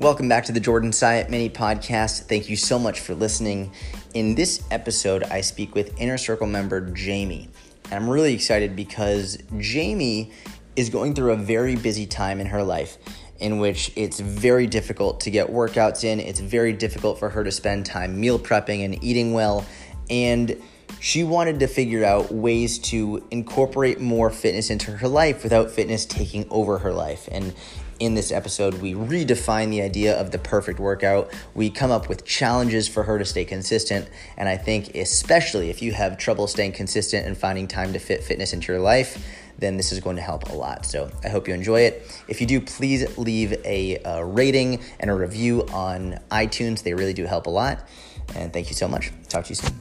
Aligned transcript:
Welcome 0.00 0.30
back 0.30 0.46
to 0.46 0.52
the 0.52 0.60
Jordan 0.60 0.92
Syatt 0.92 1.28
Mini 1.28 1.50
Podcast. 1.50 2.22
Thank 2.22 2.48
you 2.48 2.56
so 2.56 2.78
much 2.78 3.00
for 3.00 3.14
listening. 3.14 3.70
In 4.14 4.34
this 4.34 4.64
episode, 4.70 5.24
I 5.24 5.42
speak 5.42 5.74
with 5.74 6.00
Inner 6.00 6.16
Circle 6.16 6.46
member 6.46 6.80
Jamie. 6.80 7.50
And 7.84 7.92
I'm 7.92 8.08
really 8.08 8.32
excited 8.32 8.74
because 8.74 9.36
Jamie 9.58 10.32
is 10.74 10.88
going 10.88 11.14
through 11.14 11.32
a 11.32 11.36
very 11.36 11.76
busy 11.76 12.06
time 12.06 12.40
in 12.40 12.46
her 12.46 12.62
life 12.62 12.96
in 13.40 13.58
which 13.58 13.92
it's 13.94 14.20
very 14.20 14.66
difficult 14.66 15.20
to 15.20 15.30
get 15.30 15.48
workouts 15.48 16.02
in. 16.02 16.18
It's 16.18 16.40
very 16.40 16.72
difficult 16.72 17.18
for 17.18 17.28
her 17.28 17.44
to 17.44 17.52
spend 17.52 17.84
time 17.84 18.18
meal 18.18 18.38
prepping 18.38 18.82
and 18.82 19.04
eating 19.04 19.34
well. 19.34 19.66
And 20.08 20.56
she 20.98 21.24
wanted 21.24 21.60
to 21.60 21.66
figure 21.66 22.06
out 22.06 22.32
ways 22.32 22.78
to 22.78 23.22
incorporate 23.30 24.00
more 24.00 24.30
fitness 24.30 24.70
into 24.70 24.92
her 24.92 25.08
life 25.08 25.42
without 25.42 25.70
fitness 25.70 26.06
taking 26.06 26.46
over 26.48 26.78
her 26.78 26.92
life. 26.94 27.28
And 27.30 27.54
in 28.00 28.14
this 28.14 28.32
episode, 28.32 28.74
we 28.80 28.94
redefine 28.94 29.70
the 29.70 29.82
idea 29.82 30.18
of 30.18 30.30
the 30.30 30.38
perfect 30.38 30.80
workout. 30.80 31.30
We 31.54 31.70
come 31.70 31.90
up 31.90 32.08
with 32.08 32.24
challenges 32.24 32.88
for 32.88 33.02
her 33.02 33.18
to 33.18 33.24
stay 33.24 33.44
consistent. 33.44 34.08
And 34.36 34.48
I 34.48 34.56
think, 34.56 34.96
especially 34.96 35.68
if 35.68 35.82
you 35.82 35.92
have 35.92 36.16
trouble 36.16 36.46
staying 36.46 36.72
consistent 36.72 37.26
and 37.26 37.36
finding 37.36 37.68
time 37.68 37.92
to 37.92 37.98
fit 37.98 38.24
fitness 38.24 38.52
into 38.54 38.72
your 38.72 38.80
life, 38.80 39.24
then 39.58 39.76
this 39.76 39.92
is 39.92 40.00
going 40.00 40.16
to 40.16 40.22
help 40.22 40.48
a 40.48 40.54
lot. 40.54 40.86
So 40.86 41.10
I 41.22 41.28
hope 41.28 41.46
you 41.46 41.52
enjoy 41.52 41.82
it. 41.82 42.24
If 42.26 42.40
you 42.40 42.46
do, 42.46 42.62
please 42.62 43.18
leave 43.18 43.52
a, 43.64 43.98
a 44.04 44.24
rating 44.24 44.82
and 44.98 45.10
a 45.10 45.14
review 45.14 45.66
on 45.72 46.18
iTunes. 46.30 46.82
They 46.82 46.94
really 46.94 47.12
do 47.12 47.26
help 47.26 47.46
a 47.46 47.50
lot. 47.50 47.86
And 48.34 48.50
thank 48.52 48.70
you 48.70 48.74
so 48.74 48.88
much. 48.88 49.12
Talk 49.28 49.44
to 49.44 49.50
you 49.50 49.56
soon. 49.56 49.74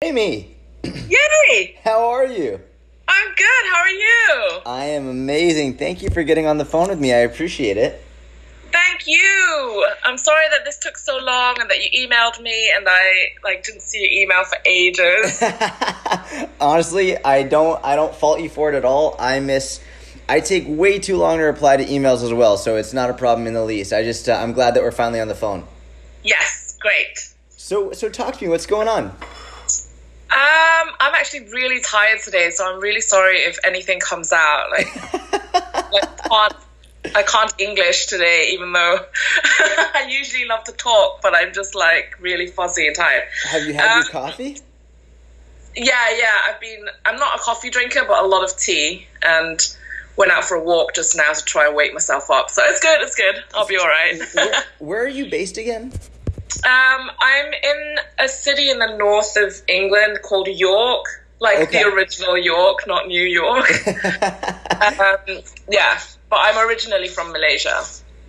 Amy! 0.00 0.56
Yay! 0.82 1.78
How 1.84 2.08
are 2.08 2.26
you? 2.26 2.60
I'm 3.08 3.28
good. 3.34 3.64
How 3.70 3.78
are 3.78 3.88
you? 3.88 4.60
I 4.66 4.84
am 4.86 5.08
amazing. 5.08 5.76
Thank 5.76 6.02
you 6.02 6.10
for 6.10 6.22
getting 6.22 6.46
on 6.46 6.58
the 6.58 6.64
phone 6.64 6.88
with 6.88 7.00
me. 7.00 7.12
I 7.12 7.18
appreciate 7.18 7.76
it. 7.76 8.02
Thank 8.72 9.06
you. 9.06 9.86
I'm 10.04 10.18
sorry 10.18 10.44
that 10.50 10.64
this 10.64 10.78
took 10.78 10.98
so 10.98 11.18
long 11.18 11.56
and 11.60 11.70
that 11.70 11.78
you 11.82 12.08
emailed 12.08 12.42
me 12.42 12.70
and 12.76 12.86
I 12.88 13.28
like 13.44 13.62
didn't 13.64 13.82
see 13.82 14.00
your 14.02 14.24
email 14.24 14.44
for 14.44 14.58
ages. 14.66 15.42
Honestly, 16.60 17.16
I 17.24 17.42
don't 17.44 17.82
I 17.84 17.96
don't 17.96 18.14
fault 18.14 18.40
you 18.40 18.48
for 18.48 18.70
it 18.72 18.74
at 18.74 18.84
all. 18.84 19.16
I 19.18 19.40
miss 19.40 19.80
I 20.28 20.40
take 20.40 20.64
way 20.66 20.98
too 20.98 21.16
long 21.16 21.38
to 21.38 21.44
reply 21.44 21.76
to 21.76 21.84
emails 21.84 22.24
as 22.24 22.32
well, 22.32 22.56
so 22.56 22.76
it's 22.76 22.92
not 22.92 23.10
a 23.10 23.14
problem 23.14 23.46
in 23.46 23.54
the 23.54 23.64
least. 23.64 23.92
I 23.92 24.02
just 24.02 24.28
uh, 24.28 24.32
I'm 24.34 24.52
glad 24.52 24.74
that 24.74 24.82
we're 24.82 24.90
finally 24.90 25.20
on 25.20 25.28
the 25.28 25.34
phone. 25.36 25.64
yes, 26.24 26.76
great. 26.80 27.32
So 27.50 27.92
so 27.92 28.08
talk 28.08 28.36
to 28.36 28.44
me. 28.44 28.50
What's 28.50 28.66
going 28.66 28.88
on? 28.88 29.16
Um, 30.36 30.92
I'm 31.00 31.14
actually 31.14 31.48
really 31.48 31.80
tired 31.80 32.20
today, 32.22 32.50
so 32.50 32.70
I'm 32.70 32.78
really 32.78 33.00
sorry 33.00 33.38
if 33.38 33.56
anything 33.64 34.00
comes 34.00 34.34
out. 34.34 34.70
Like, 34.70 35.12
like 35.92 36.22
can't, 36.28 36.56
I 37.14 37.22
can't 37.22 37.54
English 37.58 38.04
today, 38.04 38.50
even 38.52 38.70
though 38.74 38.98
I 39.44 40.06
usually 40.10 40.44
love 40.46 40.64
to 40.64 40.72
talk, 40.72 41.22
but 41.22 41.34
I'm 41.34 41.54
just 41.54 41.74
like 41.74 42.16
really 42.20 42.48
fuzzy 42.48 42.86
and 42.86 42.94
tired. 42.94 43.24
Have 43.48 43.64
you 43.64 43.72
had 43.72 43.88
Um, 43.90 44.02
your 44.02 44.10
coffee? 44.10 44.58
Yeah, 45.74 45.94
yeah. 46.18 46.30
I've 46.48 46.60
been. 46.60 46.84
I'm 47.06 47.16
not 47.16 47.36
a 47.36 47.38
coffee 47.38 47.70
drinker, 47.70 48.04
but 48.06 48.22
a 48.22 48.26
lot 48.26 48.44
of 48.44 48.54
tea, 48.58 49.06
and 49.22 49.58
went 50.16 50.32
out 50.32 50.44
for 50.44 50.56
a 50.56 50.62
walk 50.62 50.94
just 50.94 51.16
now 51.16 51.32
to 51.32 51.44
try 51.46 51.66
and 51.66 51.74
wake 51.74 51.94
myself 51.94 52.30
up. 52.30 52.50
So 52.50 52.62
it's 52.66 52.80
good. 52.80 53.00
It's 53.00 53.14
good. 53.14 53.42
I'll 53.54 53.66
be 53.66 53.78
all 53.78 53.86
right. 53.86 54.20
Where, 54.34 54.64
where 54.80 55.04
are 55.04 55.08
you 55.08 55.30
based 55.30 55.56
again? 55.56 55.92
Um, 56.66 57.10
I'm 57.20 57.52
in 57.52 57.96
a 58.18 58.28
city 58.28 58.70
in 58.70 58.78
the 58.78 58.96
north 58.96 59.36
of 59.36 59.54
England 59.68 60.18
called 60.22 60.48
York, 60.48 61.04
like 61.40 61.58
Okay. 61.68 61.82
the 61.82 61.88
original 61.88 62.36
York, 62.36 62.80
not 62.86 63.06
New 63.06 63.22
York. 63.22 63.70
um, 64.82 65.40
yeah, 65.70 65.98
but 66.30 66.38
I'm 66.42 66.58
originally 66.68 67.08
from 67.08 67.32
Malaysia. 67.32 67.84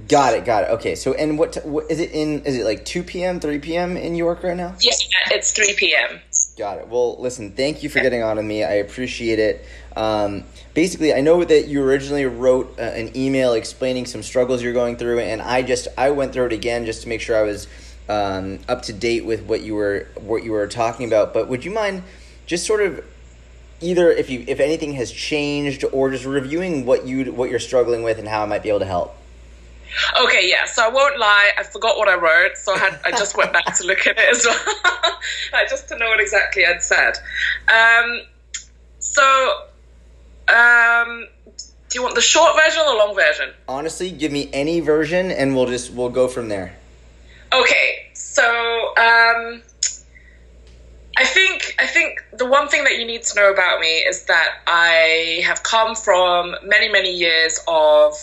got 0.07 0.33
it, 0.35 0.45
got 0.45 0.63
it. 0.65 0.69
Okay, 0.71 0.93
so 0.95 1.13
and 1.13 1.37
what, 1.39 1.53
t- 1.53 1.59
what 1.61 1.89
is 1.89 1.99
it 1.99 2.11
in? 2.11 2.43
Is 2.45 2.57
it 2.57 2.63
like 2.63 2.85
two 2.85 3.03
p.m., 3.03 3.39
three 3.39 3.59
p.m. 3.59 3.97
in 3.97 4.13
York 4.15 4.43
right 4.43 4.55
now? 4.55 4.75
Yeah, 4.79 4.91
it's 5.31 5.51
3 5.51 5.73
p.m. 5.75 6.19
Got 6.57 6.77
it. 6.79 6.87
Well, 6.87 7.19
listen, 7.19 7.51
thank 7.51 7.83
you 7.83 7.89
for 7.89 7.99
getting 7.99 8.23
on 8.23 8.37
with 8.37 8.45
me. 8.45 8.63
I 8.63 8.73
appreciate 8.73 9.39
it. 9.39 9.65
Um, 9.95 10.43
basically, 10.73 11.13
I 11.13 11.21
know 11.21 11.43
that 11.43 11.67
you 11.67 11.81
originally 11.83 12.25
wrote 12.25 12.77
uh, 12.79 12.83
an 12.83 13.15
email 13.17 13.53
explaining 13.53 14.05
some 14.05 14.21
struggles 14.23 14.61
you're 14.63 14.73
going 14.73 14.97
through, 14.97 15.19
and 15.19 15.41
I 15.41 15.61
just 15.63 15.87
I 15.97 16.11
went 16.11 16.33
through 16.33 16.45
it 16.47 16.53
again 16.53 16.85
just 16.85 17.01
to 17.03 17.09
make 17.09 17.21
sure 17.21 17.35
I 17.35 17.41
was 17.43 17.67
um, 18.09 18.59
up 18.67 18.83
to 18.83 18.93
date 18.93 19.25
with 19.25 19.43
what 19.43 19.61
you 19.61 19.75
were 19.75 20.07
what 20.15 20.43
you 20.43 20.51
were 20.51 20.67
talking 20.67 21.07
about. 21.07 21.33
But 21.33 21.47
would 21.47 21.65
you 21.65 21.71
mind 21.71 22.03
just 22.45 22.65
sort 22.65 22.81
of 22.81 23.03
either 23.81 24.11
if 24.11 24.29
you 24.29 24.43
if 24.47 24.59
anything 24.59 24.93
has 24.93 25.11
changed 25.11 25.83
or 25.91 26.09
just 26.09 26.25
reviewing 26.25 26.85
what 26.85 27.05
you 27.05 27.31
what 27.31 27.49
you're 27.49 27.59
struggling 27.59 28.03
with 28.03 28.17
and 28.17 28.27
how 28.27 28.43
I 28.43 28.45
might 28.45 28.63
be 28.63 28.69
able 28.69 28.79
to 28.79 28.85
help? 28.85 29.15
Okay, 30.21 30.49
yeah. 30.49 30.65
So 30.65 30.83
I 30.83 30.89
won't 30.89 31.17
lie. 31.17 31.51
I 31.57 31.63
forgot 31.63 31.97
what 31.97 32.07
I 32.07 32.15
wrote, 32.15 32.57
so 32.57 32.73
I 32.73 32.77
had 32.77 32.99
I 33.05 33.11
just 33.11 33.37
went 33.37 33.53
back 33.53 33.75
to 33.77 33.85
look 33.85 34.05
at 34.05 34.17
it 34.17 34.29
as 34.29 34.45
well, 34.45 34.59
like, 35.53 35.69
just 35.69 35.87
to 35.89 35.97
know 35.97 36.07
what 36.07 36.19
exactly 36.19 36.65
I'd 36.65 36.81
said. 36.81 37.13
Um, 37.73 38.21
so, 38.99 39.23
um, 40.49 41.27
do 41.89 41.95
you 41.95 42.03
want 42.03 42.15
the 42.15 42.21
short 42.21 42.55
version 42.55 42.81
or 42.81 42.91
the 42.91 42.97
long 42.97 43.15
version? 43.15 43.49
Honestly, 43.67 44.11
give 44.11 44.31
me 44.31 44.49
any 44.51 44.81
version, 44.81 45.31
and 45.31 45.55
we'll 45.55 45.67
just 45.67 45.91
we'll 45.93 46.09
go 46.09 46.27
from 46.27 46.49
there. 46.49 46.75
Okay, 47.53 48.09
so 48.13 48.43
um, 48.97 49.61
I 51.17 51.23
think 51.25 51.75
I 51.79 51.87
think 51.87 52.23
the 52.33 52.45
one 52.45 52.67
thing 52.67 52.83
that 52.83 52.97
you 52.97 53.05
need 53.05 53.23
to 53.23 53.35
know 53.35 53.51
about 53.51 53.79
me 53.79 53.99
is 53.99 54.25
that 54.25 54.49
I 54.67 55.41
have 55.45 55.63
come 55.63 55.95
from 55.95 56.55
many 56.63 56.89
many 56.89 57.15
years 57.15 57.59
of 57.67 58.13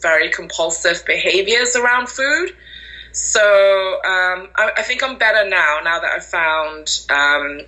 very 0.00 0.30
compulsive 0.30 1.04
behaviors 1.04 1.76
around 1.76 2.08
food. 2.08 2.50
So 3.12 3.40
um, 4.04 4.48
I, 4.56 4.72
I 4.78 4.82
think 4.82 5.02
I'm 5.02 5.18
better 5.18 5.48
now. 5.48 5.80
Now 5.84 6.00
that 6.00 6.10
I've 6.16 6.24
found 6.24 7.00
um, 7.10 7.60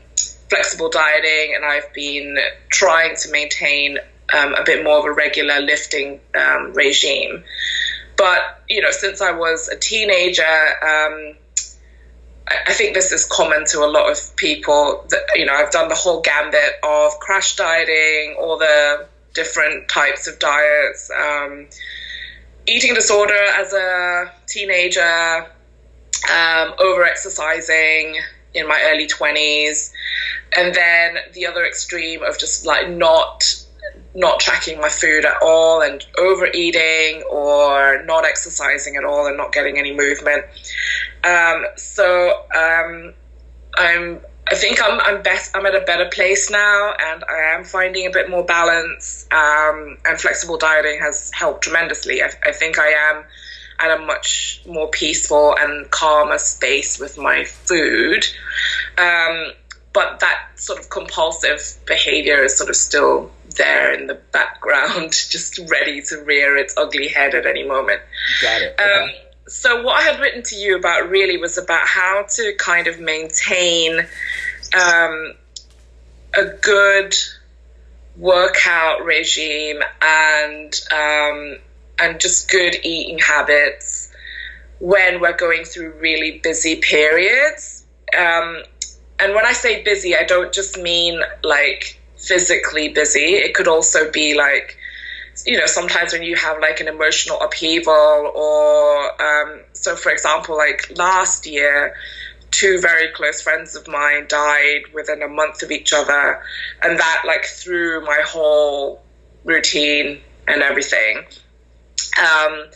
flexible 0.49 0.89
dieting 0.89 1.55
and 1.55 1.65
I've 1.65 1.93
been 1.93 2.39
trying 2.69 3.17
to 3.17 3.31
maintain 3.31 3.99
um, 4.33 4.55
a 4.55 4.63
bit 4.65 4.83
more 4.83 4.99
of 4.99 5.05
a 5.05 5.13
regular 5.13 5.61
lifting 5.61 6.21
um, 6.35 6.73
regime. 6.73 7.45
But 8.17 8.63
you 8.69 8.83
know, 8.83 8.91
since 8.91 9.21
I 9.21 9.33
was 9.33 9.69
a 9.69 9.77
teenager, 9.77 10.43
um, 10.43 11.35
I, 12.49 12.73
think 12.73 12.95
this 12.95 13.13
is 13.13 13.25
common 13.25 13.65
to 13.67 13.81
a 13.81 13.91
lot 13.91 14.11
of 14.11 14.37
people. 14.37 15.05
That 15.09 15.21
you 15.35 15.47
know, 15.47 15.55
I've 15.55 15.71
done 15.71 15.89
the 15.89 15.95
whole 15.95 16.21
gambit 16.21 16.75
of 16.83 17.19
crash 17.21 17.57
dieting, 17.57 18.37
all 18.39 18.59
the 18.59 19.07
different 19.35 19.89
types 19.89 20.29
of 20.29 20.39
diets, 20.39 21.11
um, 21.11 21.67
eating 22.67 22.95
disorder 22.95 23.43
as 23.57 23.73
a 23.73 24.33
teenager, 24.47 25.47
um, 26.31 26.75
over 26.79 27.05
exercising 27.05 28.17
in 28.55 28.69
my 28.69 28.81
early 28.93 29.07
twenties, 29.07 29.93
and 30.57 30.75
then 30.75 31.17
the 31.33 31.47
other 31.47 31.65
extreme 31.65 32.23
of 32.23 32.39
just 32.39 32.67
like 32.67 32.89
not 32.91 33.62
not 34.15 34.41
tracking 34.41 34.81
my 34.81 34.89
food 34.89 35.25
at 35.25 35.37
all 35.43 35.83
and 35.83 36.05
overeating 36.19 37.23
or 37.31 38.03
not 38.05 38.25
exercising 38.25 38.97
at 38.97 39.05
all 39.05 39.27
and 39.27 39.37
not 39.37 39.53
getting 39.53 39.79
any 39.79 39.95
movement. 39.95 40.45
Um, 41.25 41.65
so 41.77 42.45
um, 42.55 43.15
I'm 43.77 44.21
I 44.51 44.55
think 44.55 44.83
I'm 44.83 45.01
I'm 45.01 45.23
best 45.23 45.57
I'm 45.57 45.67
at 45.67 45.75
a 45.75 45.81
better 45.81 46.09
place 46.11 46.51
now 46.51 46.95
and 46.99 47.25
I 47.25 47.55
am 47.57 47.65
finding 47.65 48.07
a 48.07 48.11
bit 48.11 48.29
more 48.29 48.45
balance 48.45 49.27
um, 49.31 49.97
and 50.05 50.21
flexible 50.21 50.59
dieting 50.59 50.99
has 51.01 51.31
helped 51.33 51.65
tremendously. 51.65 52.23
I, 52.23 52.31
I 52.45 52.53
think 52.53 52.79
I 52.79 52.89
am 52.89 53.25
at 53.79 53.99
a 53.99 54.05
much 54.05 54.63
more 54.67 54.89
peaceful 54.89 55.57
and 55.59 55.91
calmer 55.91 56.39
space 56.39 56.99
with 56.99 57.19
my 57.19 57.45
food. 57.45 58.27
Um, 58.99 59.53
but 59.93 60.21
that 60.21 60.49
sort 60.57 60.79
of 60.79 60.91
compulsive 60.91 61.61
behavior 61.87 62.43
is 62.43 62.57
sort 62.57 62.71
of 62.71 62.77
still 62.77 63.31
there 63.55 63.93
in 63.93 64.07
the 64.07 64.15
background, 64.15 65.13
just 65.31 65.59
ready 65.71 66.03
to 66.03 66.23
rear 66.25 66.57
its 66.57 66.75
ugly 66.77 67.09
head 67.09 67.35
at 67.35 67.47
any 67.47 67.65
moment. 67.65 68.01
Got 68.41 68.63
it. 68.63 68.81
Um, 68.81 69.11
so 69.49 69.83
what 69.83 70.01
I 70.01 70.03
had 70.03 70.21
written 70.21 70.43
to 70.45 70.57
you 70.57 70.77
about 70.77 71.11
really 71.11 71.37
was 71.37 71.59
about 71.59 71.87
how 71.87 72.25
to 72.37 72.55
kind 72.59 72.87
of 72.87 73.01
maintain 73.01 74.01
um, 74.75 75.35
a 76.35 76.45
good 76.61 77.15
workout 78.17 79.05
regime 79.05 79.81
and 80.01 80.81
um, 80.93 81.57
and 81.99 82.21
just 82.21 82.51
good 82.51 82.77
eating 82.83 83.19
habits 83.19 84.13
when 84.79 85.21
we're 85.21 85.37
going 85.37 85.65
through 85.65 85.93
really 86.01 86.39
busy 86.39 86.77
periods. 86.77 87.85
Um, 88.17 88.63
and 89.21 89.35
when 89.35 89.47
I 89.47 89.53
say 89.53 89.83
busy, 89.83 90.17
I 90.17 90.25
don't 90.25 90.53
just 90.53 90.79
mean 90.79 91.21
like 91.45 92.01
physically 92.23 92.89
busy. 92.89 93.35
It 93.35 93.55
could 93.55 93.69
also 93.69 94.11
be 94.11 94.35
like 94.35 94.79
you 95.47 95.59
know, 95.59 95.67
sometimes 95.67 96.13
when 96.13 96.23
you 96.23 96.37
have 96.37 96.59
like 96.61 96.81
an 96.81 96.89
emotional 96.89 97.41
upheaval, 97.41 98.31
or 98.35 99.23
um, 99.23 99.61
so 99.73 99.97
for 99.97 100.13
example, 100.13 100.57
like 100.57 100.93
last 100.97 101.47
year, 101.47 101.95
two 102.51 102.79
very 102.81 103.09
close 103.13 103.41
friends 103.41 103.75
of 103.75 103.89
mine 103.89 104.27
died 104.29 104.83
within 104.95 105.23
a 105.23 105.29
month 105.29 105.63
of 105.63 105.71
each 105.71 105.93
other, 105.93 106.39
and 106.83 106.99
that 106.99 107.23
like 107.27 107.45
threw 107.45 108.05
my 108.05 108.21
whole 108.25 109.03
routine 109.45 110.21
and 110.47 110.63
everything. 110.63 111.25
Um, 112.19 112.67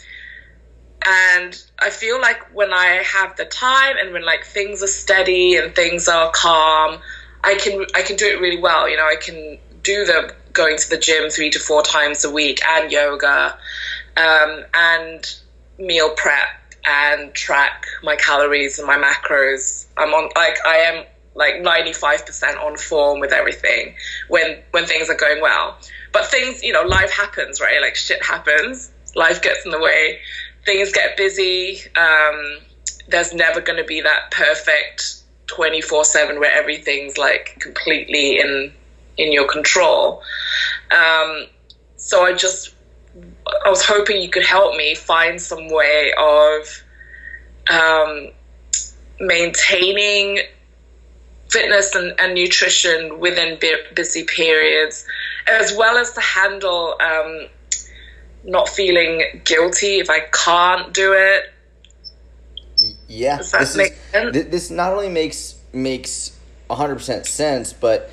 and 1.06 1.62
I 1.78 1.90
feel 1.90 2.20
like 2.20 2.38
when 2.54 2.72
I 2.72 3.02
have 3.04 3.36
the 3.36 3.44
time 3.44 3.96
and 4.00 4.12
when 4.12 4.24
like 4.24 4.44
things 4.44 4.82
are 4.82 4.88
steady 4.88 5.56
and 5.56 5.74
things 5.74 6.08
are 6.08 6.32
calm, 6.32 7.00
I 7.46 7.54
can 7.54 7.86
I 7.94 8.02
can 8.02 8.16
do 8.16 8.26
it 8.26 8.40
really 8.40 8.60
well. 8.60 8.88
You 8.88 8.96
know, 8.96 9.06
I 9.06 9.14
can 9.16 9.58
do 9.82 10.04
the 10.04 10.34
going 10.52 10.76
to 10.76 10.90
the 10.90 10.98
gym 10.98 11.30
three 11.30 11.48
to 11.50 11.60
four 11.60 11.82
times 11.82 12.24
a 12.24 12.30
week 12.30 12.60
and 12.66 12.90
yoga 12.90 13.56
um, 14.16 14.64
and 14.74 15.24
meal 15.78 16.10
prep 16.10 16.48
and 16.84 17.32
track 17.34 17.86
my 18.02 18.16
calories 18.16 18.80
and 18.80 18.86
my 18.86 18.98
macros. 18.98 19.86
I'm 19.96 20.12
on 20.12 20.28
like 20.34 20.58
I 20.66 20.76
am 20.78 21.04
like 21.36 21.56
95% 21.56 22.64
on 22.64 22.76
form 22.78 23.20
with 23.20 23.32
everything 23.32 23.94
when 24.28 24.58
when 24.72 24.86
things 24.86 25.08
are 25.08 25.14
going 25.14 25.40
well. 25.40 25.78
But 26.12 26.26
things, 26.26 26.64
you 26.64 26.72
know, 26.72 26.82
life 26.82 27.12
happens, 27.12 27.60
right? 27.60 27.80
Like 27.80 27.94
shit 27.94 28.24
happens. 28.24 28.90
Life 29.14 29.40
gets 29.40 29.64
in 29.64 29.70
the 29.70 29.78
way. 29.78 30.18
Things 30.64 30.90
get 30.90 31.16
busy. 31.16 31.78
Um, 31.94 32.58
there's 33.08 33.32
never 33.32 33.60
going 33.60 33.78
to 33.78 33.84
be 33.84 34.00
that 34.00 34.32
perfect 34.32 35.22
24/7 35.46 36.40
where 36.40 36.52
everything's 36.52 37.18
like 37.18 37.56
completely 37.60 38.38
in 38.38 38.72
in 39.16 39.32
your 39.32 39.46
control. 39.48 40.22
Um, 40.90 41.46
so 41.96 42.24
I 42.24 42.32
just 42.32 42.74
I 43.64 43.70
was 43.70 43.84
hoping 43.84 44.20
you 44.20 44.28
could 44.28 44.44
help 44.44 44.76
me 44.76 44.94
find 44.94 45.40
some 45.40 45.68
way 45.70 46.12
of 46.18 46.82
um, 47.70 48.28
maintaining 49.18 50.40
fitness 51.48 51.94
and, 51.94 52.12
and, 52.18 52.34
nutrition 52.34 53.18
within 53.18 53.58
busy 53.94 54.24
periods, 54.24 55.06
as 55.46 55.74
well 55.76 55.96
as 55.96 56.12
to 56.12 56.20
handle 56.20 56.96
um, 57.00 57.46
not 58.44 58.68
feeling 58.68 59.42
guilty 59.44 59.98
if 59.98 60.10
I 60.10 60.20
can't 60.20 60.92
do 60.92 61.12
it. 61.12 61.52
Yeah, 63.08 63.38
this, 63.38 63.76
is, 63.76 63.92
this 64.50 64.70
not 64.70 64.92
only 64.92 65.08
makes 65.08 65.54
makes 65.72 66.36
100% 66.70 67.26
sense, 67.26 67.72
but 67.72 68.10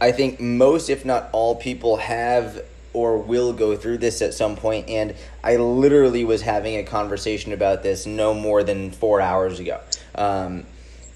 I 0.00 0.12
think 0.12 0.40
most, 0.40 0.88
if 0.88 1.04
not 1.04 1.28
all, 1.32 1.56
people 1.56 1.96
have 1.98 2.64
or 2.92 3.18
will 3.18 3.52
go 3.52 3.76
through 3.76 3.98
this 3.98 4.22
at 4.22 4.32
some 4.32 4.56
point. 4.56 4.88
And 4.88 5.14
I 5.42 5.56
literally 5.56 6.24
was 6.24 6.42
having 6.42 6.76
a 6.76 6.84
conversation 6.84 7.52
about 7.52 7.82
this 7.82 8.06
no 8.06 8.32
more 8.32 8.62
than 8.62 8.92
four 8.92 9.20
hours 9.20 9.58
ago. 9.58 9.80
Um, 10.14 10.64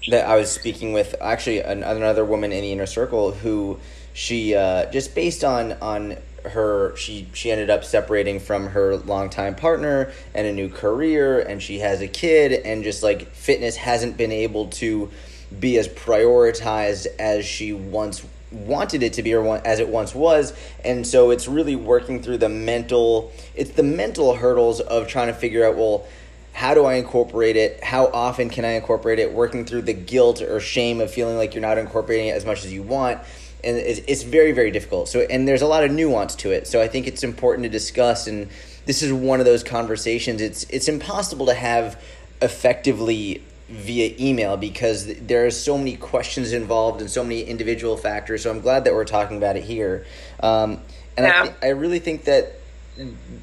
that 0.09 0.27
I 0.27 0.35
was 0.35 0.51
speaking 0.51 0.93
with 0.93 1.15
actually 1.21 1.59
another 1.59 2.23
woman 2.23 2.51
in 2.51 2.61
the 2.61 2.71
inner 2.71 2.85
circle 2.85 3.31
who 3.31 3.79
she 4.13 4.55
uh, 4.55 4.89
just 4.91 5.13
based 5.13 5.43
on 5.43 5.73
on 5.81 6.17
her 6.49 6.95
she 6.95 7.27
she 7.33 7.51
ended 7.51 7.69
up 7.69 7.83
separating 7.83 8.39
from 8.39 8.67
her 8.67 8.97
longtime 8.97 9.55
partner 9.55 10.11
and 10.33 10.47
a 10.47 10.53
new 10.53 10.69
career 10.69 11.39
and 11.39 11.61
she 11.61 11.79
has 11.79 12.01
a 12.01 12.07
kid 12.07 12.51
and 12.51 12.83
just 12.83 13.03
like 13.03 13.31
fitness 13.33 13.75
hasn't 13.75 14.17
been 14.17 14.31
able 14.31 14.67
to 14.67 15.09
be 15.57 15.77
as 15.77 15.87
prioritized 15.87 17.07
as 17.17 17.45
she 17.45 17.73
once 17.73 18.23
wanted 18.51 19.03
it 19.03 19.13
to 19.13 19.23
be 19.23 19.33
or 19.33 19.57
as 19.65 19.79
it 19.79 19.89
once 19.89 20.15
was. 20.15 20.53
And 20.83 21.05
so 21.05 21.31
it's 21.31 21.47
really 21.47 21.75
working 21.75 22.21
through 22.21 22.39
the 22.39 22.49
mental 22.49 23.31
it's 23.55 23.71
the 23.71 23.83
mental 23.83 24.35
hurdles 24.35 24.79
of 24.79 25.07
trying 25.07 25.27
to 25.27 25.33
figure 25.33 25.65
out 25.65 25.75
well 25.75 26.07
how 26.51 26.73
do 26.73 26.83
i 26.85 26.95
incorporate 26.95 27.55
it? 27.55 27.83
How 27.83 28.07
often 28.07 28.49
can 28.49 28.65
i 28.65 28.71
incorporate 28.71 29.19
it? 29.19 29.31
Working 29.33 29.65
through 29.65 29.83
the 29.83 29.93
guilt 29.93 30.41
or 30.41 30.59
shame 30.59 30.99
of 30.99 31.11
feeling 31.11 31.37
like 31.37 31.53
you're 31.53 31.61
not 31.61 31.77
incorporating 31.77 32.27
it 32.27 32.31
as 32.31 32.45
much 32.45 32.65
as 32.65 32.73
you 32.73 32.83
want 32.83 33.19
and 33.63 33.77
it's, 33.77 33.99
it's 34.07 34.23
very 34.23 34.51
very 34.51 34.71
difficult 34.71 35.07
so 35.07 35.21
and 35.21 35.47
there's 35.47 35.61
a 35.61 35.67
lot 35.67 35.83
of 35.83 35.91
nuance 35.91 36.35
to 36.35 36.51
it 36.51 36.67
so 36.67 36.81
i 36.81 36.87
think 36.87 37.07
it's 37.07 37.23
important 37.23 37.63
to 37.63 37.69
discuss 37.69 38.27
and 38.27 38.49
this 38.85 39.01
is 39.01 39.11
one 39.11 39.39
of 39.39 39.45
those 39.45 39.63
conversations 39.63 40.41
it's 40.41 40.63
it's 40.65 40.87
impossible 40.87 41.45
to 41.45 41.53
have 41.53 42.01
effectively 42.41 43.43
via 43.69 44.15
email 44.19 44.57
because 44.57 45.05
there 45.19 45.45
are 45.45 45.51
so 45.51 45.77
many 45.77 45.95
questions 45.95 46.53
involved 46.53 47.01
and 47.01 47.09
so 47.09 47.23
many 47.23 47.41
individual 47.41 47.97
factors. 47.97 48.43
So 48.43 48.49
I'm 48.49 48.61
glad 48.61 48.85
that 48.85 48.93
we're 48.93 49.05
talking 49.05 49.37
about 49.37 49.57
it 49.57 49.63
here. 49.63 50.05
Um, 50.39 50.81
and 51.15 51.27
yeah. 51.27 51.41
I, 51.41 51.43
th- 51.43 51.55
I 51.61 51.67
really 51.69 51.99
think 51.99 52.23
that 52.25 52.53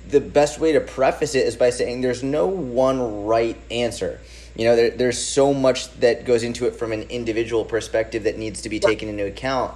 the 0.08 0.20
best 0.20 0.58
way 0.58 0.72
to 0.72 0.80
preface 0.80 1.34
it 1.34 1.46
is 1.46 1.56
by 1.56 1.70
saying 1.70 2.00
there's 2.00 2.22
no 2.22 2.46
one 2.46 3.24
right 3.24 3.56
answer. 3.70 4.20
You 4.56 4.64
know, 4.64 4.76
there, 4.76 4.90
there's 4.90 5.18
so 5.18 5.54
much 5.54 5.92
that 6.00 6.24
goes 6.24 6.42
into 6.42 6.66
it 6.66 6.74
from 6.74 6.92
an 6.92 7.02
individual 7.02 7.64
perspective 7.64 8.24
that 8.24 8.36
needs 8.36 8.62
to 8.62 8.68
be 8.68 8.80
taken 8.80 9.08
into 9.08 9.26
account. 9.26 9.74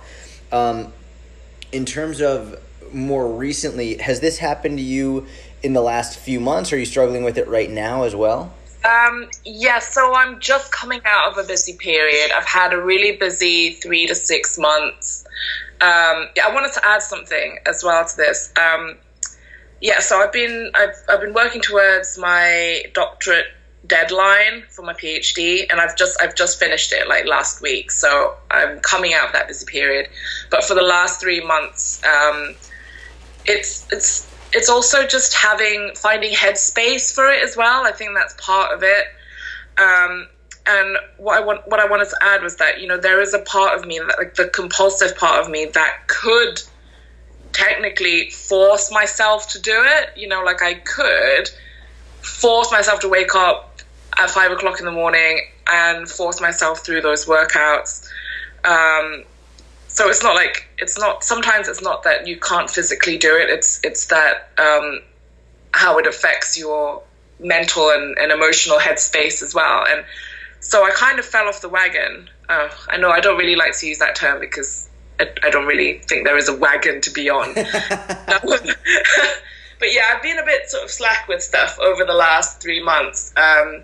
Um, 0.53 0.93
in 1.73 1.85
terms 1.85 2.21
of 2.21 2.61
more 2.93 3.33
recently, 3.33 3.99
has 3.99 4.21
this 4.21 4.39
happened 4.39 4.79
to 4.79 4.85
you 4.85 5.27
in 5.63 5.73
the 5.73 5.81
last 5.81 6.19
few 6.19 6.41
months? 6.41 6.73
Are 6.73 6.79
you 6.79 6.87
struggling 6.87 7.25
with 7.25 7.39
it 7.39 7.49
right 7.49 7.71
now 7.71 8.05
as 8.05 8.15
well? 8.17 8.53
Um, 8.85 9.29
yeah, 9.45 9.79
so 9.79 10.15
I'm 10.15 10.41
just 10.41 10.73
coming 10.73 11.03
out 11.05 11.33
of 11.33 11.45
a 11.45 11.47
busy 11.47 11.77
period. 11.77 12.31
I've 12.35 12.47
had 12.47 12.73
a 12.73 12.81
really 12.81 13.17
busy 13.17 13.75
three 13.75 14.07
to 14.07 14.15
six 14.15 14.59
months. 14.59 15.25
Um, 15.83 16.29
yeah, 16.35 16.47
I 16.47 16.55
wanted 16.55 16.73
to 16.73 16.87
add 16.87 17.03
something 17.03 17.59
as 17.67 17.85
well 17.85 18.07
to 18.07 18.17
this. 18.17 18.53
Um, 18.57 18.97
yeah, 19.81 20.01
so 20.01 20.21
I've 20.21 20.33
been 20.33 20.71
I've, 20.75 20.95
I've 21.09 21.21
been 21.21 21.35
working 21.35 21.61
towards 21.61 22.19
my 22.19 22.85
doctorate 22.95 23.47
deadline 23.91 24.63
for 24.71 24.83
my 24.83 24.95
PhD, 24.95 25.67
and 25.71 25.81
I've 25.81 25.97
just 25.97 26.17
I've 26.23 26.35
just 26.35 26.59
finished 26.59 26.93
it 26.93 27.09
like 27.09 27.27
last 27.27 27.61
week. 27.61 27.91
So 27.91 28.37
I'm 28.51 28.81
coming 28.81 29.13
out 29.13 29.27
of 29.27 29.33
that 29.35 29.49
busy 29.49 29.67
period. 29.67 30.09
But 30.51 30.65
for 30.65 30.75
the 30.75 30.83
last 30.83 31.21
three 31.21 31.45
months, 31.45 32.01
um, 32.07 32.55
it's 33.45 33.87
it's 33.91 34.33
it's 34.53 34.71
also 34.71 35.07
just 35.07 35.35
having 35.35 35.93
finding 35.97 36.33
headspace 36.33 37.13
for 37.13 37.31
it 37.31 37.43
as 37.43 37.57
well. 37.57 37.85
I 37.85 37.93
think 37.93 38.13
that's 38.15 38.35
part 38.39 38.73
of 38.73 38.83
it. 38.83 39.05
Um, 39.77 40.29
and 40.67 40.97
what 41.19 41.37
I 41.37 41.45
want, 41.45 41.67
what 41.67 41.81
I 41.81 41.87
wanted 41.87 42.09
to 42.11 42.17
add 42.23 42.43
was 42.43 42.57
that 42.57 42.81
you 42.81 42.87
know 42.87 42.97
there 42.97 43.21
is 43.21 43.35
a 43.35 43.41
part 43.41 43.79
of 43.79 43.87
me 43.87 43.99
that 43.99 44.19
like 44.19 44.35
the 44.37 44.49
compulsive 44.49 45.17
part 45.17 45.45
of 45.45 45.51
me 45.51 45.67
that 45.75 46.07
could 46.07 46.63
technically 47.53 48.31
force 48.31 48.91
myself 48.93 49.51
to 49.51 49.61
do 49.61 49.75
it. 49.75 50.11
You 50.17 50.29
know, 50.29 50.43
like 50.45 50.63
I 50.63 50.75
could 50.75 51.51
force 52.23 52.73
myself 52.73 53.01
to 53.01 53.09
wake 53.09 53.35
up 53.35 53.81
at 54.19 54.31
five 54.31 54.51
o'clock 54.51 54.81
in 54.81 54.87
the 54.87 54.93
morning 54.93 55.41
and 55.71 56.09
force 56.09 56.41
myself 56.41 56.85
through 56.85 57.01
those 57.01 57.27
workouts. 57.27 58.09
Um, 58.65 59.25
so 59.89 60.09
it's 60.09 60.23
not 60.23 60.35
like 60.35 60.69
it's 60.79 60.99
not 60.99 61.25
sometimes 61.25 61.69
it's 61.69 61.83
not 61.83 62.05
that 62.05 62.27
you 62.27 62.39
can't 62.39 62.71
physically 62.71 63.19
do 63.19 63.37
it. 63.37 63.51
It's 63.51 63.81
it's 63.83 64.07
that 64.07 64.51
um, 64.59 65.01
how 65.73 65.99
it 65.99 66.07
affects 66.07 66.59
your 66.59 67.03
mental 67.39 67.91
and, 67.91 68.17
and 68.19 68.31
emotional 68.31 68.79
headspace 68.79 69.43
as 69.43 69.55
well. 69.55 69.85
And 69.89 70.05
so 70.61 70.85
i 70.85 70.91
kind 70.91 71.19
of 71.19 71.25
fell 71.25 71.49
off 71.49 71.63
the 71.63 71.69
wagon. 71.69 72.29
Uh, 72.49 72.69
i 72.89 72.97
know 72.97 73.11
i 73.11 73.21
don't 73.21 73.39
really 73.39 73.55
like 73.55 73.79
to 73.79 73.87
use 73.87 73.99
that 73.99 74.17
term 74.17 74.41
because 74.41 74.89
I, 75.21 75.31
I 75.45 75.51
don't 75.51 75.67
really 75.67 76.01
think 76.01 76.27
there 76.27 76.37
is 76.37 76.49
a 76.49 76.57
wagon 76.57 77.01
to 77.03 77.11
be 77.11 77.31
on 77.31 77.55
but 79.81 79.93
yeah 79.93 80.03
i've 80.15 80.23
been 80.23 80.39
a 80.39 80.45
bit 80.45 80.71
sort 80.71 80.85
of 80.85 80.91
slack 80.91 81.27
with 81.27 81.43
stuff 81.43 81.79
over 81.81 82.05
the 82.05 82.15
last 82.15 82.63
three 82.63 82.83
months 82.83 83.35
um, 83.37 83.83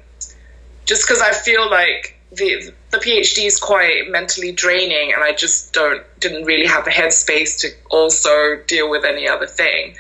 just 0.85 1.07
because 1.07 1.21
i 1.21 1.33
feel 1.33 1.69
like 1.69 2.17
the 2.33 2.73
the 2.91 2.99
PhD 2.99 3.47
is 3.47 3.59
quite 3.59 4.11
mentally 4.11 4.53
draining, 4.53 5.13
and 5.13 5.23
I 5.23 5.33
just 5.33 5.73
don't 5.73 6.03
didn't 6.21 6.45
really 6.45 6.67
have 6.67 6.85
the 6.85 6.91
headspace 6.91 7.59
to 7.61 7.69
also 7.91 8.57
deal 8.67 8.91
with 8.91 9.05
any 9.05 9.29
other 9.29 9.47
thing. 9.47 9.97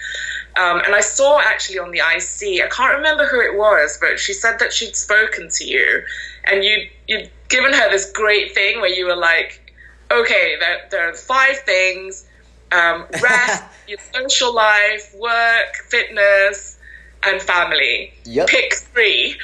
Um, 0.56 0.80
and 0.80 0.94
I 0.94 1.00
saw 1.00 1.38
actually 1.38 1.78
on 1.78 1.90
the 1.90 1.98
IC, 1.98 2.64
I 2.64 2.68
can't 2.68 2.96
remember 2.96 3.26
who 3.26 3.40
it 3.40 3.56
was, 3.58 3.98
but 4.00 4.18
she 4.18 4.32
said 4.32 4.58
that 4.60 4.72
she'd 4.72 4.96
spoken 4.96 5.48
to 5.50 5.64
you, 5.64 6.02
and 6.44 6.64
you 6.64 6.88
you'd 7.06 7.30
given 7.48 7.72
her 7.72 7.90
this 7.90 8.10
great 8.12 8.54
thing 8.54 8.80
where 8.80 8.90
you 8.90 9.06
were 9.06 9.16
like, 9.16 9.72
okay, 10.10 10.56
there, 10.58 10.78
there 10.90 11.08
are 11.08 11.14
five 11.14 11.58
things: 11.58 12.26
um, 12.72 13.06
rest, 13.22 13.64
your 13.88 13.98
social 14.12 14.54
life, 14.54 15.14
work, 15.18 15.74
fitness, 15.88 16.78
and 17.24 17.40
family. 17.42 18.12
Yep. 18.24 18.48
Pick 18.48 18.74
three. 18.74 19.36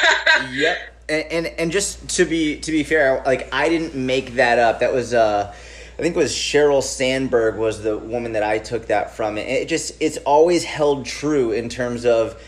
yep 0.52 0.78
and, 1.08 1.32
and 1.32 1.46
and 1.46 1.72
just 1.72 2.08
to 2.16 2.24
be 2.24 2.60
to 2.60 2.70
be 2.70 2.82
fair, 2.82 3.22
like 3.24 3.52
I 3.52 3.68
didn't 3.68 3.94
make 3.94 4.34
that 4.34 4.58
up. 4.58 4.80
That 4.80 4.92
was 4.92 5.14
uh 5.14 5.54
I 5.98 6.02
think 6.02 6.14
it 6.14 6.18
was 6.18 6.32
Sheryl 6.32 6.82
Sandberg 6.82 7.56
was 7.56 7.82
the 7.82 7.98
woman 7.98 8.32
that 8.32 8.42
I 8.42 8.58
took 8.58 8.86
that 8.86 9.16
from. 9.16 9.38
It 9.38 9.68
just 9.68 10.00
it's 10.00 10.18
always 10.18 10.64
held 10.64 11.06
true 11.06 11.52
in 11.52 11.68
terms 11.68 12.04
of 12.04 12.40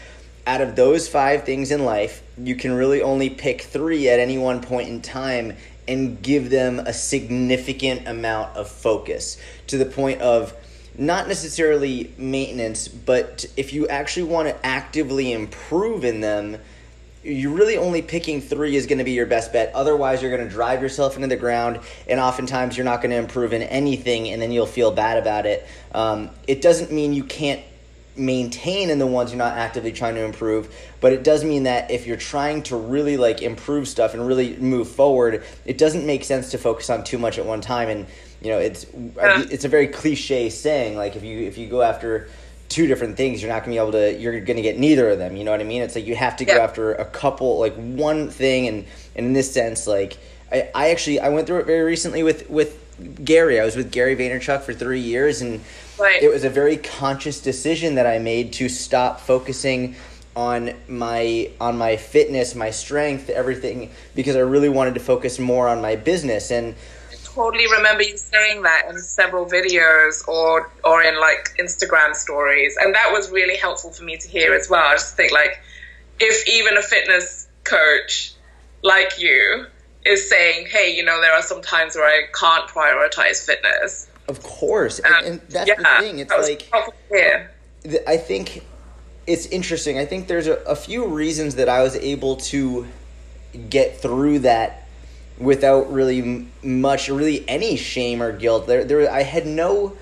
out 0.46 0.60
of 0.60 0.76
those 0.76 1.08
five 1.08 1.44
things 1.44 1.70
in 1.70 1.84
life, 1.84 2.22
you 2.38 2.54
can 2.54 2.72
really 2.72 3.02
only 3.02 3.30
pick 3.30 3.62
three 3.62 4.08
at 4.08 4.18
any 4.18 4.38
one 4.38 4.62
point 4.62 4.88
in 4.88 5.00
time 5.02 5.56
and 5.88 6.22
give 6.22 6.50
them 6.50 6.78
a 6.80 6.92
significant 6.92 8.06
amount 8.06 8.56
of 8.56 8.68
focus 8.68 9.36
to 9.66 9.78
the 9.78 9.86
point 9.86 10.20
of 10.20 10.54
not 10.98 11.28
necessarily 11.28 12.12
maintenance, 12.18 12.88
but 12.88 13.46
if 13.56 13.72
you 13.72 13.88
actually 13.88 14.24
want 14.24 14.48
to 14.48 14.66
actively 14.66 15.32
improve 15.32 16.04
in 16.04 16.20
them, 16.20 16.58
you're 17.22 17.52
really 17.52 17.76
only 17.76 18.02
picking 18.02 18.40
three 18.40 18.76
is 18.76 18.86
going 18.86 18.98
to 18.98 19.04
be 19.04 19.12
your 19.12 19.26
best 19.26 19.52
bet. 19.52 19.74
Otherwise, 19.74 20.22
you're 20.22 20.34
going 20.34 20.46
to 20.46 20.52
drive 20.52 20.80
yourself 20.80 21.16
into 21.16 21.28
the 21.28 21.36
ground, 21.36 21.80
and 22.08 22.18
oftentimes 22.18 22.76
you're 22.76 22.84
not 22.84 23.02
going 23.02 23.10
to 23.10 23.16
improve 23.16 23.52
in 23.52 23.62
anything, 23.62 24.28
and 24.28 24.40
then 24.40 24.50
you'll 24.50 24.66
feel 24.66 24.90
bad 24.90 25.18
about 25.18 25.46
it. 25.46 25.66
Um, 25.92 26.30
it 26.46 26.62
doesn't 26.62 26.90
mean 26.90 27.12
you 27.12 27.24
can't 27.24 27.62
maintain 28.20 28.90
in 28.90 28.98
the 28.98 29.06
ones 29.06 29.30
you're 29.30 29.38
not 29.38 29.56
actively 29.56 29.90
trying 29.92 30.14
to 30.14 30.24
improve. 30.24 30.72
But 31.00 31.12
it 31.12 31.24
does 31.24 31.42
mean 31.42 31.64
that 31.64 31.90
if 31.90 32.06
you're 32.06 32.16
trying 32.16 32.62
to 32.64 32.76
really 32.76 33.16
like 33.16 33.42
improve 33.42 33.88
stuff 33.88 34.14
and 34.14 34.26
really 34.26 34.56
move 34.56 34.88
forward, 34.88 35.42
it 35.64 35.78
doesn't 35.78 36.06
make 36.06 36.24
sense 36.24 36.50
to 36.50 36.58
focus 36.58 36.90
on 36.90 37.02
too 37.02 37.18
much 37.18 37.38
at 37.38 37.46
one 37.46 37.60
time. 37.60 37.88
And 37.88 38.06
you 38.42 38.50
know, 38.50 38.58
it's 38.58 38.86
Yeah. 39.16 39.44
it's 39.50 39.64
a 39.64 39.68
very 39.68 39.88
cliche 39.88 40.50
saying. 40.50 40.96
Like 40.96 41.16
if 41.16 41.24
you 41.24 41.40
if 41.46 41.58
you 41.58 41.66
go 41.66 41.82
after 41.82 42.28
two 42.68 42.86
different 42.86 43.16
things, 43.16 43.42
you're 43.42 43.50
not 43.50 43.64
gonna 43.64 43.72
be 43.74 43.78
able 43.78 43.92
to. 43.92 44.16
You're 44.16 44.40
gonna 44.40 44.62
get 44.62 44.78
neither 44.78 45.10
of 45.10 45.18
them. 45.18 45.36
You 45.36 45.44
know 45.44 45.50
what 45.50 45.60
I 45.60 45.64
mean? 45.64 45.82
It's 45.82 45.94
like 45.96 46.06
you 46.06 46.14
have 46.14 46.36
to 46.36 46.44
go 46.44 46.58
after 46.60 46.92
a 46.92 47.04
couple, 47.04 47.58
like 47.58 47.74
one 47.74 48.30
thing. 48.30 48.68
And, 48.68 48.84
and 49.16 49.26
in 49.26 49.32
this 49.32 49.52
sense, 49.52 49.86
like 49.86 50.18
I, 50.52 50.68
I 50.74 50.90
actually 50.90 51.20
I 51.20 51.30
went 51.30 51.46
through 51.46 51.60
it 51.60 51.66
very 51.66 51.82
recently 51.82 52.22
with 52.22 52.48
with 52.48 52.76
Gary. 53.24 53.58
I 53.58 53.64
was 53.64 53.76
with 53.76 53.90
Gary 53.90 54.14
Vaynerchuk 54.14 54.60
for 54.62 54.72
three 54.74 55.00
years, 55.00 55.40
and 55.40 55.60
Right. 56.00 56.22
it 56.22 56.30
was 56.30 56.44
a 56.44 56.50
very 56.50 56.76
conscious 56.76 57.40
decision 57.40 57.94
that 57.96 58.06
I 58.06 58.18
made 58.18 58.52
to 58.54 58.68
stop 58.68 59.20
focusing 59.20 59.96
on 60.36 60.74
my 60.88 61.50
on 61.60 61.76
my 61.76 61.96
fitness, 61.96 62.54
my 62.54 62.70
strength, 62.70 63.28
everything 63.28 63.90
because 64.14 64.36
I 64.36 64.40
really 64.40 64.68
wanted 64.68 64.94
to 64.94 65.00
focus 65.00 65.38
more 65.38 65.68
on 65.68 65.82
my 65.82 65.96
business 65.96 66.50
and 66.50 66.74
I 67.10 67.16
totally 67.24 67.66
remember 67.70 68.02
you 68.02 68.16
saying 68.16 68.62
that 68.62 68.86
in 68.88 68.98
several 68.98 69.46
videos 69.46 70.26
or 70.28 70.70
or 70.84 71.02
in 71.02 71.18
like 71.20 71.54
Instagram 71.58 72.14
stories, 72.14 72.76
and 72.80 72.94
that 72.94 73.10
was 73.12 73.30
really 73.30 73.56
helpful 73.56 73.90
for 73.90 74.04
me 74.04 74.16
to 74.16 74.28
hear 74.28 74.54
as 74.54 74.68
well. 74.70 74.84
I 74.84 74.94
just 74.94 75.16
think 75.16 75.32
like 75.32 75.60
if 76.20 76.48
even 76.48 76.76
a 76.76 76.82
fitness 76.82 77.48
coach 77.64 78.34
like 78.82 79.20
you 79.20 79.66
is 80.06 80.28
saying, 80.28 80.66
"Hey, 80.66 80.94
you 80.96 81.04
know, 81.04 81.20
there 81.20 81.32
are 81.32 81.42
some 81.42 81.62
times 81.62 81.94
where 81.94 82.06
I 82.06 82.26
can't 82.32 82.68
prioritize 82.68 83.44
fitness." 83.44 84.06
Of 84.28 84.42
course 84.42 84.98
and, 85.00 85.14
Um, 85.14 85.24
and 85.24 85.40
that's 85.48 85.68
yeah, 85.68 85.74
the 85.76 86.04
thing 86.04 86.18
it's 86.18 86.32
like 86.32 86.68
th- 87.82 88.02
I 88.06 88.16
think 88.16 88.64
it's 89.26 89.46
interesting. 89.46 89.98
I 89.98 90.06
think 90.06 90.26
there's 90.26 90.46
a, 90.46 90.54
a 90.64 90.74
few 90.74 91.06
reasons 91.06 91.54
that 91.56 91.68
I 91.68 91.82
was 91.82 91.94
able 91.96 92.36
to 92.36 92.86
get 93.68 94.00
through 94.00 94.40
that 94.40 94.86
without 95.38 95.92
really 95.92 96.48
much, 96.62 97.08
really 97.08 97.48
any 97.48 97.76
shame 97.76 98.22
or 98.22 98.32
guilt. 98.32 98.66
There, 98.66 98.84
there, 98.84 99.10
I 99.10 99.22
had 99.22 99.46
no, 99.46 99.96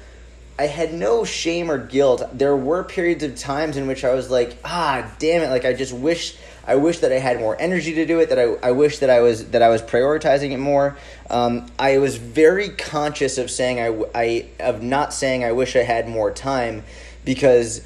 I 0.58 0.66
had 0.66 0.94
no 0.94 1.24
shame 1.24 1.70
or 1.70 1.78
guilt. 1.78 2.22
There 2.32 2.56
were 2.56 2.84
periods 2.84 3.22
of 3.22 3.36
times 3.36 3.76
in 3.76 3.86
which 3.86 4.04
I 4.04 4.14
was 4.14 4.30
like, 4.30 4.56
ah, 4.64 5.10
damn 5.18 5.42
it! 5.42 5.50
Like 5.50 5.64
I 5.64 5.72
just 5.72 5.92
wish, 5.92 6.36
I 6.68 6.76
wish 6.76 6.98
that 6.98 7.10
I 7.10 7.18
had 7.18 7.40
more 7.40 7.56
energy 7.58 7.94
to 7.94 8.04
do 8.04 8.20
it. 8.20 8.28
That 8.28 8.38
I, 8.38 8.68
I 8.68 8.72
wish 8.72 8.98
that 8.98 9.08
I 9.08 9.20
was 9.20 9.50
that 9.50 9.62
I 9.62 9.70
was 9.70 9.80
prioritizing 9.80 10.50
it 10.50 10.58
more. 10.58 10.98
Um, 11.30 11.66
I 11.78 11.96
was 11.96 12.16
very 12.16 12.68
conscious 12.68 13.38
of 13.38 13.50
saying 13.50 13.80
I, 13.80 14.04
I 14.14 14.48
of 14.60 14.82
not 14.82 15.14
saying 15.14 15.44
I 15.44 15.52
wish 15.52 15.74
I 15.76 15.82
had 15.82 16.08
more 16.08 16.30
time 16.30 16.84
because 17.24 17.82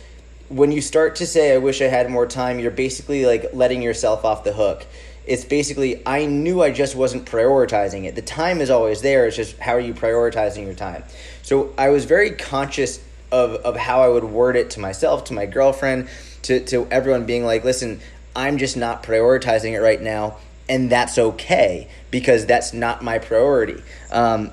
when 0.48 0.72
you 0.72 0.80
start 0.80 1.16
to 1.16 1.26
say 1.26 1.54
I 1.54 1.58
wish 1.58 1.80
I 1.80 1.86
had 1.86 2.10
more 2.10 2.26
time, 2.26 2.58
you're 2.58 2.72
basically 2.72 3.24
like 3.24 3.54
letting 3.54 3.82
yourself 3.82 4.24
off 4.24 4.42
the 4.42 4.52
hook. 4.52 4.84
It's 5.26 5.44
basically 5.44 6.02
I 6.04 6.26
knew 6.26 6.60
I 6.60 6.72
just 6.72 6.96
wasn't 6.96 7.24
prioritizing 7.24 8.04
it. 8.04 8.16
The 8.16 8.22
time 8.22 8.60
is 8.60 8.68
always 8.68 9.00
there. 9.00 9.26
It's 9.26 9.36
just 9.36 9.56
how 9.58 9.72
are 9.74 9.80
you 9.80 9.94
prioritizing 9.94 10.64
your 10.64 10.74
time? 10.74 11.04
So 11.42 11.72
I 11.78 11.90
was 11.90 12.04
very 12.04 12.30
conscious 12.32 12.98
of 13.30 13.54
of 13.64 13.76
how 13.76 14.02
I 14.02 14.08
would 14.08 14.24
word 14.24 14.56
it 14.56 14.70
to 14.70 14.80
myself, 14.80 15.22
to 15.26 15.34
my 15.34 15.46
girlfriend, 15.46 16.08
to 16.42 16.58
to 16.66 16.88
everyone 16.90 17.26
being 17.26 17.44
like, 17.44 17.64
"Listen, 17.64 18.00
I'm 18.34 18.58
just 18.58 18.76
not 18.76 19.02
prioritizing 19.02 19.72
it 19.72 19.80
right 19.80 20.00
now." 20.00 20.38
And 20.68 20.90
that's 20.90 21.18
okay 21.18 21.88
because 22.10 22.46
that's 22.46 22.72
not 22.72 23.02
my 23.02 23.18
priority. 23.18 23.82
Um, 24.10 24.50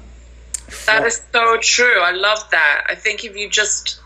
That 0.85 1.05
is 1.05 1.21
so 1.31 1.57
true. 1.61 1.99
I 2.01 2.11
love 2.11 2.43
that. 2.51 2.83
I 2.89 2.95
think 2.95 3.23
if 3.23 3.35
you 3.35 3.49
just 3.49 3.99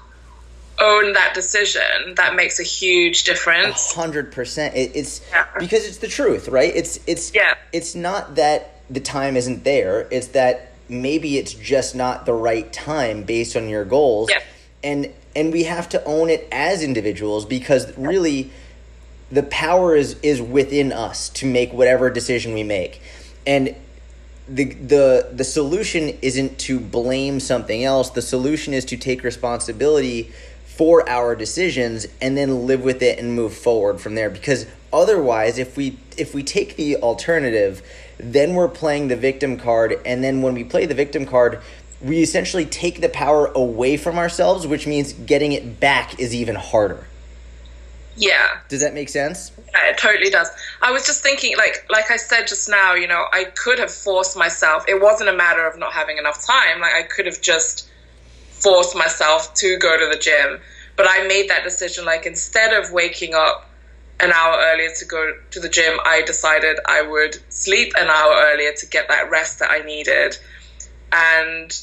own 0.79 1.13
that 1.13 1.33
decision, 1.33 2.15
that 2.15 2.35
makes 2.35 2.59
a 2.59 2.63
huge 2.63 3.23
difference. 3.23 3.93
hundred 3.93 4.31
percent. 4.31 4.75
It, 4.75 4.91
it's 4.95 5.21
Yeah. 5.31 5.45
because 5.59 5.85
it's 5.85 5.97
the 5.97 6.07
truth, 6.07 6.47
right? 6.47 6.71
It's 6.75 6.99
it's 7.07 7.33
Yeah. 7.33 7.53
It's 7.71 7.95
not 7.95 8.35
that 8.35 8.81
the 8.89 8.99
time 8.99 9.37
isn't 9.37 9.63
there. 9.63 10.07
It's 10.11 10.27
that 10.27 10.73
maybe 10.89 11.37
it's 11.37 11.53
just 11.53 11.95
not 11.95 12.25
the 12.25 12.33
right 12.33 12.71
time 12.71 13.23
based 13.23 13.55
on 13.55 13.69
your 13.69 13.85
goals. 13.85 14.29
Yeah. 14.29 14.41
And 14.83 15.13
and 15.35 15.51
we 15.53 15.63
have 15.63 15.89
to 15.89 16.03
own 16.05 16.29
it 16.29 16.47
as 16.51 16.83
individuals 16.83 17.45
because 17.45 17.95
really 17.97 18.51
the 19.33 19.43
power 19.43 19.95
is 19.95 20.15
is 20.21 20.41
within 20.41 20.91
us 20.91 21.29
to 21.29 21.45
make 21.45 21.73
whatever 21.73 22.09
decision 22.09 22.53
we 22.53 22.63
make. 22.63 23.01
And 23.47 23.75
the 24.47 24.65
the 24.65 25.29
the 25.31 25.43
solution 25.43 26.17
isn't 26.21 26.59
to 26.59 26.79
blame 26.79 27.39
something 27.39 27.83
else. 27.83 28.11
The 28.11 28.21
solution 28.21 28.73
is 28.73 28.85
to 28.85 28.97
take 28.97 29.23
responsibility 29.23 30.31
for 30.65 31.07
our 31.09 31.35
decisions 31.35 32.07
and 32.21 32.37
then 32.37 32.67
live 32.67 32.83
with 32.83 33.01
it 33.01 33.19
and 33.19 33.35
move 33.35 33.53
forward 33.53 33.99
from 34.01 34.15
there 34.15 34.29
because 34.29 34.65
otherwise 34.91 35.59
if 35.59 35.77
we 35.77 35.97
if 36.17 36.33
we 36.33 36.41
take 36.41 36.75
the 36.77 36.95
alternative 36.97 37.83
then 38.17 38.55
we're 38.55 38.67
playing 38.67 39.07
the 39.07 39.15
victim 39.15 39.55
card 39.55 39.93
and 40.03 40.23
then 40.23 40.41
when 40.41 40.55
we 40.55 40.63
play 40.63 40.87
the 40.87 40.95
victim 40.95 41.27
card 41.27 41.61
we 42.01 42.23
essentially 42.23 42.65
take 42.65 43.01
the 43.01 43.09
power 43.09 43.51
away 43.53 43.95
from 43.95 44.17
ourselves 44.17 44.65
which 44.65 44.87
means 44.87 45.13
getting 45.13 45.51
it 45.51 45.79
back 45.79 46.19
is 46.19 46.33
even 46.33 46.55
harder 46.55 47.05
Yeah. 48.15 48.59
does 48.69 48.81
that 48.81 48.93
make 48.93 49.09
sense 49.09 49.51
Yeah, 49.73 49.89
it 49.89 49.97
totally 49.97 50.29
does. 50.29 50.49
I 50.81 50.91
was 50.91 51.05
just 51.05 51.23
thinking, 51.23 51.57
like, 51.57 51.85
like 51.89 52.11
I 52.11 52.17
said 52.17 52.47
just 52.47 52.69
now, 52.69 52.93
you 52.93 53.07
know, 53.07 53.25
I 53.33 53.45
could 53.45 53.79
have 53.79 53.91
forced 53.91 54.37
myself. 54.37 54.85
It 54.87 55.01
wasn't 55.01 55.29
a 55.29 55.33
matter 55.33 55.65
of 55.67 55.79
not 55.79 55.93
having 55.93 56.17
enough 56.19 56.45
time. 56.45 56.79
Like, 56.79 56.93
I 56.93 57.03
could 57.03 57.25
have 57.25 57.41
just 57.41 57.89
forced 58.51 58.95
myself 58.95 59.53
to 59.55 59.77
go 59.79 59.97
to 59.97 60.07
the 60.13 60.19
gym, 60.19 60.59
but 60.95 61.07
I 61.09 61.27
made 61.27 61.49
that 61.49 61.63
decision. 61.63 62.05
Like, 62.05 62.25
instead 62.27 62.71
of 62.73 62.91
waking 62.91 63.33
up 63.33 63.67
an 64.19 64.31
hour 64.31 64.55
earlier 64.59 64.89
to 64.99 65.05
go 65.05 65.33
to 65.51 65.59
the 65.59 65.69
gym, 65.69 65.97
I 66.05 66.21
decided 66.21 66.77
I 66.85 67.01
would 67.01 67.37
sleep 67.51 67.93
an 67.97 68.07
hour 68.07 68.35
earlier 68.53 68.73
to 68.73 68.85
get 68.85 69.07
that 69.09 69.31
rest 69.31 69.57
that 69.59 69.71
I 69.71 69.79
needed, 69.79 70.37
and 71.11 71.75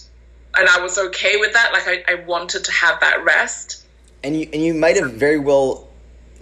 and 0.55 0.69
I 0.69 0.81
was 0.81 0.97
okay 0.97 1.37
with 1.39 1.53
that. 1.55 1.73
Like, 1.73 1.89
I, 1.89 2.13
I 2.13 2.15
wanted 2.25 2.65
to 2.65 2.73
have 2.73 3.01
that 3.01 3.25
rest. 3.25 3.85
and 4.23 4.39
you 4.39 4.49
and 4.53 4.63
you 4.63 4.75
might 4.75 4.97
have 4.97 5.13
very 5.13 5.39
well 5.39 5.90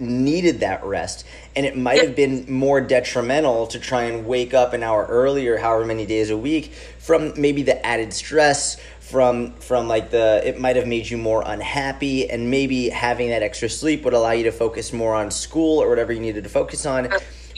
needed 0.00 0.60
that 0.60 0.84
rest 0.84 1.24
and 1.56 1.66
it 1.66 1.76
might 1.76 2.00
have 2.02 2.14
been 2.14 2.50
more 2.50 2.80
detrimental 2.80 3.66
to 3.66 3.78
try 3.80 4.04
and 4.04 4.26
wake 4.26 4.54
up 4.54 4.72
an 4.72 4.82
hour 4.82 5.04
earlier 5.06 5.56
however 5.56 5.84
many 5.84 6.06
days 6.06 6.30
a 6.30 6.36
week 6.36 6.72
from 6.98 7.32
maybe 7.40 7.62
the 7.62 7.84
added 7.86 8.12
stress 8.12 8.76
from 9.00 9.52
from 9.54 9.88
like 9.88 10.10
the 10.10 10.40
it 10.46 10.60
might 10.60 10.76
have 10.76 10.86
made 10.86 11.08
you 11.08 11.16
more 11.16 11.42
unhappy 11.46 12.30
and 12.30 12.50
maybe 12.50 12.88
having 12.90 13.30
that 13.30 13.42
extra 13.42 13.68
sleep 13.68 14.04
would 14.04 14.14
allow 14.14 14.30
you 14.32 14.44
to 14.44 14.52
focus 14.52 14.92
more 14.92 15.14
on 15.14 15.30
school 15.30 15.82
or 15.82 15.88
whatever 15.88 16.12
you 16.12 16.20
needed 16.20 16.44
to 16.44 16.50
focus 16.50 16.84
on 16.86 17.08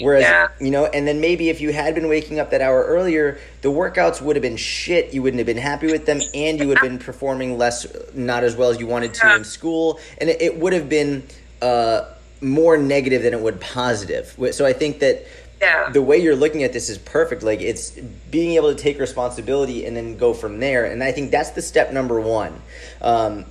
whereas 0.01 0.23
Yeah. 0.23 0.49
you 0.61 0.71
know 0.71 0.87
and 0.87 1.07
then 1.07 1.21
maybe 1.21 1.49
if 1.51 1.61
you 1.61 1.73
had 1.73 1.95
been 1.95 2.09
waking 2.09 2.39
up 2.39 2.51
that 2.53 2.61
hour 2.63 2.85
earlier 2.85 3.39
the 3.63 3.69
workouts 3.69 4.23
would 4.23 4.37
have 4.37 4.43
been 4.43 4.57
shit 4.57 5.13
you 5.13 5.23
wouldn't 5.23 5.39
have 5.39 5.47
been 5.47 5.57
happy 5.59 5.89
with 5.89 6.07
them 6.07 6.21
and 6.35 6.59
you 6.59 6.69
would 6.69 6.79
have 6.79 6.89
been 6.89 6.99
performing 6.99 7.59
less 7.59 7.85
not 8.15 8.45
as 8.45 8.55
well 8.57 8.71
as 8.71 8.79
you 8.81 8.87
wanted 8.87 9.13
to 9.15 9.27
Yeah. 9.27 9.37
in 9.37 9.45
school 9.45 9.99
and 10.19 10.31
it, 10.31 10.41
it 10.41 10.57
would 10.59 10.73
have 10.73 10.89
been 10.89 11.25
uh, 11.61 12.05
more 12.41 12.77
negative 12.79 13.23
than 13.23 13.35
it 13.35 13.41
would 13.41 13.61
positive. 13.61 14.35
So 14.53 14.65
i 14.67 14.73
think 14.73 15.01
that 15.01 15.27
Yeah. 15.61 15.91
the 15.93 16.01
way 16.01 16.17
you're 16.19 16.37
looking 16.37 16.63
at 16.63 16.73
this 16.73 16.89
is 16.89 16.97
perfect. 16.97 17.43
Like 17.43 17.61
it's 17.61 17.91
being 18.31 18.53
able 18.57 18.75
to 18.75 18.83
take 18.83 18.99
responsibility 18.99 19.85
and 19.85 19.95
then 19.97 20.17
go 20.17 20.33
from 20.33 20.59
there. 20.61 20.85
And 20.87 21.03
i 21.05 21.13
think 21.13 21.31
that's 21.31 21.51
the 21.51 21.63
step 21.63 21.93
number 21.93 22.19
one 22.21 22.61
um, 23.03 23.45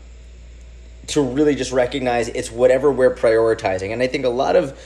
to 1.08 1.22
really 1.22 1.56
just 1.56 1.72
recognize 1.72 2.28
it's 2.30 2.52
whatever 2.52 2.92
we're 2.92 3.14
prioritizing. 3.16 3.94
And 3.94 4.02
i 4.02 4.08
think 4.08 4.26
a 4.26 4.30
lot 4.30 4.56
of 4.56 4.78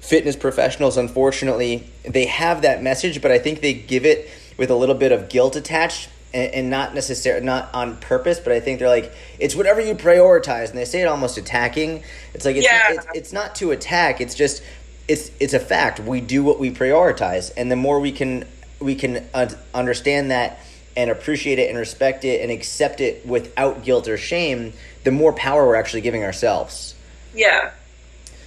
fitness 0.00 0.36
professionals 0.36 0.96
unfortunately 0.96 1.86
they 2.04 2.24
have 2.26 2.62
that 2.62 2.82
message 2.82 3.20
but 3.20 3.30
i 3.30 3.38
think 3.38 3.60
they 3.60 3.74
give 3.74 4.06
it 4.06 4.30
with 4.56 4.70
a 4.70 4.74
little 4.74 4.94
bit 4.94 5.12
of 5.12 5.28
guilt 5.28 5.54
attached 5.56 6.08
and, 6.34 6.52
and 6.54 6.70
not 6.70 6.94
necessarily 6.94 7.44
not 7.44 7.68
on 7.74 7.96
purpose 7.96 8.38
but 8.40 8.52
i 8.52 8.60
think 8.60 8.78
they're 8.78 8.88
like 8.88 9.12
it's 9.38 9.54
whatever 9.54 9.80
you 9.80 9.94
prioritize 9.94 10.68
and 10.70 10.78
they 10.78 10.84
say 10.84 11.00
it 11.00 11.06
almost 11.06 11.38
attacking 11.38 12.02
it's 12.34 12.44
like 12.44 12.56
it's, 12.56 12.66
Yeah. 12.66 12.92
it's, 12.92 13.06
it's 13.14 13.32
not 13.32 13.54
to 13.56 13.70
attack 13.70 14.20
it's 14.20 14.34
just 14.34 14.62
it's 15.08 15.30
it's 15.40 15.54
a 15.54 15.60
fact 15.60 16.00
we 16.00 16.20
do 16.20 16.42
what 16.44 16.58
we 16.58 16.70
prioritize 16.70 17.50
and 17.56 17.70
the 17.70 17.76
more 17.76 17.98
we 18.00 18.12
can 18.12 18.46
we 18.80 18.94
can 18.94 19.26
un- 19.34 19.56
understand 19.74 20.30
that 20.30 20.60
and 20.96 21.10
appreciate 21.10 21.58
it 21.58 21.68
and 21.70 21.78
respect 21.78 22.24
it 22.24 22.42
and 22.42 22.50
accept 22.50 23.00
it 23.00 23.24
without 23.26 23.82
guilt 23.84 24.08
or 24.08 24.16
shame 24.18 24.72
the 25.04 25.10
more 25.10 25.32
power 25.32 25.66
we're 25.66 25.76
actually 25.76 26.00
giving 26.02 26.24
ourselves 26.24 26.94
Yeah. 27.34 27.70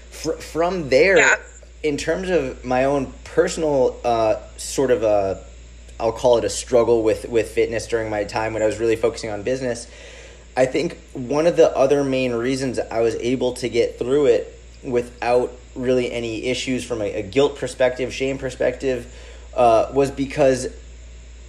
fr- 0.09 0.33
from 0.33 0.89
there, 0.89 1.17
Yeah. 1.17 1.35
in 1.81 1.97
terms 1.97 2.29
of 2.29 2.63
my 2.65 2.83
own 2.83 3.11
personal 3.23 3.97
uh, 4.03 4.35
sort 4.57 4.91
of 4.91 5.01
a, 5.03 5.43
I'll 6.01 6.11
call 6.11 6.37
it 6.37 6.43
a 6.43 6.49
struggle 6.49 7.03
with 7.03 7.29
with 7.29 7.51
fitness 7.51 7.87
during 7.87 8.09
my 8.09 8.23
time 8.23 8.53
when 8.53 8.63
I 8.63 8.65
was 8.65 8.79
really 8.79 8.95
focusing 8.95 9.29
on 9.29 9.43
business. 9.43 9.87
I 10.57 10.65
think 10.65 10.97
one 11.13 11.47
of 11.47 11.55
the 11.55 11.75
other 11.77 12.03
main 12.03 12.33
reasons 12.33 12.79
I 12.79 13.01
was 13.01 13.15
able 13.15 13.53
to 13.53 13.69
get 13.69 13.97
through 13.97 14.25
it 14.25 14.59
without 14.83 15.53
really 15.75 16.11
any 16.11 16.45
issues 16.45 16.83
from 16.83 17.01
a, 17.01 17.13
a 17.13 17.21
guilt 17.21 17.57
perspective, 17.57 18.13
shame 18.13 18.37
perspective, 18.37 19.13
uh, 19.55 19.91
was 19.93 20.11
because 20.11 20.67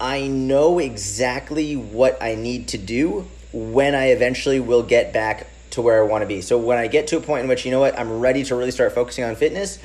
I 0.01 0.29
know 0.29 0.79
exactly 0.79 1.75
what 1.77 2.23
I 2.23 2.35
need 2.35 2.69
to 2.69 2.79
do 2.79 3.27
when 3.53 3.95
I 3.95 4.09
eventually 4.09 4.61
will 4.61 4.83
get 4.83 5.13
back 5.13 5.49
to 5.71 5.83
where 5.83 6.03
I 6.03 6.07
want 6.07 6.23
to 6.23 6.27
be. 6.27 6.43
So 6.43 6.59
when 6.59 6.79
I 6.79 6.87
get 6.87 7.07
to 7.09 7.17
a 7.17 7.21
point 7.21 7.43
in 7.43 7.49
which 7.49 7.65
you 7.65 7.71
know 7.71 7.81
what, 7.81 7.99
I'm 7.99 8.21
ready 8.21 8.45
to 8.45 8.55
really 8.55 8.71
start 8.71 8.93
focusing 8.95 9.25
on 9.25 9.35
fitness. 9.37 9.79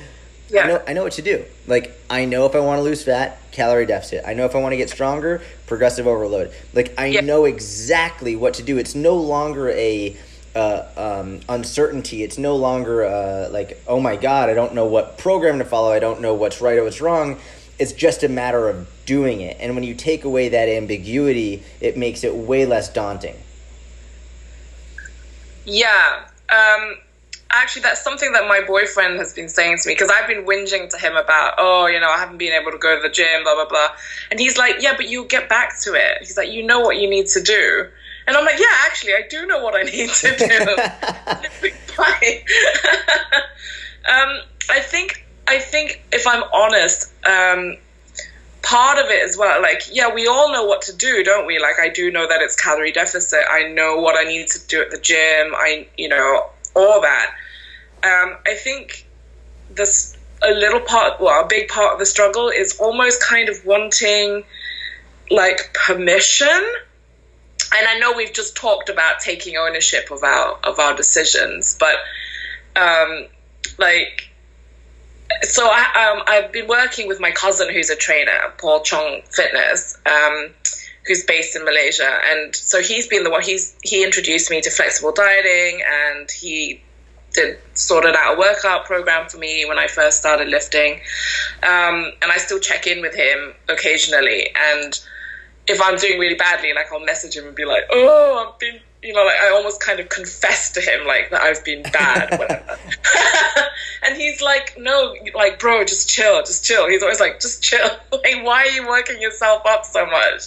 Yeah. 0.50 0.62
I 0.62 0.66
know 0.68 0.82
I 0.88 0.92
know 0.94 1.02
what 1.04 1.12
to 1.14 1.22
do. 1.22 1.44
Like 1.66 1.92
I 2.08 2.24
know 2.24 2.46
if 2.46 2.54
I 2.54 2.60
want 2.60 2.78
to 2.78 2.82
lose 2.82 3.02
fat, 3.04 3.38
calorie 3.52 3.86
deficit. 3.86 4.24
I 4.26 4.34
know 4.34 4.44
if 4.46 4.54
I 4.54 4.58
want 4.60 4.72
to 4.72 4.76
get 4.76 4.88
stronger, 4.90 5.42
progressive 5.66 6.06
overload. 6.06 6.52
Like 6.72 6.94
I 6.98 7.06
Yeah. 7.06 7.20
know 7.20 7.44
exactly 7.44 8.34
what 8.36 8.54
to 8.54 8.62
do. 8.62 8.78
It's 8.78 8.94
no 8.94 9.16
longer 9.16 9.70
a 9.70 10.16
uh, 10.56 10.82
um, 10.96 11.40
uncertainty. 11.48 12.22
It's 12.22 12.38
no 12.38 12.56
longer 12.56 13.04
uh, 13.04 13.48
like 13.50 13.80
oh 13.86 14.00
my 14.00 14.16
god, 14.16 14.48
I 14.48 14.54
don't 14.54 14.74
know 14.74 14.86
what 14.86 15.18
program 15.18 15.58
to 15.58 15.64
follow. 15.64 15.92
I 15.92 15.98
don't 15.98 16.20
know 16.20 16.34
what's 16.34 16.60
right 16.60 16.78
or 16.78 16.84
what's 16.84 17.00
wrong. 17.00 17.38
It's 17.78 17.92
just 17.92 18.24
a 18.24 18.28
matter 18.28 18.68
of 18.68 18.88
doing 19.06 19.40
it. 19.40 19.56
And 19.60 19.74
when 19.74 19.84
you 19.84 19.94
take 19.94 20.24
away 20.24 20.48
that 20.48 20.68
ambiguity, 20.68 21.62
it 21.80 21.96
makes 21.96 22.24
it 22.24 22.34
way 22.34 22.66
less 22.66 22.88
daunting. 22.88 23.36
Yeah. 25.64 26.26
Um, 26.48 26.96
actually, 27.50 27.82
that's 27.82 28.02
something 28.02 28.32
that 28.32 28.46
my 28.46 28.60
boyfriend 28.66 29.18
has 29.18 29.32
been 29.32 29.48
saying 29.48 29.78
to 29.78 29.88
me 29.88 29.94
because 29.94 30.10
I've 30.10 30.28
been 30.28 30.44
whinging 30.44 30.90
to 30.90 30.98
him 30.98 31.16
about, 31.16 31.54
oh, 31.58 31.86
you 31.86 31.98
know, 32.00 32.10
I 32.10 32.18
haven't 32.18 32.38
been 32.38 32.52
able 32.52 32.72
to 32.72 32.78
go 32.78 32.96
to 32.96 33.02
the 33.02 33.08
gym, 33.08 33.42
blah, 33.42 33.54
blah, 33.54 33.68
blah. 33.68 33.88
And 34.30 34.38
he's 34.38 34.58
like, 34.58 34.76
yeah, 34.80 34.94
but 34.96 35.08
you'll 35.08 35.24
get 35.24 35.48
back 35.48 35.78
to 35.82 35.94
it. 35.94 36.18
He's 36.20 36.36
like, 36.36 36.50
you 36.50 36.62
know 36.62 36.80
what 36.80 36.98
you 36.98 37.08
need 37.08 37.26
to 37.28 37.42
do. 37.42 37.88
And 38.26 38.36
I'm 38.36 38.44
like, 38.44 38.58
yeah, 38.58 38.66
actually, 38.86 39.14
I 39.14 39.22
do 39.28 39.46
know 39.46 39.62
what 39.62 39.74
I 39.74 39.82
need 39.90 40.10
to 40.10 40.36
do. 40.36 40.44
It'll 40.44 41.62
be 41.62 41.70
fine. 41.70 42.44
um, 44.08 44.42
I 44.70 44.80
think, 44.80 45.24
I 45.46 45.58
think 45.58 46.02
if 46.12 46.26
I'm 46.26 46.42
honest, 46.52 47.12
um, 47.26 47.78
part 48.60 48.98
of 48.98 49.06
it 49.06 49.24
as 49.24 49.36
well 49.38 49.62
like 49.62 49.84
yeah 49.92 50.12
we 50.12 50.26
all 50.26 50.52
know 50.52 50.64
what 50.64 50.82
to 50.82 50.94
do 50.94 51.22
don't 51.22 51.46
we 51.46 51.58
like 51.58 51.78
i 51.80 51.88
do 51.88 52.10
know 52.10 52.28
that 52.28 52.42
it's 52.42 52.56
calorie 52.56 52.92
deficit 52.92 53.40
i 53.48 53.62
know 53.68 53.96
what 53.96 54.14
i 54.18 54.24
need 54.24 54.46
to 54.48 54.58
do 54.66 54.82
at 54.82 54.90
the 54.90 54.98
gym 54.98 55.54
i 55.54 55.86
you 55.96 56.08
know 56.08 56.44
all 56.78 57.00
that. 57.00 57.34
Um, 58.02 58.36
i 58.46 58.54
think 58.54 59.06
this 59.70 60.16
a 60.42 60.52
little 60.52 60.80
part 60.80 61.20
well 61.20 61.44
a 61.44 61.48
big 61.48 61.68
part 61.68 61.92
of 61.92 61.98
the 61.98 62.06
struggle 62.06 62.48
is 62.48 62.78
almost 62.78 63.22
kind 63.22 63.48
of 63.48 63.64
wanting 63.66 64.44
like 65.30 65.74
permission. 65.74 66.48
And 67.76 67.88
i 67.88 67.98
know 67.98 68.12
we've 68.12 68.32
just 68.32 68.56
talked 68.56 68.88
about 68.88 69.20
taking 69.20 69.56
ownership 69.56 70.10
of 70.10 70.22
our 70.22 70.58
of 70.62 70.78
our 70.78 70.94
decisions 70.96 71.76
but 71.78 71.96
um 72.76 73.26
like 73.78 74.28
so 75.42 75.68
I, 75.70 76.10
um, 76.10 76.22
I've 76.26 76.52
been 76.52 76.66
working 76.66 77.06
with 77.06 77.20
my 77.20 77.30
cousin 77.30 77.72
who's 77.72 77.90
a 77.90 77.96
trainer, 77.96 78.52
Paul 78.56 78.80
Chong 78.80 79.20
Fitness, 79.30 79.98
um, 80.06 80.50
who's 81.08 81.24
based 81.24 81.56
in 81.56 81.64
Malaysia, 81.64 82.20
and 82.30 82.54
so 82.54 82.80
he's 82.80 83.08
been 83.08 83.24
the 83.24 83.30
one. 83.30 83.42
He's 83.42 83.74
he 83.82 84.04
introduced 84.04 84.50
me 84.50 84.60
to 84.60 84.70
flexible 84.70 85.12
dieting, 85.12 85.82
and 85.90 86.30
he 86.30 86.82
did 87.32 87.58
sorted 87.74 88.14
out 88.14 88.36
a 88.36 88.38
workout 88.38 88.84
program 88.84 89.28
for 89.28 89.38
me 89.38 89.64
when 89.66 89.78
I 89.78 89.86
first 89.86 90.18
started 90.18 90.48
lifting, 90.48 91.00
um, 91.62 92.12
and 92.22 92.30
I 92.30 92.36
still 92.36 92.60
check 92.60 92.86
in 92.86 93.00
with 93.00 93.14
him 93.14 93.54
occasionally. 93.68 94.50
And 94.72 94.98
if 95.66 95.80
I'm 95.82 95.96
doing 95.96 96.18
really 96.18 96.36
badly, 96.36 96.72
like 96.74 96.92
I'll 96.92 97.00
message 97.00 97.36
him 97.36 97.46
and 97.46 97.56
be 97.56 97.64
like, 97.64 97.84
"Oh, 97.90 98.48
I've 98.48 98.58
been." 98.58 98.80
You 99.00 99.14
know, 99.14 99.24
like 99.24 99.40
I 99.40 99.50
almost 99.50 99.80
kind 99.80 100.00
of 100.00 100.08
confess 100.08 100.72
to 100.72 100.80
him 100.80 101.06
like 101.06 101.30
that 101.30 101.40
I've 101.40 101.64
been 101.64 101.82
bad, 101.82 102.36
whatever. 102.36 102.78
and 104.08 104.16
he's 104.16 104.40
like, 104.40 104.74
no, 104.78 105.14
like, 105.34 105.58
bro, 105.58 105.84
just 105.84 106.08
chill, 106.08 106.40
just 106.40 106.64
chill. 106.64 106.88
He's 106.88 107.02
always 107.02 107.20
like, 107.20 107.40
just 107.40 107.62
chill. 107.62 107.86
like, 108.12 108.42
why 108.42 108.62
are 108.62 108.70
you 108.70 108.88
working 108.88 109.20
yourself 109.20 109.62
up 109.66 109.84
so 109.84 110.06
much? 110.06 110.44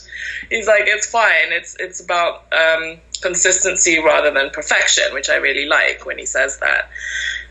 He's 0.50 0.66
like, 0.66 0.84
it's 0.86 1.06
fine. 1.06 1.52
It's 1.52 1.76
it's 1.80 2.04
about 2.04 2.52
um, 2.52 2.98
consistency 3.22 4.00
rather 4.00 4.32
than 4.32 4.50
perfection, 4.50 5.14
which 5.14 5.30
I 5.30 5.36
really 5.36 5.68
like 5.68 6.08
when 6.08 6.18
he 6.18 6.26
says 6.26 6.60
that. 6.60 6.90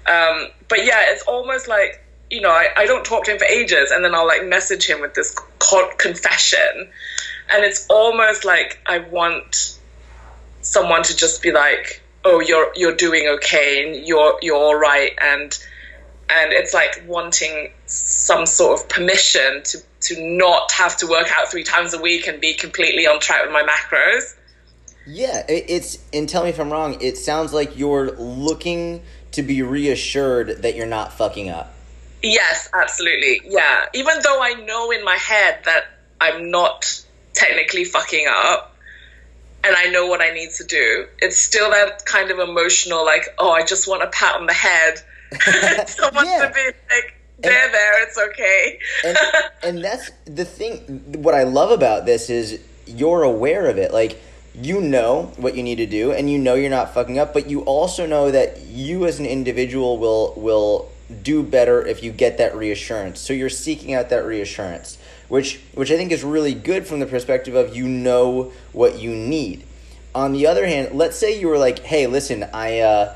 Um, 0.07 0.49
but 0.69 0.85
yeah, 0.85 1.13
it's 1.13 1.23
almost 1.23 1.69
like 1.69 2.03
you 2.29 2.41
know, 2.41 2.51
I, 2.51 2.69
I 2.77 2.87
don't 2.87 3.05
talk 3.05 3.25
to 3.25 3.33
him 3.33 3.39
for 3.39 3.45
ages, 3.45 3.93
and 3.93 4.05
then 4.05 4.15
I'll 4.15 4.27
like 4.27 4.45
message 4.45 4.89
him 4.89 5.01
with 5.01 5.15
this 5.15 5.37
co- 5.61 5.91
confession, 5.97 6.91
and 7.53 7.65
it's 7.65 7.87
almost 7.89 8.45
like 8.45 8.81
I 8.87 8.99
want 8.99 9.79
someone 10.63 11.05
to 11.05 11.17
just 11.17 11.41
be 11.41 11.53
like, 11.53 12.03
"Oh, 12.25 12.41
you're 12.41 12.73
you're 12.75 12.97
doing 12.97 13.29
okay, 13.37 13.85
and 13.85 14.07
you're 14.07 14.39
you're 14.43 14.57
all 14.57 14.77
right," 14.77 15.13
and 15.21 15.57
and 16.33 16.53
it's 16.53 16.73
like 16.73 17.03
wanting 17.07 17.71
some 17.87 18.47
sort 18.47 18.81
of 18.81 18.89
permission 18.89 19.63
to 19.65 19.79
to 20.03 20.37
not 20.37 20.73
have 20.73 20.97
to 20.97 21.07
work 21.07 21.29
out 21.37 21.51
three 21.51 21.65
times 21.65 21.93
a 21.93 22.01
week 22.01 22.27
and 22.27 22.41
be 22.41 22.55
completely 22.55 23.07
on 23.07 23.21
track 23.21 23.43
with 23.43 23.53
my 23.53 23.63
macros. 23.63 24.35
Yeah, 25.07 25.45
it's 25.49 25.99
and 26.13 26.29
tell 26.29 26.45
me 26.45 26.51
if 26.51 26.61
I'm 26.61 26.71
wrong. 26.71 26.99
It 27.01 27.17
sounds 27.17 27.53
like 27.53 27.77
you're 27.77 28.13
looking 28.13 29.03
to 29.33 29.43
be 29.43 29.63
reassured 29.63 30.63
that 30.63 30.75
you're 30.75 30.87
not 30.87 31.13
fucking 31.13 31.49
up. 31.49 31.75
Yes, 32.23 32.69
absolutely. 32.75 33.41
Yeah. 33.45 33.87
Even 33.95 34.15
though 34.23 34.43
I 34.43 34.55
know 34.55 34.91
in 34.91 35.05
my 35.05 35.17
head 35.17 35.61
that 35.65 35.85
I'm 36.21 36.51
not 36.51 37.03
technically 37.33 37.85
fucking 37.85 38.27
up 38.29 38.77
and 39.65 39.75
I 39.77 39.87
know 39.87 40.07
what 40.07 40.21
I 40.21 40.31
need 40.31 40.51
to 40.53 40.65
do, 40.65 41.07
it's 41.19 41.39
still 41.39 41.71
that 41.71 42.05
kind 42.05 42.31
of 42.31 42.39
emotional, 42.39 43.05
like, 43.05 43.25
oh, 43.39 43.51
I 43.51 43.65
just 43.65 43.89
want 43.89 44.03
a 44.03 44.09
pat 44.09 44.37
on 44.37 44.47
the 44.47 44.53
head. 44.53 45.01
Someone 45.87 46.27
Yeah. 46.27 46.49
to 46.49 46.55
be 46.55 46.65
like, 46.95 47.15
there, 47.39 47.71
there, 47.73 48.03
it's 48.03 48.19
okay. 48.19 48.79
and 49.05 49.17
and 49.63 49.85
that's 49.85 50.11
the 50.27 50.45
thing 50.45 50.79
what 51.23 51.35
i 51.35 51.43
love 51.43 51.71
about 51.71 52.05
this 52.05 52.29
is 52.29 52.61
you're 52.87 53.23
aware 53.23 53.67
of 53.71 53.79
it 53.79 53.93
like 53.95 54.21
you 54.55 54.81
know 54.81 55.33
what 55.39 55.55
you 55.57 55.63
need 55.63 55.77
to 55.77 55.87
do 55.87 56.13
and 56.13 56.31
you 56.31 56.39
know 56.39 56.55
you're 56.55 56.69
not 56.69 56.93
fucking 56.93 57.19
up 57.19 57.33
but 57.33 57.49
you 57.49 57.61
also 57.63 58.05
know 58.05 58.31
that 58.31 58.61
you 58.67 59.07
as 59.07 59.19
an 59.21 59.25
individual 59.25 59.97
will 59.97 60.35
will 60.37 60.91
do 61.23 61.43
better 61.43 61.85
if 61.87 62.03
you 62.03 62.13
get 62.13 62.37
that 62.37 62.55
reassurance 62.55 63.19
so 63.21 63.33
you're 63.33 63.49
seeking 63.49 63.95
out 63.95 64.11
that 64.11 64.25
reassurance 64.25 64.99
which 65.29 65.61
which 65.75 65.91
i 65.91 65.97
think 65.97 66.13
is 66.13 66.23
really 66.23 66.53
good 66.53 66.87
from 66.87 67.01
the 67.01 67.07
perspective 67.07 67.55
of 67.55 67.75
you 67.75 67.89
know 67.89 68.53
what 68.73 68.99
you 68.99 69.15
need 69.15 69.65
on 70.15 70.33
the 70.35 70.47
other 70.47 70.67
hand 70.67 70.93
let's 70.93 71.17
say 71.17 71.41
you 71.41 71.49
were 71.49 71.59
like 71.59 71.79
hey 71.81 72.07
listen 72.07 72.45
i 72.53 72.81
uh 72.81 73.15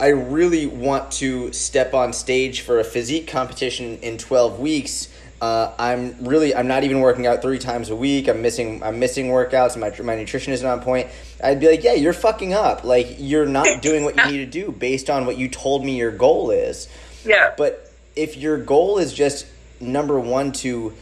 I 0.00 0.08
really 0.08 0.66
want 0.66 1.12
to 1.12 1.52
step 1.52 1.94
on 1.94 2.12
stage 2.12 2.62
for 2.62 2.80
a 2.80 2.84
physique 2.84 3.28
competition 3.28 3.98
in 3.98 4.18
12 4.18 4.58
weeks. 4.58 5.08
Uh, 5.40 5.72
I'm 5.78 6.24
really 6.24 6.54
I'm 6.54 6.66
not 6.66 6.84
even 6.84 7.00
working 7.00 7.26
out 7.26 7.42
three 7.42 7.58
times 7.58 7.90
a 7.90 7.96
week. 7.96 8.28
I'm 8.28 8.40
missing 8.40 8.82
I'm 8.82 8.98
missing 8.98 9.26
workouts. 9.26 9.76
My 9.76 9.92
my 10.02 10.16
nutrition 10.16 10.52
isn't 10.52 10.66
on 10.66 10.80
point. 10.80 11.08
I'd 11.42 11.60
be 11.60 11.68
like, 11.68 11.84
yeah, 11.84 11.92
you're 11.92 12.12
fucking 12.12 12.54
up. 12.54 12.82
Like 12.84 13.16
you're 13.18 13.46
not 13.46 13.66
doing 13.82 14.04
what 14.04 14.16
you 14.16 14.24
need 14.24 14.38
to 14.38 14.46
do 14.46 14.72
based 14.72 15.10
on 15.10 15.26
what 15.26 15.36
you 15.36 15.48
told 15.48 15.84
me 15.84 15.96
your 15.96 16.12
goal 16.12 16.50
is. 16.50 16.88
yeah. 17.24 17.52
But 17.56 17.92
if 18.16 18.36
your 18.36 18.58
goal 18.58 18.98
is 18.98 19.12
just 19.12 19.46
number 19.80 20.18
one 20.18 20.52
to 20.52 20.94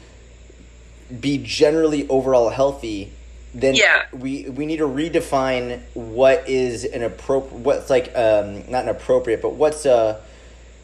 be 1.21 1.39
generally 1.39 2.09
overall 2.09 2.51
healthy, 2.51 3.13
then 3.55 3.75
Yeah. 3.75 4.03
we 4.13 4.49
we 4.49 4.67
need 4.67 4.79
to 4.79 4.89
redefine 4.89 5.81
what 5.95 6.49
is 6.49 6.85
an 6.85 7.03
appropriate 7.03 7.59
what's 7.61 7.91
like 7.91 8.17
um 8.17 8.71
not 8.71 8.85
an 8.85 8.89
appropriate 8.89 9.43
but 9.43 9.55
what's 9.55 9.85
uh 9.87 10.21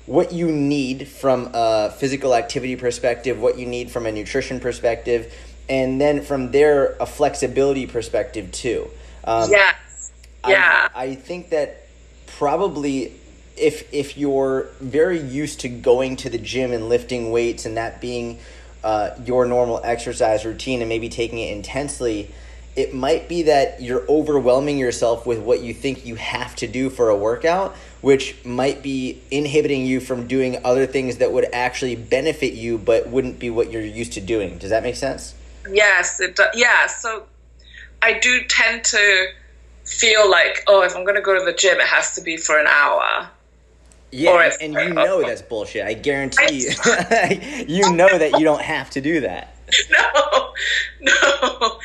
what 0.06 0.32
you 0.32 0.50
need 0.50 1.06
from 1.06 1.50
a 1.52 1.90
physical 1.90 2.34
activity 2.34 2.76
perspective, 2.76 3.38
what 3.38 3.58
you 3.58 3.66
need 3.66 3.90
from 3.90 4.06
a 4.06 4.12
nutrition 4.12 4.58
perspective, 4.58 5.30
and 5.68 6.00
then 6.00 6.22
from 6.22 6.50
there 6.50 6.96
a 6.98 7.04
flexibility 7.04 7.86
perspective 7.86 8.50
too. 8.50 8.88
Um, 9.24 9.50
yes. 9.50 10.12
I- 10.42 10.50
Yeah. 10.50 10.88
I, 10.94 11.14
think 11.14 11.50
that 11.50 11.86
probably 12.38 13.12
if 13.58 13.92
if 13.92 14.16
you're 14.16 14.68
very 14.80 15.20
used 15.20 15.60
to 15.60 15.68
going 15.68 16.16
to 16.16 16.30
the 16.30 16.38
gym 16.38 16.72
and 16.72 16.88
lifting 16.88 17.30
weights 17.30 17.66
and 17.66 17.76
that 17.76 18.00
being 18.00 18.38
uh, 18.82 19.10
your 19.26 19.44
normal 19.44 19.78
exercise 19.84 20.46
routine 20.46 20.80
and 20.80 20.88
maybe 20.88 21.10
taking 21.10 21.38
it 21.38 21.52
intensely, 21.54 22.30
it 22.78 22.94
might 22.94 23.28
be 23.28 23.42
that 23.42 23.82
you're 23.82 24.08
overwhelming 24.08 24.78
yourself 24.78 25.26
with 25.26 25.40
what 25.40 25.60
you 25.60 25.74
think 25.74 26.06
you 26.06 26.14
have 26.14 26.54
to 26.54 26.68
do 26.68 26.88
for 26.88 27.08
a 27.08 27.16
workout, 27.16 27.74
which 28.02 28.36
might 28.44 28.84
be 28.84 29.20
inhibiting 29.32 29.84
you 29.84 29.98
from 29.98 30.28
doing 30.28 30.64
other 30.64 30.86
things 30.86 31.16
that 31.16 31.32
would 31.32 31.46
actually 31.52 31.96
benefit 31.96 32.52
you 32.52 32.78
but 32.78 33.08
wouldn't 33.08 33.40
be 33.40 33.50
what 33.50 33.72
you're 33.72 33.82
used 33.82 34.12
to 34.12 34.20
doing. 34.20 34.58
Does 34.58 34.70
that 34.70 34.84
make 34.84 34.94
sense? 34.94 35.34
Yes, 35.68 36.20
it 36.20 36.36
does. 36.36 36.54
Yeah, 36.54 36.86
so 36.86 37.26
I 38.00 38.20
do 38.20 38.44
tend 38.48 38.84
to 38.84 39.26
feel 39.84 40.30
like, 40.30 40.62
oh, 40.68 40.82
if 40.82 40.94
I'm 40.94 41.02
going 41.02 41.16
to 41.16 41.20
go 41.20 41.36
to 41.36 41.44
the 41.44 41.52
gym, 41.52 41.80
it 41.80 41.86
has 41.88 42.14
to 42.14 42.20
be 42.20 42.36
for 42.36 42.60
an 42.60 42.68
hour. 42.68 43.28
Yeah, 44.12 44.50
and, 44.60 44.76
and 44.76 44.88
you 44.88 44.94
know 44.94 45.20
that's 45.22 45.42
bullshit. 45.42 45.84
I 45.84 45.94
guarantee 45.94 46.60
you. 46.60 46.70
you 47.68 47.92
know 47.92 48.08
that 48.16 48.36
you 48.38 48.44
don't 48.44 48.62
have 48.62 48.88
to 48.90 49.00
do 49.00 49.20
that. 49.20 49.54
no, 49.90 50.52
no, 51.00 51.78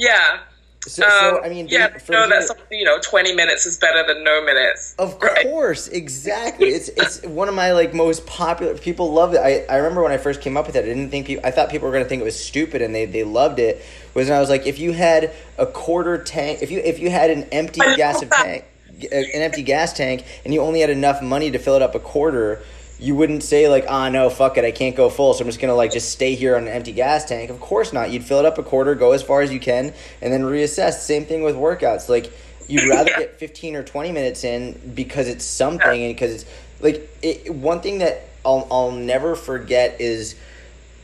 yeah. 0.00 0.38
So, 0.86 1.02
so 1.02 1.36
Um, 1.36 1.44
I 1.44 1.48
mean, 1.50 1.68
yeah, 1.68 1.88
from 1.98 2.14
no, 2.14 2.20
here- 2.20 2.28
that's 2.30 2.46
something, 2.46 2.78
you 2.78 2.86
know, 2.86 2.98
20 3.02 3.34
minutes 3.34 3.66
is 3.66 3.76
better 3.76 4.02
than 4.06 4.24
no 4.24 4.42
minutes. 4.42 4.94
Of 4.98 5.20
Right. 5.20 5.42
course, 5.42 5.88
exactly. 5.88 6.68
It's 6.70 6.88
it's 6.96 7.22
one 7.26 7.48
of 7.50 7.54
my 7.54 7.72
like 7.72 7.92
most 7.92 8.24
popular. 8.26 8.72
People 8.78 9.12
love 9.12 9.34
it. 9.34 9.40
I, 9.40 9.66
I 9.68 9.76
remember 9.76 10.02
when 10.02 10.10
I 10.12 10.16
first 10.16 10.40
came 10.40 10.56
up 10.56 10.66
with 10.66 10.76
it. 10.76 10.84
I 10.84 10.88
didn't 10.88 11.10
think 11.10 11.26
people. 11.26 11.44
I 11.46 11.50
thought 11.50 11.68
people 11.68 11.86
were 11.86 11.92
gonna 11.92 12.06
think 12.06 12.22
it 12.22 12.24
was 12.24 12.42
stupid, 12.42 12.80
and 12.80 12.94
they, 12.94 13.04
they 13.04 13.24
loved 13.24 13.58
it. 13.58 13.84
Was 14.14 14.28
when 14.28 14.38
I 14.38 14.40
was 14.40 14.48
like, 14.48 14.66
if 14.66 14.78
you 14.78 14.92
had 14.92 15.32
a 15.58 15.66
quarter 15.66 16.16
tank, 16.16 16.62
if 16.62 16.70
you 16.70 16.78
if 16.80 16.98
you 16.98 17.10
had 17.10 17.28
an 17.28 17.42
empty 17.52 17.80
gas 17.96 18.22
of 18.22 18.30
tank, 18.30 18.64
an 19.12 19.24
empty 19.34 19.62
gas 19.62 19.92
tank 19.92 20.24
and 20.46 20.54
you 20.54 20.62
only 20.62 20.80
had 20.80 20.88
enough 20.90 21.20
money 21.22 21.50
to 21.50 21.58
fill 21.58 21.74
it 21.76 21.82
up 21.82 21.94
a 21.94 22.00
quarter, 22.00 22.62
you 23.00 23.14
wouldn't 23.14 23.42
say 23.42 23.68
like, 23.68 23.86
ah, 23.88 24.10
no, 24.10 24.28
fuck 24.28 24.58
it, 24.58 24.64
I 24.64 24.70
can't 24.70 24.94
go 24.94 25.08
full, 25.08 25.32
so 25.32 25.42
I'm 25.42 25.48
just 25.48 25.58
gonna 25.58 25.74
like 25.74 25.92
just 25.92 26.10
stay 26.10 26.34
here 26.34 26.56
on 26.56 26.64
an 26.64 26.68
empty 26.68 26.92
gas 26.92 27.24
tank. 27.24 27.50
Of 27.50 27.58
course 27.58 27.92
not. 27.92 28.10
You'd 28.10 28.24
fill 28.24 28.38
it 28.40 28.44
up 28.44 28.58
a 28.58 28.62
quarter, 28.62 28.94
go 28.94 29.12
as 29.12 29.22
far 29.22 29.40
as 29.40 29.52
you 29.52 29.58
can, 29.58 29.94
and 30.20 30.32
then 30.32 30.42
reassess. 30.42 30.94
Same 30.94 31.24
thing 31.24 31.42
with 31.42 31.56
workouts. 31.56 32.08
Like 32.08 32.32
you'd 32.68 32.88
rather 32.88 33.10
get 33.10 33.38
15 33.38 33.76
or 33.76 33.82
20 33.82 34.12
minutes 34.12 34.44
in 34.44 34.92
because 34.94 35.28
it's 35.28 35.44
something 35.44 36.02
and 36.02 36.14
because 36.14 36.42
it's 36.42 36.50
like 36.80 37.08
it, 37.22 37.54
one 37.54 37.80
thing 37.80 37.98
that 37.98 38.28
I'll, 38.44 38.66
I'll 38.70 38.92
never 38.92 39.34
forget 39.34 40.00
is 40.00 40.34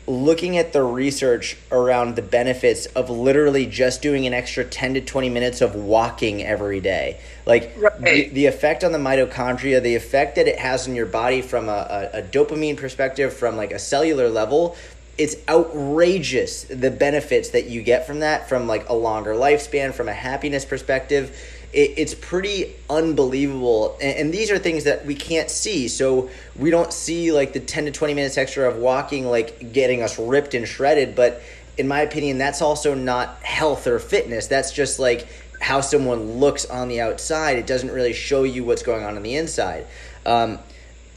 looking 0.07 0.57
at 0.57 0.73
the 0.73 0.83
research 0.83 1.57
around 1.73 2.15
the 2.15 2.23
benefits 2.23 2.87
of 2.87 3.11
literally 3.11 3.67
just 3.67 4.03
doing 4.03 4.27
an 4.27 4.33
extra 4.33 4.65
10 4.65 4.95
to 4.95 5.01
20 5.01 5.29
minutes 5.31 5.61
of 5.61 5.75
walking 5.75 6.43
every 6.45 6.81
day 6.81 7.19
like 7.47 7.73
Right. 7.77 8.01
the, 8.01 8.29
the 8.31 8.47
effect 8.47 8.85
on 8.85 8.93
the 8.93 8.99
mitochondria 8.99 9.81
the 9.83 9.95
effect 9.95 10.37
that 10.37 10.49
it 10.49 10.59
has 10.59 10.89
on 10.89 10.95
your 10.95 11.07
body 11.07 11.41
from 11.43 11.69
a, 11.69 12.11
a, 12.15 12.19
a 12.19 12.23
dopamine 12.23 12.77
perspective 12.77 13.33
from 13.33 13.57
like 13.57 13.73
a 13.73 13.79
cellular 13.79 14.29
level 14.29 14.77
it's 15.19 15.37
outrageous 15.49 16.65
the 16.65 16.91
benefits 16.91 17.51
that 17.51 17.67
you 17.67 17.83
get 17.83 18.07
from 18.07 18.21
that 18.21 18.49
from 18.49 18.67
like 18.67 18.89
a 18.89 18.95
longer 18.95 19.35
lifespan 19.35 19.95
from 19.95 20.09
a 20.09 20.13
happiness 20.13 20.65
perspective. 20.65 21.37
It, 21.73 21.95
it's 21.97 22.15
pretty 22.15 22.75
unbelievable. 22.91 23.97
And, 24.01 24.19
and 24.19 24.35
these 24.35 24.51
are 24.51 24.59
things 24.59 24.85
that 24.85 25.07
we 25.07 25.15
can't 25.15 25.51
see. 25.51 25.89
So 25.89 26.29
we 26.55 26.71
don't 26.71 26.93
see 26.93 27.33
like 27.33 27.55
the 27.55 27.61
10 27.61 27.87
to 27.87 27.91
20 27.93 28.15
minutes 28.15 28.37
extra 28.37 28.69
of 28.69 28.77
walking 28.77 29.25
like 29.27 29.73
getting 29.73 30.03
us 30.03 30.19
ripped 30.19 30.55
and 30.55 30.69
shredded. 30.69 31.15
But 31.17 31.43
in 31.79 31.89
my 31.89 32.01
opinion 32.03 32.39
that's 32.39 32.61
also 32.61 32.95
not 32.95 33.43
health 33.43 33.87
or 33.87 33.99
fitness. 33.99 34.49
That's 34.49 34.71
just 34.71 34.99
like 34.99 35.27
how 35.61 35.81
someone 35.81 36.39
looks 36.39 36.65
on 36.67 36.89
the 36.89 37.01
outside 37.01 37.59
it 37.59 37.67
doesn't 37.67 37.91
really 37.91 38.13
show 38.13 38.43
you 38.43 38.65
what's 38.65 38.83
going 38.83 39.05
on 39.05 39.17
on 39.17 39.23
the 39.23 39.35
inside. 39.35 39.87
Um, 40.25 40.59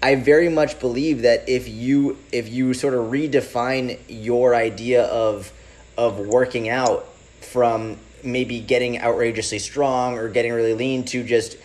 I 0.01 0.15
very 0.15 0.49
much 0.49 0.79
believe 0.79 1.23
that 1.23 1.49
if 1.49 1.67
you 1.67 2.17
if 2.31 2.47
you 2.47 2.73
sort 2.73 2.93
of 2.93 3.11
redefine 3.11 3.99
your 4.07 4.55
idea 4.55 5.03
of 5.03 5.51
of 5.97 6.19
working 6.19 6.69
out 6.69 7.05
from 7.41 7.97
maybe 8.23 8.59
getting 8.61 8.99
outrageously 9.01 9.59
strong 9.59 10.17
or 10.17 10.29
getting 10.29 10.53
really 10.53 10.73
lean 10.73 11.03
to 11.05 11.23
just 11.23 11.57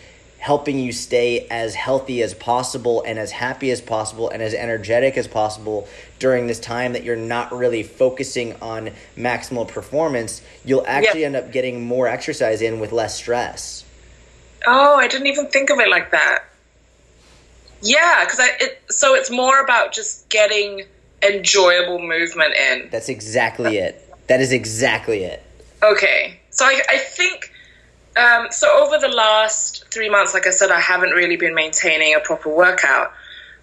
helping 0.44 0.78
you 0.78 0.92
stay 0.92 1.46
as 1.50 1.74
healthy 1.74 2.22
as 2.22 2.34
possible 2.34 3.02
and 3.06 3.18
as 3.18 3.30
happy 3.30 3.70
as 3.70 3.80
possible 3.80 4.28
and 4.28 4.42
as 4.42 4.52
energetic 4.52 5.16
as 5.16 5.26
possible 5.26 5.88
during 6.18 6.46
this 6.46 6.60
time 6.60 6.92
that 6.92 7.02
you're 7.02 7.16
not 7.16 7.50
really 7.50 7.82
focusing 7.82 8.54
on 8.60 8.90
maximal 9.16 9.66
performance, 9.66 10.42
you'll 10.62 10.84
actually 10.86 11.24
end 11.24 11.34
up 11.34 11.50
getting 11.50 11.82
more 11.82 12.06
exercise 12.06 12.60
in 12.60 12.78
with 12.78 12.92
less 12.92 13.16
stress. 13.16 13.86
Oh, 14.66 14.96
I 14.96 15.08
didn't 15.08 15.28
even 15.28 15.46
think 15.46 15.70
of 15.70 15.78
it 15.78 15.88
like 15.88 16.10
that. 16.10 16.44
Yeah, 17.80 18.22
because 18.26 18.38
I 18.38 18.48
it 18.60 18.82
so 18.90 19.14
it's 19.14 19.30
more 19.30 19.64
about 19.64 19.94
just 19.94 20.28
getting 20.28 20.84
enjoyable 21.26 22.00
movement 22.00 22.52
in. 22.54 22.90
That's 22.90 23.08
exactly 23.08 23.78
it. 23.78 23.98
That 24.26 24.42
is 24.42 24.52
exactly 24.52 25.24
it. 25.24 25.42
Okay, 25.82 26.38
so 26.50 26.66
I, 26.66 26.82
I 26.90 26.98
think 26.98 27.50
um, 28.16 28.48
so. 28.50 28.68
Over 28.84 28.98
the 28.98 29.14
last 29.14 29.84
three 29.92 30.08
months, 30.08 30.34
like 30.34 30.46
I 30.46 30.50
said, 30.50 30.70
I 30.70 30.80
haven't 30.80 31.10
really 31.10 31.36
been 31.36 31.54
maintaining 31.54 32.14
a 32.14 32.20
proper 32.20 32.54
workout. 32.54 33.12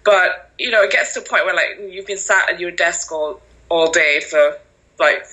But 0.04 0.50
you 0.58 0.70
know, 0.70 0.82
it 0.82 0.90
gets 0.90 1.14
to 1.14 1.20
a 1.20 1.24
point 1.24 1.44
where 1.44 1.54
like 1.54 1.92
you've 1.92 2.06
been 2.06 2.18
sat 2.18 2.50
at 2.50 2.60
your 2.60 2.70
desk 2.70 3.12
all 3.12 3.40
all 3.68 3.90
day 3.90 4.20
for 4.28 4.58
like 4.98 5.24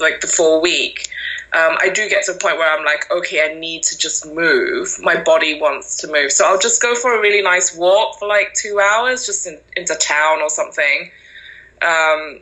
like 0.00 0.20
the 0.20 0.26
full 0.26 0.60
week. 0.60 1.08
Um, 1.54 1.76
I 1.80 1.90
do 1.90 2.08
get 2.08 2.24
to 2.24 2.32
a 2.32 2.38
point 2.38 2.56
where 2.56 2.70
I'm 2.76 2.84
like, 2.84 3.10
okay, 3.10 3.42
I 3.44 3.54
need 3.58 3.82
to 3.84 3.98
just 3.98 4.26
move. 4.26 4.88
My 5.02 5.22
body 5.22 5.60
wants 5.60 5.98
to 5.98 6.10
move, 6.10 6.32
so 6.32 6.46
I'll 6.46 6.58
just 6.58 6.80
go 6.80 6.94
for 6.94 7.14
a 7.14 7.20
really 7.20 7.42
nice 7.42 7.76
walk 7.76 8.18
for 8.18 8.26
like 8.26 8.54
two 8.54 8.80
hours, 8.80 9.26
just 9.26 9.46
in, 9.46 9.60
into 9.76 9.94
town 9.96 10.40
or 10.40 10.48
something. 10.48 11.10
Um, 11.82 12.40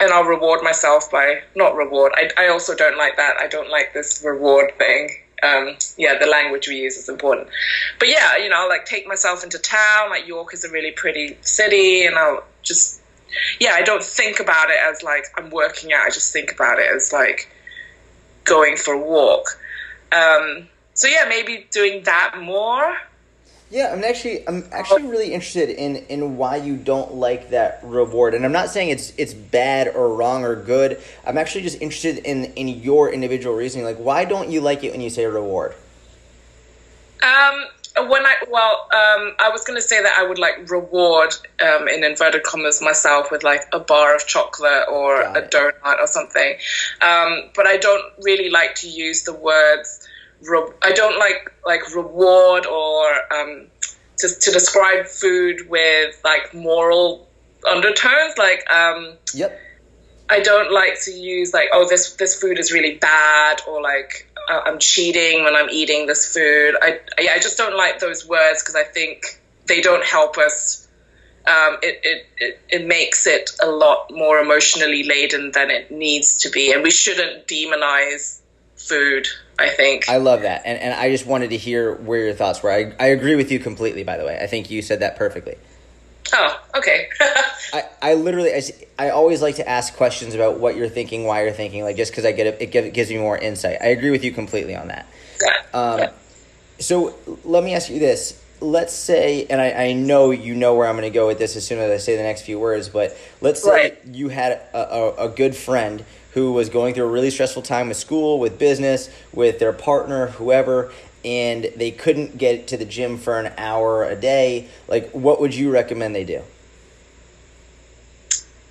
and 0.00 0.12
I'll 0.12 0.24
reward 0.24 0.62
myself 0.62 1.10
by 1.10 1.42
not 1.54 1.76
reward. 1.76 2.12
I, 2.14 2.28
I 2.36 2.48
also 2.48 2.74
don't 2.74 2.98
like 2.98 3.16
that. 3.16 3.36
I 3.40 3.46
don't 3.46 3.70
like 3.70 3.94
this 3.94 4.22
reward 4.22 4.72
thing. 4.76 5.21
Um, 5.42 5.76
yeah, 5.96 6.18
the 6.18 6.26
language 6.26 6.68
we 6.68 6.76
use 6.76 6.96
is 6.96 7.08
important. 7.08 7.48
But 7.98 8.08
yeah, 8.08 8.36
you 8.36 8.48
know, 8.48 8.62
I'll 8.62 8.68
like 8.68 8.86
take 8.86 9.06
myself 9.08 9.42
into 9.42 9.58
town. 9.58 10.10
Like 10.10 10.26
York 10.26 10.54
is 10.54 10.64
a 10.64 10.70
really 10.70 10.92
pretty 10.92 11.36
city, 11.40 12.06
and 12.06 12.16
I'll 12.16 12.44
just 12.62 13.00
yeah, 13.60 13.72
I 13.72 13.82
don't 13.82 14.02
think 14.02 14.40
about 14.40 14.70
it 14.70 14.78
as 14.82 15.02
like 15.02 15.26
I'm 15.36 15.50
working 15.50 15.92
out. 15.92 16.06
I 16.06 16.10
just 16.10 16.32
think 16.32 16.52
about 16.52 16.78
it 16.78 16.86
as 16.94 17.12
like 17.12 17.50
going 18.44 18.76
for 18.76 18.94
a 18.94 18.98
walk. 18.98 19.58
Um, 20.12 20.68
so 20.94 21.08
yeah, 21.08 21.24
maybe 21.28 21.66
doing 21.70 22.02
that 22.04 22.36
more. 22.40 22.96
Yeah, 23.72 23.90
I'm 23.90 24.04
actually 24.04 24.46
I'm 24.46 24.68
actually 24.70 25.04
really 25.04 25.32
interested 25.32 25.70
in 25.70 25.96
in 26.10 26.36
why 26.36 26.56
you 26.56 26.76
don't 26.76 27.14
like 27.14 27.48
that 27.50 27.80
reward. 27.82 28.34
And 28.34 28.44
I'm 28.44 28.52
not 28.52 28.68
saying 28.68 28.90
it's 28.90 29.14
it's 29.16 29.32
bad 29.32 29.88
or 29.88 30.14
wrong 30.14 30.44
or 30.44 30.54
good. 30.54 31.00
I'm 31.26 31.38
actually 31.38 31.62
just 31.62 31.80
interested 31.80 32.18
in 32.18 32.52
in 32.52 32.68
your 32.68 33.10
individual 33.10 33.56
reasoning. 33.56 33.86
Like 33.86 33.96
why 33.96 34.26
don't 34.26 34.50
you 34.50 34.60
like 34.60 34.84
it 34.84 34.92
when 34.92 35.00
you 35.00 35.08
say 35.08 35.24
reward? 35.24 35.74
Um, 37.22 38.08
when 38.10 38.26
I 38.26 38.34
well, 38.50 38.88
um, 38.92 39.32
I 39.38 39.48
was 39.50 39.64
going 39.64 39.78
to 39.80 39.86
say 39.88 40.02
that 40.02 40.18
I 40.18 40.22
would 40.22 40.38
like 40.38 40.70
reward 40.70 41.34
um, 41.64 41.88
in 41.88 42.04
inverted 42.04 42.42
commas 42.42 42.82
myself 42.82 43.30
with 43.30 43.42
like 43.42 43.62
a 43.72 43.78
bar 43.78 44.14
of 44.14 44.26
chocolate 44.26 44.84
or 44.90 45.22
a 45.22 45.48
donut 45.48 45.98
or 45.98 46.06
something. 46.06 46.56
Um, 47.00 47.48
but 47.56 47.66
I 47.66 47.78
don't 47.78 48.04
really 48.20 48.50
like 48.50 48.74
to 48.76 48.86
use 48.86 49.22
the 49.22 49.32
words. 49.32 50.06
Re- 50.42 50.72
I 50.82 50.92
don't 50.92 51.18
like 51.18 51.52
like 51.64 51.94
reward 51.94 52.66
or 52.66 53.34
um, 53.34 53.66
to 54.18 54.28
to 54.28 54.50
describe 54.50 55.06
food 55.06 55.68
with 55.68 56.20
like 56.24 56.52
moral 56.54 57.28
undertones. 57.68 58.38
Like 58.38 58.68
um, 58.70 59.14
Yep. 59.34 59.58
I 60.28 60.40
don't 60.40 60.72
like 60.72 61.00
to 61.02 61.12
use 61.12 61.52
like, 61.52 61.68
oh, 61.72 61.86
this 61.88 62.14
this 62.14 62.40
food 62.40 62.58
is 62.58 62.72
really 62.72 62.96
bad, 62.96 63.60
or 63.68 63.82
like 63.82 64.28
uh, 64.48 64.62
I'm 64.64 64.78
cheating 64.78 65.44
when 65.44 65.54
I'm 65.54 65.68
eating 65.70 66.06
this 66.06 66.32
food. 66.32 66.74
I 66.80 67.00
I, 67.18 67.28
I 67.34 67.38
just 67.38 67.58
don't 67.58 67.76
like 67.76 68.00
those 68.00 68.26
words 68.26 68.62
because 68.62 68.74
I 68.74 68.84
think 68.84 69.40
they 69.66 69.80
don't 69.80 70.04
help 70.04 70.38
us. 70.38 70.88
Um, 71.44 71.78
it, 71.82 72.00
it, 72.04 72.26
it 72.38 72.60
it 72.68 72.86
makes 72.86 73.26
it 73.26 73.50
a 73.62 73.66
lot 73.68 74.10
more 74.10 74.38
emotionally 74.38 75.02
laden 75.02 75.50
than 75.52 75.70
it 75.70 75.90
needs 75.90 76.38
to 76.38 76.50
be, 76.50 76.72
and 76.72 76.82
we 76.82 76.90
shouldn't 76.90 77.46
demonize 77.46 78.40
food. 78.88 79.26
I 79.58 79.68
think. 79.68 80.08
I 80.08 80.16
love 80.16 80.42
that. 80.42 80.62
And 80.64 80.78
and 80.78 80.94
I 80.94 81.10
just 81.10 81.26
wanted 81.26 81.50
to 81.50 81.56
hear 81.56 81.94
where 81.94 82.24
your 82.26 82.34
thoughts 82.34 82.62
were. 82.62 82.70
I 82.70 82.92
I 82.98 83.06
agree 83.08 83.36
with 83.36 83.52
you 83.52 83.58
completely 83.58 84.02
by 84.04 84.16
the 84.16 84.24
way. 84.24 84.38
I 84.40 84.46
think 84.46 84.70
you 84.70 84.82
said 84.82 85.00
that 85.00 85.16
perfectly. 85.16 85.56
oh, 86.32 86.60
okay. 86.76 87.08
I, 87.74 87.84
I 88.00 88.14
literally 88.14 88.52
I, 88.54 88.62
I 88.98 89.10
always 89.10 89.40
like 89.42 89.56
to 89.56 89.68
ask 89.68 89.94
questions 89.96 90.34
about 90.34 90.58
what 90.60 90.76
you're 90.76 90.88
thinking, 90.88 91.24
why 91.24 91.42
you're 91.44 91.52
thinking, 91.52 91.82
like 91.84 91.96
just 91.96 92.12
because 92.12 92.24
I 92.24 92.32
get 92.32 92.46
it, 92.46 92.56
it 92.60 92.66
gives, 92.72 92.86
it 92.88 92.94
gives 92.94 93.10
me 93.10 93.18
more 93.18 93.36
insight. 93.38 93.78
I 93.80 93.86
agree 93.88 94.10
with 94.10 94.24
you 94.24 94.32
completely 94.32 94.74
on 94.74 94.88
that. 94.88 95.06
yeah. 95.42 95.78
Um, 95.78 96.10
so 96.78 97.14
let 97.44 97.62
me 97.62 97.74
ask 97.74 97.88
you 97.90 97.98
this. 97.98 98.38
Let's 98.60 98.92
say, 98.92 99.46
and 99.50 99.60
I, 99.60 99.72
I 99.72 99.92
know 99.92 100.30
you 100.30 100.54
know 100.54 100.74
where 100.76 100.86
I'm 100.86 100.94
going 100.96 101.10
to 101.10 101.14
go 101.14 101.26
with 101.26 101.38
this 101.38 101.56
as 101.56 101.66
soon 101.66 101.78
as 101.80 101.90
I 101.90 101.96
say 101.96 102.16
the 102.16 102.22
next 102.22 102.42
few 102.42 102.58
words, 102.60 102.88
but 102.88 103.16
let's 103.40 103.62
say 103.62 103.70
Right. 103.70 103.98
you 104.06 104.28
had 104.28 104.52
a, 104.72 104.76
a, 104.76 105.14
a 105.26 105.28
good 105.28 105.56
friend 105.56 106.04
who 106.32 106.52
was 106.52 106.68
going 106.68 106.94
through 106.94 107.04
a 107.04 107.10
really 107.10 107.30
stressful 107.30 107.62
time 107.62 107.88
with 107.88 107.96
school, 107.96 108.38
with 108.38 108.58
business, 108.58 109.10
with 109.32 109.58
their 109.58 109.72
partner, 109.72 110.28
whoever, 110.28 110.92
and 111.24 111.70
they 111.76 111.90
couldn't 111.90 112.38
get 112.38 112.66
to 112.68 112.76
the 112.76 112.84
gym 112.84 113.18
for 113.18 113.38
an 113.38 113.52
hour 113.56 114.04
a 114.04 114.16
day. 114.16 114.68
Like, 114.88 115.10
what 115.10 115.40
would 115.40 115.54
you 115.54 115.70
recommend 115.70 116.14
they 116.14 116.24
do? 116.24 116.42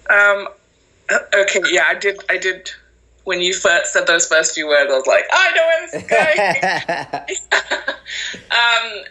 Um, 0.10 0.47
okay, 1.34 1.62
yeah, 1.69 1.86
I 1.88 1.95
did. 1.95 2.19
I 2.30 2.38
did. 2.38 2.71
When 3.24 3.39
you 3.39 3.54
first 3.54 3.93
said 3.93 4.08
those 4.08 4.28
first 4.28 4.56
few 4.56 4.67
words, 4.67 4.91
I 4.91 4.95
was 4.95 5.06
like, 5.06 5.26
I 5.32 5.52
know 5.56 5.65
where 5.67 5.82
this 5.82 5.93
is 5.93 6.10
going. 6.10 6.39
um, 8.52 9.06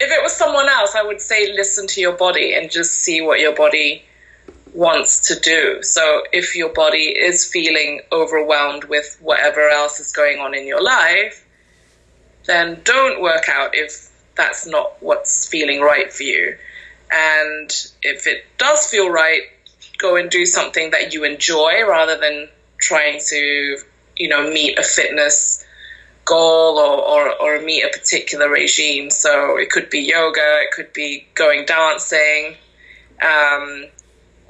if 0.00 0.10
it 0.10 0.22
was 0.22 0.32
someone 0.32 0.66
else, 0.68 0.94
I 0.96 1.02
would 1.02 1.20
say 1.20 1.52
listen 1.52 1.86
to 1.88 2.00
your 2.00 2.14
body 2.14 2.54
and 2.54 2.70
just 2.70 2.92
see 2.92 3.20
what 3.20 3.38
your 3.38 3.54
body 3.54 4.02
wants 4.74 5.28
to 5.28 5.40
do. 5.40 5.82
So 5.82 6.22
if 6.32 6.56
your 6.56 6.70
body 6.70 7.08
is 7.16 7.44
feeling 7.44 8.00
overwhelmed 8.12 8.84
with 8.84 9.18
whatever 9.20 9.68
else 9.68 10.00
is 10.00 10.12
going 10.12 10.38
on 10.38 10.54
in 10.54 10.66
your 10.66 10.82
life, 10.82 11.46
then 12.46 12.80
don't 12.84 13.20
work 13.20 13.48
out 13.48 13.74
if 13.74 14.10
that's 14.36 14.66
not 14.66 15.02
what's 15.02 15.46
feeling 15.48 15.80
right 15.80 16.12
for 16.12 16.22
you. 16.22 16.56
And 17.10 17.70
if 18.02 18.26
it 18.26 18.44
does 18.58 18.86
feel 18.86 19.10
right, 19.10 19.42
go 19.98 20.16
and 20.16 20.30
do 20.30 20.46
something 20.46 20.90
that 20.92 21.12
you 21.12 21.24
enjoy 21.24 21.84
rather 21.86 22.16
than 22.16 22.48
trying 22.78 23.20
to, 23.28 23.78
you 24.16 24.28
know, 24.28 24.50
meet 24.50 24.78
a 24.78 24.82
fitness 24.82 25.64
goal 26.24 26.78
or, 26.78 27.00
or, 27.00 27.42
or 27.42 27.62
meet 27.62 27.82
a 27.82 27.88
particular 27.88 28.48
regime. 28.48 29.10
So 29.10 29.58
it 29.58 29.70
could 29.70 29.90
be 29.90 30.00
yoga, 30.00 30.60
it 30.62 30.70
could 30.72 30.92
be 30.92 31.26
going 31.34 31.66
dancing, 31.66 32.56
um, 33.20 33.84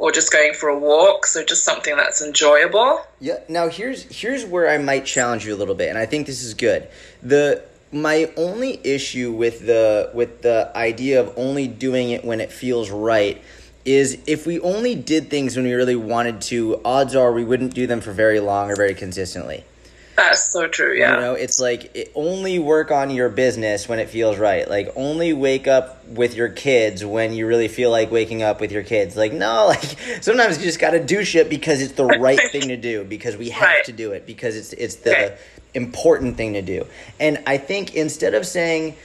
or 0.01 0.11
just 0.11 0.33
going 0.33 0.55
for 0.55 0.71
a 0.71 0.79
walk. 0.79 1.27
So 1.27 1.45
just 1.45 1.63
something 1.65 1.95
that's 1.97 2.23
enjoyable. 2.23 3.03
Yeah. 3.21 3.39
Now 3.49 3.69
here's 3.69 4.03
here's 4.05 4.45
where 4.45 4.69
I 4.69 4.79
might 4.79 5.05
challenge 5.05 5.47
you 5.47 5.55
a 5.55 5.59
little 5.59 5.77
bit, 5.77 5.91
and 5.91 5.99
I 5.99 6.07
think 6.07 6.27
this 6.27 6.43
is 6.43 6.55
good. 6.55 6.89
the 7.23 7.63
my 7.93 8.33
only 8.37 8.81
issue 8.85 9.33
with 9.33 9.67
the 9.67 10.11
with 10.15 10.43
the 10.43 10.71
idea 10.75 11.21
of 11.21 11.33
only 11.37 11.69
doing 11.69 12.11
it 12.11 12.25
when 12.25 12.41
it 12.41 12.51
feels 12.53 12.91
right 12.91 13.43
is 13.85 14.19
if 14.27 14.47
we 14.47 14.61
only 14.61 14.95
did 14.95 15.31
things 15.31 15.57
when 15.57 15.65
we 15.65 15.73
really 15.73 15.97
wanted 15.97 16.41
to, 16.41 16.81
odds 16.85 17.17
are 17.17 17.33
we 17.33 17.45
wouldn't 17.45 17.75
do 17.75 17.87
them 17.87 18.01
for 18.01 18.13
very 18.13 18.39
long 18.39 18.71
or 18.71 18.77
very 18.77 18.95
consistently. 18.95 19.65
That's 20.21 20.53
so 20.53 20.69
true. 20.69 20.95
Yeah. 20.97 21.15
You 21.15 21.21
know, 21.21 21.35
it's 21.35 21.61
like 21.61 21.95
it, 21.97 22.13
only 22.15 22.59
work 22.59 22.91
on 22.91 23.11
your 23.11 23.29
business 23.29 23.89
when 23.89 23.99
it 23.99 24.11
feels 24.11 24.39
right. 24.39 24.69
Like 24.69 24.93
only 24.97 25.33
wake 25.33 25.67
up 25.67 26.05
with 26.07 26.35
your 26.35 26.49
kids 26.49 27.05
when 27.05 27.33
you 27.33 27.47
really 27.47 27.69
feel 27.69 27.91
like 27.91 28.11
waking 28.11 28.43
up 28.43 28.61
with 28.61 28.71
your 28.73 28.83
kids. 28.83 29.17
Like 29.17 29.33
no, 29.33 29.67
like 29.69 29.83
sometimes 30.21 30.59
you 30.59 30.65
just 30.65 30.79
got 30.81 30.91
to 30.91 31.05
do 31.05 31.25
shit 31.25 31.49
because 31.49 31.81
it's 31.83 31.95
the 31.95 32.05
right 32.21 32.41
thing 32.53 32.69
to 32.69 32.77
do 32.77 33.05
because 33.05 33.37
we 33.37 33.51
have 33.51 33.63
Right. 33.63 33.85
to 33.87 33.93
do 33.93 34.13
it 34.13 34.27
because 34.27 34.57
it's 34.57 34.73
it's 34.75 34.97
the 34.97 35.11
Okay. 35.11 35.39
important 35.75 36.37
thing 36.37 36.53
to 36.55 36.63
do. 36.63 36.87
And 37.19 37.43
I 37.47 37.59
think 37.59 37.95
instead 37.95 38.35
of 38.35 38.47
saying 38.47 38.97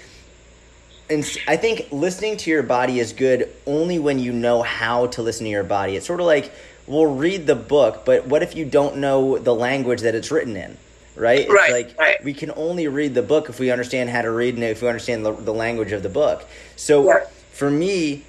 and 1.10 1.24
I 1.48 1.56
think 1.58 1.88
listening 1.92 2.38
to 2.38 2.50
your 2.50 2.64
body 2.64 3.00
is 3.00 3.14
good 3.14 3.50
only 3.68 4.00
when 4.00 4.18
you 4.18 4.32
know 4.32 4.64
how 4.64 5.08
to 5.08 5.22
listen 5.22 5.44
to 5.46 5.52
your 5.52 5.64
body. 5.64 5.96
It's 5.96 6.06
sort 6.08 6.20
of 6.20 6.26
like 6.26 6.52
we'll 6.88 7.06
read 7.16 7.46
the 7.48 7.56
book, 7.56 8.06
but 8.06 8.26
what 8.28 8.42
if 8.42 8.56
you 8.56 8.66
don't 8.66 8.98
know 8.98 9.38
the 9.38 9.54
language 9.54 10.02
that 10.02 10.16
it's 10.16 10.32
written 10.32 10.56
in? 10.58 10.78
Right? 11.16 11.42
It's 11.42 11.52
Right, 11.54 11.72
like 11.72 11.96
right. 11.98 12.24
we 12.24 12.34
can 12.34 12.52
only 12.56 12.88
read 12.88 13.14
the 13.14 13.22
book 13.22 13.50
if 13.50 13.60
we 13.60 13.72
understand 13.72 14.10
how 14.10 14.22
to 14.22 14.32
read 14.32 14.56
and 14.56 14.64
if 14.64 14.82
we 14.82 14.88
understand 14.88 15.26
the, 15.26 15.32
the 15.32 15.54
language 15.54 15.92
of 15.92 16.04
the 16.04 16.10
book. 16.10 16.46
So 16.76 17.06
Yeah. 17.06 17.26
for 17.52 17.70
me, 17.72 18.24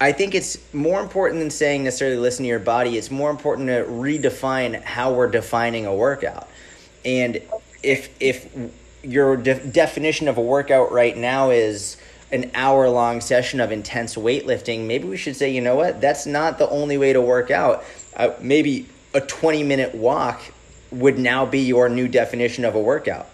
I 0.00 0.12
think 0.12 0.34
it's 0.34 0.58
more 0.72 1.00
important 1.00 1.40
than 1.40 1.50
saying 1.50 1.84
necessarily 1.84 2.16
listen 2.16 2.42
to 2.44 2.48
your 2.48 2.58
body. 2.58 2.96
It's 2.98 3.10
more 3.10 3.30
important 3.30 3.68
to 3.68 3.84
redefine 3.84 4.82
how 4.82 5.12
we're 5.12 5.28
defining 5.30 5.86
a 5.86 5.94
workout. 5.94 6.48
And 7.04 7.40
if 7.82 8.08
if 8.18 8.48
your 9.04 9.36
de- 9.36 9.64
definition 9.66 10.26
of 10.28 10.38
a 10.38 10.40
workout 10.40 10.90
right 10.92 11.16
now 11.16 11.50
is 11.50 11.96
an 12.32 12.50
hour 12.54 12.88
long 12.88 13.20
session 13.20 13.60
of 13.60 13.70
intense 13.70 14.14
weightlifting, 14.14 14.86
maybe 14.86 15.06
we 15.06 15.16
should 15.16 15.36
say, 15.36 15.50
you 15.50 15.60
know 15.60 15.74
what, 15.74 16.00
that's 16.00 16.24
not 16.26 16.58
the 16.58 16.68
only 16.70 16.96
way 16.96 17.12
to 17.12 17.20
work 17.20 17.50
out. 17.50 17.84
Uh, 18.16 18.30
maybe 18.40 18.86
a 19.14 19.20
20 19.20 19.62
minute 19.62 19.94
walk 19.94 20.40
would 20.92 21.18
now 21.18 21.46
be 21.46 21.60
your 21.60 21.88
new 21.88 22.06
definition 22.08 22.64
of 22.64 22.74
a 22.74 22.80
workout. 22.80 23.28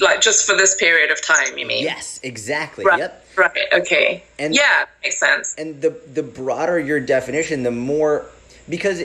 Like 0.00 0.20
just 0.20 0.46
for 0.46 0.56
this 0.56 0.76
period 0.76 1.10
of 1.10 1.20
time, 1.24 1.58
you 1.58 1.66
mean? 1.66 1.82
Yes, 1.82 2.20
exactly. 2.22 2.84
Right. 2.84 2.98
Yep. 3.00 3.26
Right. 3.36 3.58
Okay. 3.72 4.22
And- 4.38 4.54
yeah, 4.54 4.86
makes 5.02 5.18
sense. 5.18 5.54
and 5.58 5.80
the 5.80 5.90
the 6.12 6.22
broader 6.22 6.78
your 6.78 7.00
definition 7.00 7.62
the 7.62 7.70
more 7.70 8.26
because 8.68 9.02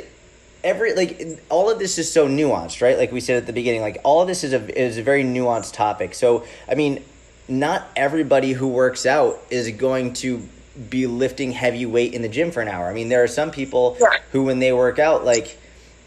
every 0.63 0.93
like 0.93 1.21
all 1.49 1.69
of 1.69 1.79
this 1.79 1.97
is 1.97 2.11
so 2.11 2.27
nuanced 2.27 2.81
right 2.81 2.97
like 2.97 3.11
we 3.11 3.19
said 3.19 3.35
at 3.37 3.45
the 3.47 3.53
beginning 3.53 3.81
like 3.81 3.97
all 4.03 4.21
of 4.21 4.27
this 4.27 4.43
is 4.43 4.53
a 4.53 4.81
is 4.81 4.97
a 4.97 5.03
very 5.03 5.23
nuanced 5.23 5.73
topic 5.73 6.13
so 6.15 6.45
i 6.69 6.75
mean 6.75 7.03
not 7.49 7.85
everybody 7.97 8.53
who 8.53 8.67
works 8.67 9.05
out 9.05 9.39
is 9.49 9.69
going 9.71 10.13
to 10.13 10.47
be 10.89 11.05
lifting 11.05 11.51
heavy 11.51 11.85
weight 11.85 12.13
in 12.13 12.21
the 12.21 12.29
gym 12.29 12.49
for 12.49 12.61
an 12.61 12.69
hour 12.69 12.87
i 12.87 12.93
mean 12.93 13.09
there 13.09 13.21
are 13.21 13.27
some 13.27 13.51
people 13.51 13.97
who 14.31 14.43
when 14.43 14.59
they 14.59 14.71
work 14.71 14.99
out 14.99 15.25
like 15.25 15.57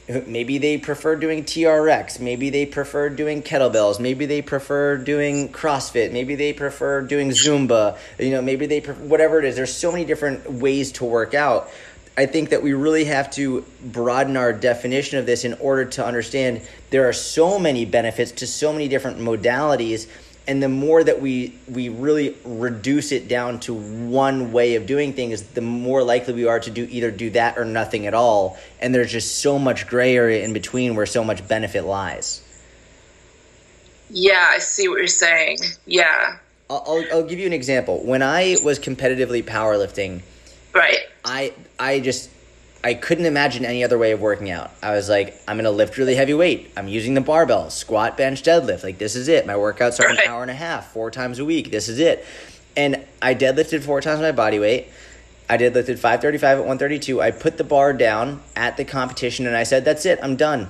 maybe 0.08 0.58
they 0.58 0.78
prefer 0.78 1.16
doing 1.16 1.44
TRX, 1.44 2.20
maybe 2.20 2.50
they 2.50 2.66
prefer 2.66 3.08
doing 3.08 3.42
kettlebells, 3.42 3.98
maybe 3.98 4.26
they 4.26 4.42
prefer 4.42 4.96
doing 4.96 5.48
CrossFit, 5.48 6.12
maybe 6.12 6.34
they 6.34 6.52
prefer 6.52 7.02
doing 7.02 7.30
Zumba, 7.30 7.98
you 8.18 8.30
know, 8.30 8.42
maybe 8.42 8.66
they 8.66 8.80
prefer, 8.80 9.02
whatever 9.02 9.38
it 9.38 9.44
is. 9.44 9.56
There's 9.56 9.74
so 9.74 9.90
many 9.90 10.04
different 10.04 10.50
ways 10.50 10.92
to 10.92 11.04
work 11.04 11.34
out. 11.34 11.70
I 12.18 12.24
think 12.24 12.50
that 12.50 12.62
we 12.62 12.72
really 12.72 13.04
have 13.04 13.30
to 13.32 13.64
broaden 13.84 14.36
our 14.36 14.52
definition 14.52 15.18
of 15.18 15.26
this 15.26 15.44
in 15.44 15.54
order 15.54 15.84
to 15.84 16.06
understand 16.06 16.62
there 16.90 17.08
are 17.08 17.12
so 17.12 17.58
many 17.58 17.84
benefits 17.84 18.32
to 18.32 18.46
so 18.46 18.72
many 18.72 18.88
different 18.88 19.18
modalities 19.18 20.08
and 20.48 20.62
the 20.62 20.68
more 20.68 21.02
that 21.02 21.20
we 21.20 21.54
we 21.68 21.88
really 21.88 22.36
reduce 22.44 23.12
it 23.12 23.28
down 23.28 23.58
to 23.60 23.74
one 23.74 24.52
way 24.52 24.74
of 24.76 24.86
doing 24.86 25.12
things 25.12 25.42
the 25.42 25.60
more 25.60 26.02
likely 26.02 26.34
we 26.34 26.46
are 26.46 26.60
to 26.60 26.70
do 26.70 26.86
either 26.90 27.10
do 27.10 27.30
that 27.30 27.58
or 27.58 27.64
nothing 27.64 28.06
at 28.06 28.14
all 28.14 28.56
and 28.80 28.94
there's 28.94 29.10
just 29.12 29.40
so 29.40 29.58
much 29.58 29.86
gray 29.86 30.16
area 30.16 30.44
in 30.44 30.52
between 30.52 30.94
where 30.96 31.06
so 31.06 31.24
much 31.24 31.46
benefit 31.48 31.82
lies 31.82 32.42
Yeah, 34.10 34.46
I 34.50 34.58
see 34.58 34.88
what 34.88 34.98
you're 34.98 35.08
saying. 35.08 35.58
Yeah. 35.84 36.38
i'll, 36.70 36.84
I'll, 36.86 37.04
I'll 37.12 37.26
give 37.26 37.38
you 37.38 37.46
an 37.46 37.52
example 37.52 38.04
when 38.04 38.22
i 38.22 38.56
was 38.62 38.78
competitively 38.78 39.42
powerlifting 39.42 40.22
Right. 40.74 40.98
I 41.24 41.54
I 41.78 42.00
just 42.00 42.28
I 42.84 42.94
couldn't 42.94 43.26
imagine 43.26 43.64
any 43.64 43.82
other 43.82 43.98
way 43.98 44.12
of 44.12 44.20
working 44.20 44.50
out. 44.50 44.70
I 44.82 44.92
was 44.92 45.08
like, 45.08 45.40
I'm 45.48 45.56
gonna 45.56 45.70
lift 45.70 45.98
really 45.98 46.14
heavy 46.14 46.34
weight. 46.34 46.70
I'm 46.76 46.88
using 46.88 47.14
the 47.14 47.20
barbell, 47.20 47.70
squat, 47.70 48.16
bench, 48.16 48.42
deadlift. 48.42 48.84
Like 48.84 48.98
this 48.98 49.16
is 49.16 49.28
it. 49.28 49.46
My 49.46 49.54
workouts 49.54 50.00
are 50.00 50.08
an 50.08 50.18
hour 50.26 50.42
and 50.42 50.50
a 50.50 50.54
half, 50.54 50.92
four 50.92 51.10
times 51.10 51.38
a 51.38 51.44
week. 51.44 51.70
This 51.70 51.88
is 51.88 51.98
it. 51.98 52.24
And 52.76 53.04
I 53.20 53.34
deadlifted 53.34 53.82
four 53.82 54.00
times 54.00 54.20
my 54.20 54.32
body 54.32 54.58
weight. 54.58 54.88
I 55.48 55.56
deadlifted 55.56 55.98
535 55.98 56.58
at 56.58 56.58
132. 56.58 57.20
I 57.22 57.30
put 57.30 57.56
the 57.56 57.64
bar 57.64 57.92
down 57.92 58.42
at 58.54 58.76
the 58.76 58.84
competition 58.84 59.46
and 59.46 59.56
I 59.56 59.62
said, 59.62 59.84
That's 59.84 60.06
it, 60.06 60.18
I'm 60.22 60.36
done. 60.36 60.68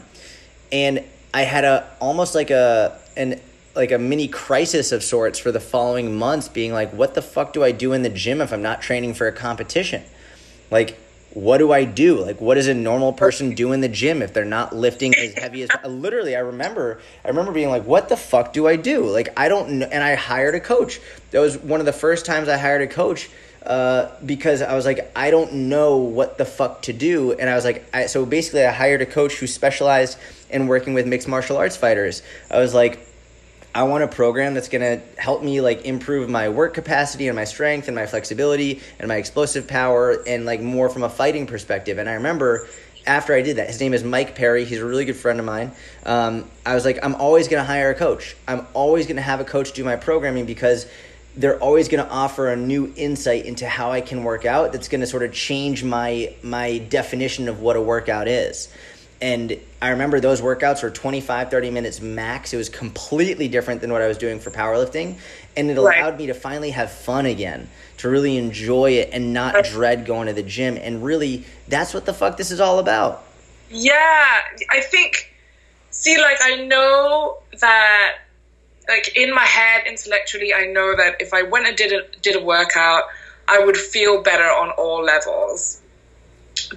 And 0.73 1.05
I 1.35 1.43
had 1.43 1.65
a 1.65 1.89
almost 2.01 2.35
like 2.35 2.51
a 2.51 2.99
an 3.17 3.41
like 3.77 3.93
a 3.93 3.99
mini 3.99 4.27
crisis 4.27 4.91
of 4.91 5.05
sorts 5.05 5.39
for 5.39 5.53
the 5.53 5.61
following 5.61 6.17
months, 6.17 6.49
being 6.49 6.73
like, 6.73 6.91
what 6.93 7.15
the 7.15 7.21
fuck 7.21 7.53
do 7.53 7.63
I 7.63 7.73
do 7.73 7.93
in 7.93 8.03
the 8.03 8.09
gym 8.09 8.41
if 8.41 8.53
I'm 8.53 8.63
not 8.63 8.81
training 8.81 9.15
for 9.15 9.29
a 9.29 9.33
competition? 9.33 10.03
Like, 10.71 10.99
what 11.37 11.59
do 11.59 11.71
I 11.71 11.85
do? 11.85 12.25
Like, 12.25 12.41
what 12.41 12.55
does 12.55 12.67
a 12.67 12.73
normal 12.73 13.13
person 13.13 13.55
do 13.55 13.73
in 13.73 13.83
the 13.83 13.91
gym 13.91 14.23
if 14.23 14.33
they're 14.33 14.47
not 14.47 14.75
lifting 14.75 15.15
as 15.15 15.35
heavy 15.37 15.65
as? 15.65 15.69
Literally, 15.85 16.35
I 16.35 16.39
remember, 16.39 16.99
I 17.27 17.29
remember 17.29 17.53
being 17.53 17.69
like, 17.69 17.85
what 17.85 18.09
the 18.09 18.17
fuck 18.17 18.55
do 18.55 18.67
I 18.67 18.77
do? 18.77 19.05
Like, 19.05 19.39
I 19.39 19.51
don't 19.51 19.73
know. 19.81 19.87
And 19.87 20.03
I 20.03 20.15
hired 20.15 20.55
a 20.55 20.61
coach. 20.61 20.99
That 21.33 21.41
was 21.41 21.59
one 21.59 21.79
of 21.79 21.85
the 21.85 21.93
first 21.93 22.25
times 22.25 22.49
I 22.49 22.57
hired 22.57 22.81
a 22.81 22.87
coach 22.87 23.29
uh, 23.67 24.13
because 24.25 24.63
I 24.63 24.75
was 24.75 24.87
like, 24.87 25.13
I 25.15 25.31
don't 25.31 25.69
know 25.69 25.99
what 25.99 26.39
the 26.39 26.47
fuck 26.47 26.81
to 26.83 26.95
do. 26.95 27.33
And 27.33 27.51
I 27.51 27.55
was 27.55 27.67
like, 27.67 27.85
I, 27.93 28.07
so 28.07 28.25
basically, 28.25 28.65
I 28.65 28.73
hired 28.73 29.03
a 29.03 29.07
coach 29.07 29.35
who 29.35 29.47
specialized 29.47 30.17
in 30.49 30.69
working 30.69 30.95
with 30.95 31.07
mixed 31.07 31.29
martial 31.29 31.59
arts 31.59 31.77
fighters. 31.77 32.23
I 32.51 32.61
was 32.61 32.73
like, 32.73 33.06
I 33.77 33.83
want 33.83 34.03
a 34.03 34.09
program 34.09 34.55
that's 34.55 34.71
gonna 34.71 35.03
help 35.19 35.43
me 35.43 35.61
like 35.61 35.85
improve 35.85 36.31
my 36.31 36.49
work 36.49 36.73
capacity 36.73 37.29
and 37.29 37.37
my 37.37 37.45
strength 37.45 37.89
and 37.89 37.95
my 37.95 38.07
flexibility 38.07 38.81
and 38.99 39.07
my 39.07 39.17
explosive 39.17 39.69
power 39.69 40.17
and 40.27 40.47
like 40.47 40.63
more 40.63 40.89
from 40.89 41.03
a 41.03 41.11
fighting 41.11 41.47
perspective. 41.47 41.99
And 41.99 42.09
I 42.09 42.15
remember 42.15 42.69
after 43.07 43.35
I 43.35 43.43
did 43.43 43.59
that, 43.59 43.67
his 43.67 43.79
name 43.79 43.93
is 43.93 44.03
Mike 44.03 44.35
Perry. 44.35 44.65
He's 44.65 44.81
a 44.81 44.87
really 44.87 45.05
good 45.05 45.17
friend 45.17 45.39
of 45.39 45.45
mine. 45.45 45.73
Um, 46.07 46.51
I 46.65 46.75
was 46.75 46.87
like, 46.87 47.05
I'm 47.05 47.17
always 47.17 47.49
gonna 47.49 47.65
hire 47.65 47.91
a 47.91 47.95
coach. 47.95 48.35
I'm 48.49 48.67
always 48.73 49.07
gonna 49.07 49.21
have 49.21 49.41
a 49.41 49.45
coach 49.45 49.73
do 49.73 49.85
my 49.85 49.97
programming 49.97 50.47
because 50.47 50.87
they're 51.37 51.59
always 51.59 51.89
going 51.89 52.03
to 52.03 52.11
offer 52.11 52.49
a 52.49 52.57
new 52.57 52.91
insight 52.97 53.45
into 53.45 53.69
how 53.69 53.93
I 53.93 54.01
can 54.01 54.25
work 54.25 54.47
out 54.47 54.73
that's 54.73 54.89
going 54.89 55.03
to 55.03 55.07
sort 55.07 55.23
of 55.23 55.35
change 55.35 55.85
my 55.85 56.35
my 56.43 56.79
definition 56.79 57.51
of 57.51 57.61
what 57.61 57.77
a 57.77 57.81
workout 57.83 58.27
is. 58.27 58.73
And 59.21 59.59
I 59.81 59.91
remember 59.91 60.21
those 60.21 60.41
workouts 60.43 60.83
were 60.83 60.91
25, 60.91 61.51
30 61.51 61.71
minutes 61.71 62.01
max. 62.01 62.53
It 62.53 62.59
was 62.59 62.69
completely 62.69 63.49
different 63.49 63.81
than 63.81 63.91
what 63.93 64.03
I 64.03 64.09
was 64.09 64.19
doing 64.19 64.41
for 64.41 64.51
powerlifting. 64.51 65.17
And 65.57 65.71
it 65.71 65.79
Right. 65.79 65.99
allowed 65.99 66.19
me 66.19 66.27
to 66.27 66.35
finally 66.35 66.71
have 66.71 66.93
fun 66.93 67.25
again, 67.25 67.71
to 67.99 68.09
really 68.11 68.37
enjoy 68.37 68.93
it 68.93 69.11
and 69.13 69.33
not 69.33 69.65
dread 69.65 70.05
going 70.05 70.27
to 70.27 70.35
the 70.35 70.43
gym. 70.43 70.77
And 70.77 71.03
really, 71.03 71.45
that's 71.67 71.95
what 71.95 72.05
the 72.05 72.13
fuck 72.13 72.37
this 72.37 72.51
is 72.51 72.61
all 72.61 72.79
about. 72.79 73.25
Yeah, 73.71 74.43
I 74.71 74.81
think. 74.81 75.33
See, 75.91 76.19
like 76.21 76.39
I 76.43 76.57
know 76.67 77.39
that, 77.59 78.17
like 78.87 79.17
in 79.17 79.35
my 79.35 79.45
head, 79.45 79.85
intellectually, 79.87 80.53
I 80.53 80.67
know 80.67 80.95
that 80.95 81.17
if 81.21 81.33
I 81.33 81.43
went 81.43 81.67
and 81.67 81.77
did 81.77 81.93
a 81.93 82.03
did 82.21 82.37
a 82.37 82.45
workout, 82.45 83.05
I 83.49 83.61
would 83.65 83.77
feel 83.79 84.23
better 84.23 84.45
on 84.45 84.71
all 84.73 85.03
levels. 85.03 85.81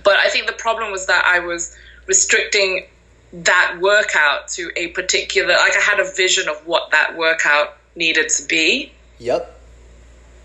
But 0.03 0.17
I 0.17 0.29
think 0.29 0.47
the 0.47 0.53
problem 0.53 0.91
was 0.91 1.05
that 1.07 1.25
I 1.25 1.39
was 1.39 1.75
restricting 2.09 2.87
that 3.31 3.77
workout 3.79 4.49
to 4.49 4.71
a 4.75 4.87
particular. 4.87 5.53
Like 5.53 5.77
I 5.77 5.79
had 5.79 5.99
a 5.99 6.11
vision 6.11 6.49
of 6.49 6.57
what 6.65 6.91
that 6.91 7.15
workout 7.15 7.77
needed 7.95 8.29
to 8.29 8.47
be. 8.47 8.91
Yep. 9.19 9.55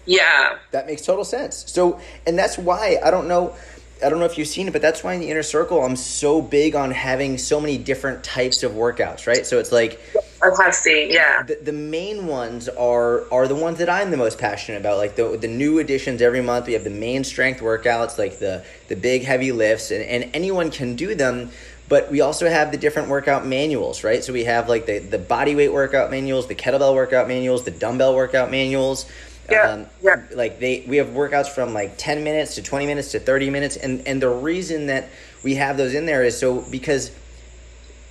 Yeah. 0.05 0.59
That 0.73 0.87
makes 0.87 1.03
total 1.03 1.25
sense. 1.25 1.65
So, 1.73 1.99
and 2.27 2.39
that's 2.39 2.59
why 2.59 2.99
I 3.03 3.11
don't 3.11 3.27
know. 3.27 3.57
I 4.05 4.11
don't 4.11 4.19
know 4.19 4.27
if 4.27 4.37
you've 4.37 4.49
seen 4.49 4.69
it, 4.69 4.73
but 4.73 4.83
that's 4.83 5.03
why 5.03 5.15
in 5.15 5.21
the 5.21 5.31
inner 5.31 5.43
circle 5.43 5.83
I'm 5.83 5.97
so 5.97 6.43
big 6.43 6.75
on 6.75 6.91
having 6.91 7.39
so 7.39 7.59
many 7.59 7.79
different 7.79 8.23
types 8.23 8.63
of 8.63 8.73
workouts, 8.73 9.27
right? 9.27 9.47
So 9.47 9.59
it's 9.59 9.73
like 9.73 9.99
I 10.43 10.51
have 10.63 10.75
seen. 10.75 11.11
Yeah. 11.11 11.43
the, 11.43 11.57
the 11.57 11.73
main 11.73 12.27
ones 12.27 12.69
are 12.69 13.31
are 13.33 13.49
the 13.49 13.55
ones 13.55 13.79
that 13.79 13.89
I'm 13.89 14.11
the 14.11 14.17
most 14.17 14.39
passionate 14.39 14.79
about. 14.79 14.99
Like 14.99 15.17
the 15.17 15.37
the 15.41 15.49
new 15.49 15.79
additions 15.79 16.21
every 16.21 16.43
month. 16.43 16.67
We 16.67 16.75
have 16.75 16.85
the 16.85 16.91
main 16.91 17.25
strength 17.25 17.61
workouts, 17.61 18.19
like 18.19 18.39
the 18.39 18.65
the 18.89 18.97
big 18.97 19.23
heavy 19.23 19.53
lifts, 19.53 19.91
and, 19.91 20.03
and 20.03 20.31
anyone 20.35 20.71
can 20.71 20.97
do 20.97 21.15
them. 21.15 21.51
But 21.89 22.11
we 22.11 22.21
also 22.23 22.49
have 22.49 22.73
the 22.73 22.79
different 22.79 23.09
workout 23.09 23.47
manuals, 23.47 24.05
right? 24.05 24.25
So 24.25 24.33
we 24.33 24.45
have 24.45 24.69
like 24.69 24.87
the 24.87 24.99
the 24.99 25.19
body 25.19 25.55
weight 25.55 25.73
workout 25.73 26.11
manuals, 26.11 26.47
the 26.47 26.55
kettlebell 26.55 26.95
workout 26.95 27.29
manuals, 27.29 27.65
the 27.65 27.71
dumbbell 27.71 28.15
workout 28.15 28.51
manuals. 28.51 29.07
Yeah, 29.51 29.69
um, 29.69 29.87
yeah. 30.03 30.23
Like 30.33 30.59
they, 30.59 30.85
we 30.89 30.97
have 30.97 31.09
workouts 31.09 31.49
from 31.49 31.75
like 31.75 31.95
ten 31.99 32.25
minutes 32.25 32.55
to 32.55 32.63
twenty 32.63 32.87
minutes 32.87 33.13
to 33.13 33.21
thirty 33.21 33.51
minutes, 33.51 33.77
and 33.77 34.07
and 34.07 34.21
the 34.21 34.31
reason 34.31 34.87
that 34.87 35.11
we 35.43 35.57
have 35.57 35.77
those 35.77 35.95
in 35.95 36.07
there 36.07 36.25
is 36.25 36.39
so 36.39 36.63
because 36.63 37.11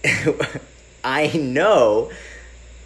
I 1.04 1.28
know 1.36 2.12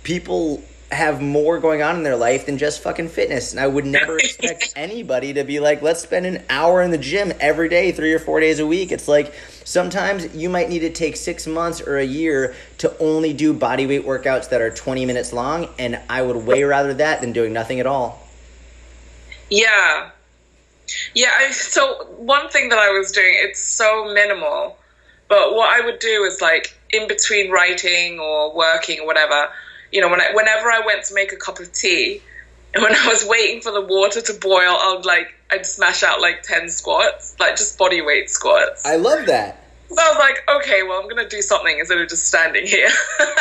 people 0.04 0.64
have 0.92 1.22
more 1.22 1.60
going 1.60 1.82
on 1.82 1.98
in 1.98 2.04
their 2.04 2.16
life 2.16 2.46
than 2.46 2.58
just 2.58 2.82
fucking 2.82 3.10
fitness. 3.10 3.52
And 3.52 3.60
I 3.60 3.68
would 3.68 3.86
never 3.86 4.18
expect 4.20 4.74
anybody 4.76 5.34
to 5.34 5.44
be 5.44 5.60
like, 5.60 5.82
let's 5.82 6.02
spend 6.02 6.26
an 6.26 6.44
hour 6.50 6.82
in 6.82 6.92
the 6.92 6.98
gym 6.98 7.34
every 7.40 7.68
day, 7.68 7.92
three 7.92 8.14
or 8.14 8.20
four 8.20 8.40
days 8.40 8.60
a 8.60 8.66
week. 8.66 8.92
It's 8.92 9.08
like 9.08 9.34
sometimes 9.66 10.34
you 10.36 10.50
might 10.50 10.70
need 10.70 10.80
to 10.80 10.90
take 10.90 11.18
six 11.18 11.46
months 11.46 11.82
or 11.82 11.98
a 11.98 12.06
year 12.06 12.56
to 12.80 12.98
only 13.00 13.34
do 13.34 13.54
body 13.54 13.86
weight 13.86 14.06
workouts 14.06 14.50
that 14.50 14.62
are 14.62 14.70
20 14.70 15.06
minutes 15.06 15.34
long. 15.34 15.68
And 15.78 16.00
I 16.10 16.22
would 16.22 16.38
way 16.38 16.64
rather 16.64 16.94
that 16.94 17.22
than 17.22 17.34
doing 17.34 17.52
nothing 17.52 17.80
at 17.82 17.86
all. 17.86 18.26
Yeah. 19.50 20.12
Yeah. 21.14 21.32
I, 21.38 21.52
so 21.52 22.06
one 22.18 22.48
thing 22.50 22.70
that 22.70 22.80
I 22.80 22.90
was 22.92 23.12
doing, 23.12 23.34
it's 23.36 23.62
so 23.62 24.14
minimal. 24.14 24.78
But 25.28 25.54
what 25.54 25.70
I 25.70 25.86
would 25.86 26.00
do 26.00 26.24
is 26.24 26.40
like 26.40 26.77
in 26.92 27.08
between 27.08 27.52
writing 27.52 28.20
or 28.20 28.56
working 28.56 29.00
or 29.00 29.06
whatever, 29.06 29.50
you 29.92 30.02
know, 30.02 30.10
when 30.10 30.22
I, 30.22 30.32
whenever 30.34 30.70
I 30.70 30.82
went 30.86 31.06
to 31.06 31.14
make 31.14 31.32
a 31.32 31.38
cup 31.38 31.60
of 31.60 31.72
tea, 31.72 32.22
and 32.74 32.84
when 32.84 32.96
I 32.96 33.08
was 33.08 33.26
waiting 33.26 33.62
for 33.62 33.72
the 33.72 33.82
water 33.82 34.22
to 34.22 34.34
boil, 34.34 34.76
I'd 34.78 35.06
like 35.06 35.34
I'd 35.52 35.66
smash 35.66 36.04
out 36.04 36.22
like 36.22 36.44
ten 36.44 36.70
squats, 36.70 37.36
like 37.40 37.56
just 37.56 37.78
body 37.78 38.02
weight 38.02 38.30
squats. 38.30 38.86
I 38.86 38.96
love 38.98 39.26
that. 39.28 39.64
So 39.90 39.96
I 40.02 40.10
was 40.10 40.18
like, 40.18 40.64
okay, 40.64 40.84
well, 40.84 41.02
I'm 41.02 41.08
gonna 41.08 41.30
do 41.30 41.42
something 41.42 41.78
instead 41.80 42.00
of 42.00 42.10
just 42.10 42.26
standing 42.26 42.68
here. 42.68 42.90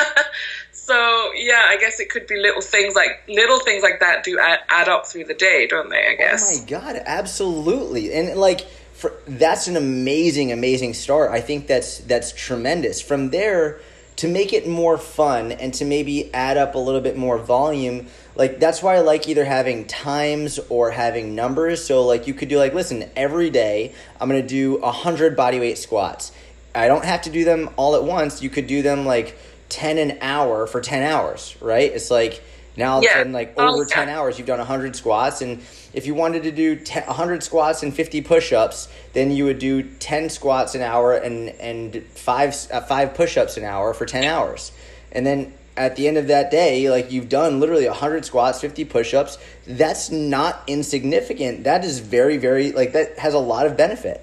so 0.73 1.33
yeah, 1.35 1.67
I 1.69 1.77
guess 1.79 1.99
it 1.99 2.09
could 2.09 2.27
be 2.29 2.37
little 2.37 2.63
things 2.63 2.95
like 2.95 3.25
little 3.29 3.59
things 3.59 3.83
like 3.83 3.99
that 4.01 4.23
do 4.23 4.39
add, 4.39 4.61
add 4.69 4.89
up 4.89 5.07
through 5.07 5.25
the 5.25 5.35
day, 5.35 5.67
don't 5.67 5.91
they? 5.91 5.97
I 5.97 6.15
oh 6.15 6.17
guess. 6.19 6.57
Oh 6.57 6.63
my 6.63 6.69
god, 6.69 7.03
absolutely, 7.05 8.13
and 8.13 8.39
like. 8.39 8.67
For, 8.97 9.13
that's 9.27 9.69
an 9.69 9.77
amazing, 9.77 10.53
amazing 10.53 10.95
start. 10.95 11.31
I 11.31 11.41
think 11.41 11.67
that's 11.67 11.99
that's 11.99 12.33
tremendous. 12.33 13.01
From 13.01 13.31
there, 13.31 13.81
to 14.17 14.29
make 14.29 14.53
it 14.53 14.67
more 14.67 14.97
fun 14.97 15.53
and 15.53 15.73
to 15.75 15.85
maybe 15.85 16.33
add 16.33 16.57
up 16.57 16.75
a 16.75 16.79
little 16.79 17.01
bit 17.01 17.17
more 17.17 17.39
volume 17.39 18.07
like 18.35 18.59
that's 18.59 18.83
why 18.83 18.97
i 18.97 19.01
like 19.01 19.29
either 19.29 19.45
having 19.45 19.87
times 19.87 20.59
or 20.69 20.91
having 20.91 21.35
numbers. 21.35 21.85
So 21.85 22.05
like 22.05 22.27
you 22.27 22.35
could 22.35 22.49
do 22.49 22.59
like 22.59 22.75
listen 22.75 23.09
every 23.17 23.51
day 23.51 23.95
i'm 24.21 24.29
going 24.29 24.41
to 24.41 24.47
do 24.47 24.77
a 24.77 24.93
100 24.93 25.37
bodyweight 25.37 25.77
squats. 25.77 26.33
I 26.75 26.89
don't 26.89 27.05
have 27.05 27.23
to 27.23 27.31
do 27.31 27.45
them 27.45 27.71
all 27.77 27.97
at 27.97 28.05
once. 28.05 28.43
You 28.43 28.51
could 28.51 28.67
do 28.67 28.83
them 28.83 29.07
like 29.07 29.39
10 29.71 29.99
an 29.99 30.19
hour 30.21 30.67
for 30.67 30.81
10 30.81 31.03
hours 31.03 31.57
right? 31.61 31.91
It's 31.91 32.11
like 32.11 32.43
now 32.77 32.95
all 32.95 32.99
of 32.99 33.05
a 33.05 33.09
sudden 33.09 33.33
like 33.33 33.59
over 33.59 33.85
10 33.85 34.09
hours 34.09 34.39
you've 34.39 34.47
done 34.47 34.59
100 34.59 34.97
squats 34.97 35.41
and 35.41 35.63
if 35.97 36.07
you 36.07 36.15
wanted 36.15 36.43
to 36.43 36.53
do 36.53 36.77
10, 36.77 37.07
100 37.07 37.43
squats 37.43 37.83
and 37.83 37.93
50 37.93 38.21
push-ups 38.21 38.89
then 39.15 39.31
you 39.31 39.47
would 39.47 39.59
do 39.59 39.83
10 39.83 40.29
squats 40.29 40.75
an 40.75 40.83
hour 40.83 41.15
and 41.15 41.49
and 41.49 42.05
five 42.09 42.55
uh, 42.71 42.83
five 42.83 43.15
push-ups 43.15 43.57
an 43.57 43.65
hour 43.65 43.95
for 43.95 44.05
10 44.05 44.23
hours. 44.25 44.71
And 45.11 45.27
then 45.27 45.55
at 45.77 45.97
the 45.97 46.07
end 46.07 46.19
of 46.19 46.29
that 46.29 46.51
day 46.51 46.91
like 46.91 47.11
you've 47.11 47.31
done 47.31 47.61
literally 47.61 47.87
100 47.87 48.27
squats 48.27 48.61
50 48.61 48.85
push-ups. 48.85 49.39
That's 49.67 50.11
not 50.11 50.63
insignificant. 50.67 51.65
That 51.65 51.83
is 51.83 51.99
very 51.99 52.37
very 52.37 52.73
like 52.73 52.93
that 52.93 53.19
has 53.19 53.33
a 53.33 53.39
lot 53.39 53.67
of 53.67 53.77
benefit. 53.77 54.21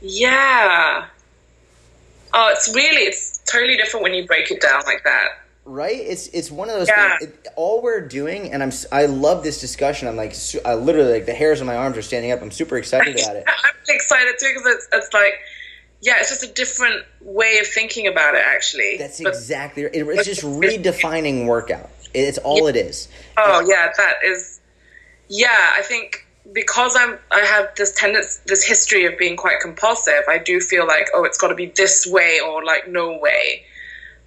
Yeah. 0.00 1.06
Oh 2.32 2.48
it's 2.50 2.74
really 2.74 3.02
it's 3.02 3.38
totally 3.44 3.76
different 3.76 4.02
when 4.02 4.14
you 4.14 4.26
break 4.26 4.50
it 4.50 4.62
down 4.62 4.82
like 4.86 5.04
that 5.04 5.43
right? 5.64 5.96
It's 5.96 6.28
it's 6.28 6.50
one 6.50 6.68
of 6.68 6.76
those 6.76 6.88
yeah. 6.88 7.18
things. 7.18 7.30
It, 7.30 7.48
all 7.56 7.82
we're 7.82 8.06
doing 8.06 8.52
and 8.52 8.62
i'm 8.62 8.72
i 8.92 9.06
love 9.06 9.42
this 9.42 9.60
discussion. 9.60 10.08
I'm 10.08 10.16
like 10.16 10.34
i 10.64 10.74
literally 10.74 11.12
like 11.12 11.26
the 11.26 11.34
hairs 11.34 11.60
on 11.60 11.66
my 11.66 11.76
arms 11.76 11.96
are 11.96 12.02
standing 12.02 12.32
up. 12.32 12.42
I'm 12.42 12.50
super 12.50 12.76
excited 12.76 13.18
about 13.18 13.36
it. 13.36 13.44
I'm 13.48 13.74
excited 13.88 14.34
too 14.38 14.52
because 14.54 14.74
it's, 14.74 14.88
it's 14.92 15.14
like 15.14 15.34
yeah 16.00 16.14
it's 16.18 16.28
just 16.28 16.44
a 16.44 16.52
different 16.52 17.04
way 17.22 17.58
of 17.58 17.66
thinking 17.66 18.06
about 18.06 18.34
it 18.34 18.42
actually. 18.46 18.96
That's 18.98 19.20
but, 19.22 19.34
exactly 19.34 19.84
it, 19.84 19.92
it's 19.94 20.24
just 20.24 20.42
redefining 20.42 21.46
workout. 21.46 21.90
It's 22.12 22.38
all 22.38 22.64
yeah. 22.64 22.68
it 22.68 22.76
is. 22.76 23.08
Oh 23.36 23.64
yeah 23.66 23.90
that 23.96 24.16
is 24.24 24.60
yeah 25.28 25.72
i 25.74 25.80
think 25.80 26.26
because 26.52 26.94
i'm 27.00 27.18
i 27.30 27.40
have 27.40 27.74
this 27.76 27.92
tendency 27.92 28.38
this 28.46 28.62
history 28.62 29.06
of 29.06 29.16
being 29.16 29.38
quite 29.38 29.58
compulsive 29.62 30.22
i 30.28 30.36
do 30.36 30.60
feel 30.60 30.86
like 30.86 31.08
oh 31.14 31.24
it's 31.24 31.38
got 31.38 31.48
to 31.48 31.54
be 31.54 31.64
this 31.64 32.06
way 32.06 32.40
or 32.46 32.62
like 32.64 32.88
no 32.88 33.18
way. 33.18 33.64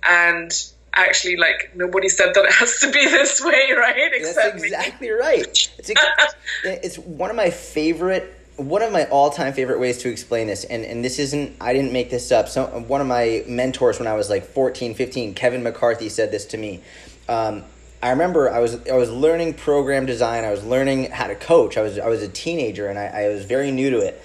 And 0.07 0.51
actually 0.93 1.35
like 1.37 1.71
nobody 1.75 2.09
said 2.09 2.33
that 2.33 2.45
it 2.45 2.53
has 2.53 2.79
to 2.79 2.91
be 2.91 3.05
this 3.05 3.43
way, 3.43 3.71
right? 3.77 4.11
Except 4.13 4.53
That's 4.53 4.63
exactly 4.63 5.09
me. 5.09 5.13
right. 5.13 5.69
It's, 5.77 5.91
it's 6.63 6.97
one 6.97 7.29
of 7.29 7.35
my 7.35 7.49
favorite 7.49 8.33
one 8.57 8.81
of 8.81 8.91
my 8.91 9.05
all-time 9.05 9.53
favorite 9.53 9.79
ways 9.79 9.99
to 9.99 10.09
explain 10.09 10.47
this 10.47 10.63
and, 10.63 10.83
and 10.83 11.05
this 11.05 11.19
isn't 11.19 11.55
i 11.61 11.73
didn't 11.73 11.93
make 11.93 12.09
this 12.09 12.31
up 12.31 12.49
so 12.49 12.65
one 12.87 12.99
of 12.99 13.05
my 13.05 13.43
mentors 13.47 13.99
when 13.99 14.07
i 14.07 14.13
was 14.13 14.31
like 14.31 14.43
14 14.43 14.95
15 14.95 15.35
kevin 15.35 15.61
mccarthy 15.61 16.09
said 16.09 16.31
this 16.31 16.43
to 16.45 16.57
me 16.57 16.81
um, 17.29 17.63
i 18.01 18.09
remember 18.09 18.51
i 18.51 18.57
was 18.57 18.75
i 18.87 18.93
was 18.93 19.11
learning 19.11 19.53
program 19.53 20.07
design 20.07 20.43
i 20.43 20.49
was 20.49 20.63
learning 20.63 21.11
how 21.11 21.27
to 21.27 21.35
coach 21.35 21.77
i 21.77 21.83
was 21.83 21.99
i 21.99 22.07
was 22.07 22.23
a 22.23 22.27
teenager 22.27 22.87
and 22.87 22.97
i, 22.97 23.05
I 23.05 23.27
was 23.27 23.45
very 23.45 23.69
new 23.69 23.91
to 23.91 23.99
it 23.99 24.19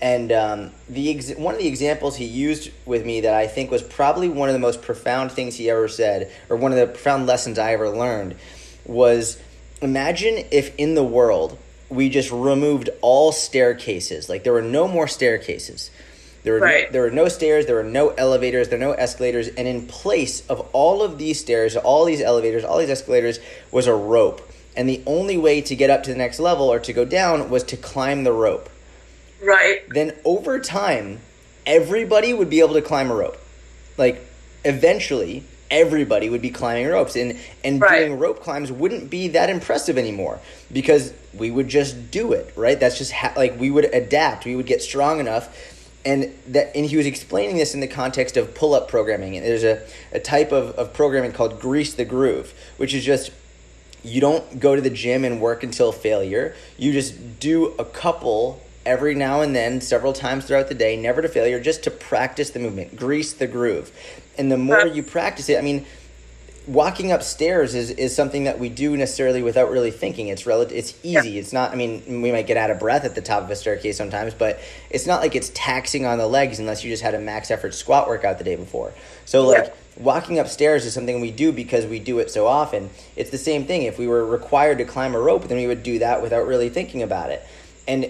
and 0.00 0.30
um, 0.30 0.70
the 0.88 1.14
ex- 1.14 1.34
one 1.34 1.54
of 1.54 1.60
the 1.60 1.66
examples 1.66 2.16
he 2.16 2.24
used 2.24 2.70
with 2.86 3.04
me 3.04 3.22
that 3.22 3.34
I 3.34 3.46
think 3.46 3.70
was 3.70 3.82
probably 3.82 4.28
one 4.28 4.48
of 4.48 4.52
the 4.52 4.60
most 4.60 4.82
profound 4.82 5.32
things 5.32 5.56
he 5.56 5.68
ever 5.70 5.88
said, 5.88 6.30
or 6.48 6.56
one 6.56 6.72
of 6.72 6.78
the 6.78 6.86
profound 6.86 7.26
lessons 7.26 7.58
I 7.58 7.72
ever 7.72 7.88
learned, 7.90 8.36
was 8.84 9.40
imagine 9.80 10.44
if 10.50 10.74
in 10.76 10.94
the 10.94 11.04
world 11.04 11.58
we 11.88 12.08
just 12.08 12.30
removed 12.30 12.90
all 13.00 13.32
staircases, 13.32 14.28
like 14.28 14.44
there 14.44 14.52
were 14.52 14.62
no 14.62 14.86
more 14.86 15.08
staircases. 15.08 15.90
There 16.44 16.54
were, 16.54 16.60
right. 16.60 16.86
no, 16.86 16.92
there 16.92 17.02
were 17.02 17.10
no 17.10 17.28
stairs, 17.28 17.66
there 17.66 17.74
were 17.74 17.82
no 17.82 18.10
elevators, 18.10 18.68
there 18.68 18.78
were 18.78 18.84
no 18.84 18.92
escalators, 18.92 19.48
and 19.48 19.66
in 19.66 19.86
place 19.86 20.46
of 20.48 20.60
all 20.72 21.02
of 21.02 21.18
these 21.18 21.40
stairs, 21.40 21.76
all 21.76 22.04
these 22.04 22.20
elevators, 22.20 22.64
all 22.64 22.78
these 22.78 22.90
escalators 22.90 23.40
was 23.72 23.86
a 23.86 23.94
rope. 23.94 24.48
And 24.76 24.88
the 24.88 25.02
only 25.06 25.36
way 25.36 25.60
to 25.62 25.74
get 25.74 25.90
up 25.90 26.04
to 26.04 26.10
the 26.10 26.16
next 26.16 26.38
level 26.38 26.72
or 26.72 26.78
to 26.78 26.92
go 26.92 27.04
down 27.04 27.50
was 27.50 27.64
to 27.64 27.76
climb 27.76 28.22
the 28.22 28.32
rope. 28.32 28.70
Right. 29.42 29.82
Then 29.88 30.16
over 30.24 30.58
time, 30.58 31.20
everybody 31.66 32.34
would 32.34 32.50
be 32.50 32.60
able 32.60 32.74
to 32.74 32.82
climb 32.82 33.10
a 33.10 33.14
rope. 33.14 33.38
Like 33.96 34.24
eventually, 34.64 35.44
everybody 35.70 36.30
would 36.30 36.42
be 36.42 36.50
climbing 36.50 36.86
ropes 36.86 37.16
and 37.16 37.38
and 37.62 37.80
right. 37.80 38.06
doing 38.06 38.18
rope 38.18 38.42
climbs 38.42 38.72
wouldn't 38.72 39.10
be 39.10 39.28
that 39.28 39.50
impressive 39.50 39.98
anymore 39.98 40.40
because 40.72 41.12
we 41.34 41.50
would 41.50 41.68
just 41.68 42.10
do 42.10 42.32
it 42.32 42.52
right 42.56 42.80
that's 42.80 42.96
just 42.96 43.12
ha- 43.12 43.32
like 43.36 43.58
we 43.58 43.70
would 43.70 43.84
adapt 43.94 44.44
we 44.44 44.56
would 44.56 44.66
get 44.66 44.80
strong 44.80 45.20
enough 45.20 45.76
and 46.06 46.32
that 46.46 46.74
and 46.74 46.86
he 46.86 46.96
was 46.96 47.06
explaining 47.06 47.56
this 47.56 47.74
in 47.74 47.80
the 47.80 47.86
context 47.86 48.36
of 48.36 48.54
pull-up 48.54 48.88
programming 48.88 49.36
and 49.36 49.44
there's 49.44 49.64
a, 49.64 49.86
a 50.12 50.18
type 50.18 50.52
of, 50.52 50.70
of 50.70 50.92
programming 50.94 51.32
called 51.32 51.60
grease 51.60 51.92
the 51.94 52.04
groove 52.04 52.54
which 52.78 52.94
is 52.94 53.04
just 53.04 53.30
you 54.02 54.20
don't 54.20 54.60
go 54.60 54.74
to 54.74 54.80
the 54.80 54.90
gym 54.90 55.24
and 55.24 55.40
work 55.40 55.62
until 55.62 55.92
failure 55.92 56.54
you 56.78 56.92
just 56.92 57.40
do 57.40 57.74
a 57.78 57.84
couple 57.84 58.62
every 58.88 59.14
now 59.14 59.42
and 59.42 59.54
then, 59.54 59.80
several 59.82 60.14
times 60.14 60.46
throughout 60.46 60.68
the 60.68 60.74
day, 60.74 60.96
never 60.96 61.20
to 61.20 61.28
failure, 61.28 61.60
just 61.60 61.84
to 61.84 61.90
practice 61.90 62.50
the 62.50 62.58
movement, 62.58 62.96
grease 62.96 63.34
the 63.34 63.46
groove. 63.46 63.92
And 64.38 64.50
the 64.50 64.56
more 64.56 64.80
uh, 64.80 64.84
you 64.86 65.02
practice 65.02 65.50
it, 65.50 65.58
I 65.58 65.60
mean, 65.60 65.84
walking 66.66 67.12
upstairs 67.12 67.74
is, 67.74 67.90
is 67.90 68.16
something 68.16 68.44
that 68.44 68.58
we 68.58 68.70
do 68.70 68.96
necessarily 68.96 69.42
without 69.42 69.70
really 69.70 69.90
thinking. 69.90 70.28
It's 70.28 70.46
relative. 70.46 70.76
It's 70.76 70.94
easy. 71.02 71.32
Yeah. 71.32 71.40
It's 71.40 71.52
not. 71.52 71.70
I 71.70 71.74
mean, 71.74 72.22
we 72.22 72.32
might 72.32 72.46
get 72.46 72.56
out 72.56 72.70
of 72.70 72.78
breath 72.78 73.04
at 73.04 73.14
the 73.14 73.20
top 73.20 73.42
of 73.42 73.50
a 73.50 73.56
staircase 73.56 73.98
sometimes, 73.98 74.32
but 74.32 74.58
it's 74.88 75.06
not 75.06 75.20
like 75.20 75.36
it's 75.36 75.50
taxing 75.54 76.06
on 76.06 76.16
the 76.16 76.26
legs 76.26 76.58
unless 76.58 76.82
you 76.82 76.90
just 76.90 77.02
had 77.02 77.14
a 77.14 77.20
max 77.20 77.50
effort 77.50 77.74
squat 77.74 78.08
workout 78.08 78.38
the 78.38 78.44
day 78.44 78.56
before. 78.56 78.92
So 79.26 79.46
like. 79.46 79.66
Yeah. 79.66 79.72
Walking 79.98 80.38
upstairs 80.38 80.86
is 80.86 80.94
something 80.94 81.20
we 81.20 81.32
do 81.32 81.50
because 81.50 81.84
we 81.84 81.98
do 81.98 82.20
it 82.20 82.30
so 82.30 82.46
often. 82.46 82.88
It's 83.16 83.30
the 83.30 83.36
same 83.36 83.66
thing. 83.66 83.82
If 83.82 83.98
we 83.98 84.06
were 84.06 84.24
required 84.24 84.78
to 84.78 84.84
climb 84.84 85.12
a 85.12 85.18
rope, 85.18 85.48
then 85.48 85.56
we 85.56 85.66
would 85.66 85.82
do 85.82 85.98
that 85.98 86.22
without 86.22 86.46
really 86.46 86.68
thinking 86.68 87.02
about 87.02 87.30
it. 87.30 87.44
And 87.88 88.08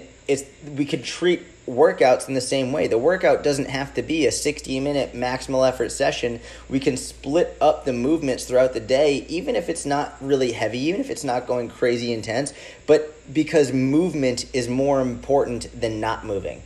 we 0.76 0.84
could 0.84 1.04
treat 1.04 1.42
workouts 1.66 2.28
in 2.28 2.34
the 2.34 2.40
same 2.40 2.72
way. 2.72 2.86
The 2.86 2.98
workout 2.98 3.42
doesn't 3.42 3.68
have 3.68 3.94
to 3.94 4.02
be 4.02 4.26
a 4.26 4.32
60 4.32 4.80
minute 4.80 5.12
maximal 5.12 5.68
effort 5.68 5.90
session. 5.92 6.40
We 6.68 6.80
can 6.80 6.96
split 6.96 7.56
up 7.60 7.84
the 7.84 7.92
movements 7.92 8.44
throughout 8.44 8.72
the 8.72 8.80
day, 8.80 9.26
even 9.28 9.54
if 9.56 9.68
it's 9.68 9.84
not 9.84 10.16
really 10.20 10.52
heavy, 10.52 10.78
even 10.80 11.00
if 11.00 11.10
it's 11.10 11.24
not 11.24 11.46
going 11.46 11.68
crazy 11.68 12.12
intense, 12.12 12.52
but 12.86 13.14
because 13.32 13.72
movement 13.72 14.46
is 14.54 14.68
more 14.68 15.00
important 15.00 15.68
than 15.78 16.00
not 16.00 16.24
moving. 16.24 16.62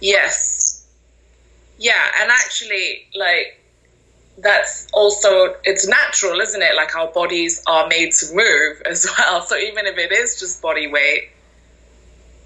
Yes. 0.00 0.86
Yeah, 1.78 2.10
and 2.20 2.30
actually, 2.30 3.06
like, 3.14 3.60
that's 4.38 4.88
also 4.92 5.54
it's 5.64 5.86
natural 5.86 6.40
isn't 6.40 6.62
it? 6.62 6.74
Like 6.74 6.94
our 6.96 7.08
bodies 7.08 7.62
are 7.66 7.86
made 7.88 8.12
to 8.12 8.34
move 8.34 8.82
as 8.84 9.06
well. 9.18 9.42
So 9.42 9.56
even 9.56 9.86
if 9.86 9.96
it 9.98 10.12
is 10.12 10.38
just 10.38 10.62
body 10.62 10.86
weight 10.86 11.30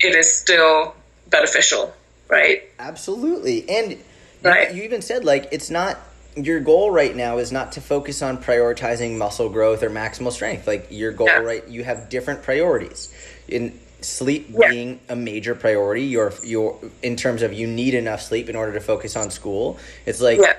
it 0.01 0.15
is 0.15 0.33
still 0.33 0.95
beneficial 1.29 1.93
right? 2.29 2.63
Absolutely. 2.79 3.69
And 3.69 3.99
right. 4.43 4.71
you, 4.71 4.79
you 4.79 4.83
even 4.85 5.03
said 5.03 5.25
like 5.25 5.49
it's 5.51 5.71
not 5.71 5.99
your 6.37 6.61
goal 6.61 6.91
right 6.91 7.17
now 7.17 7.39
is 7.39 7.51
not 7.51 7.73
to 7.73 7.81
focus 7.81 8.23
on 8.23 8.39
prioritizing 8.39 9.19
muscle 9.19 9.49
growth 9.49 9.83
or 9.83 9.91
maximal 9.91 10.31
strength. 10.31 10.67
Like 10.67 10.89
your 10.91 11.13
goal 11.13 11.27
yeah. 11.27 11.39
right 11.39 11.67
you 11.69 11.85
have 11.85 12.09
different 12.09 12.43
priorities. 12.43 13.13
In 13.49 13.79
sleep 14.01 14.47
yeah. 14.51 14.71
being 14.71 15.01
a 15.09 15.17
major 15.17 15.57
priority 15.57 16.05
your 16.05 16.33
your 16.45 16.79
in 17.03 17.17
terms 17.17 17.43
of 17.43 17.53
you 17.53 17.67
need 17.67 17.95
enough 17.95 18.23
sleep 18.23 18.49
in 18.49 18.55
order 18.55 18.73
to 18.73 18.79
focus 18.79 19.17
on 19.17 19.29
school 19.29 19.77
it's 20.07 20.21
like 20.21 20.39
yeah 20.39 20.55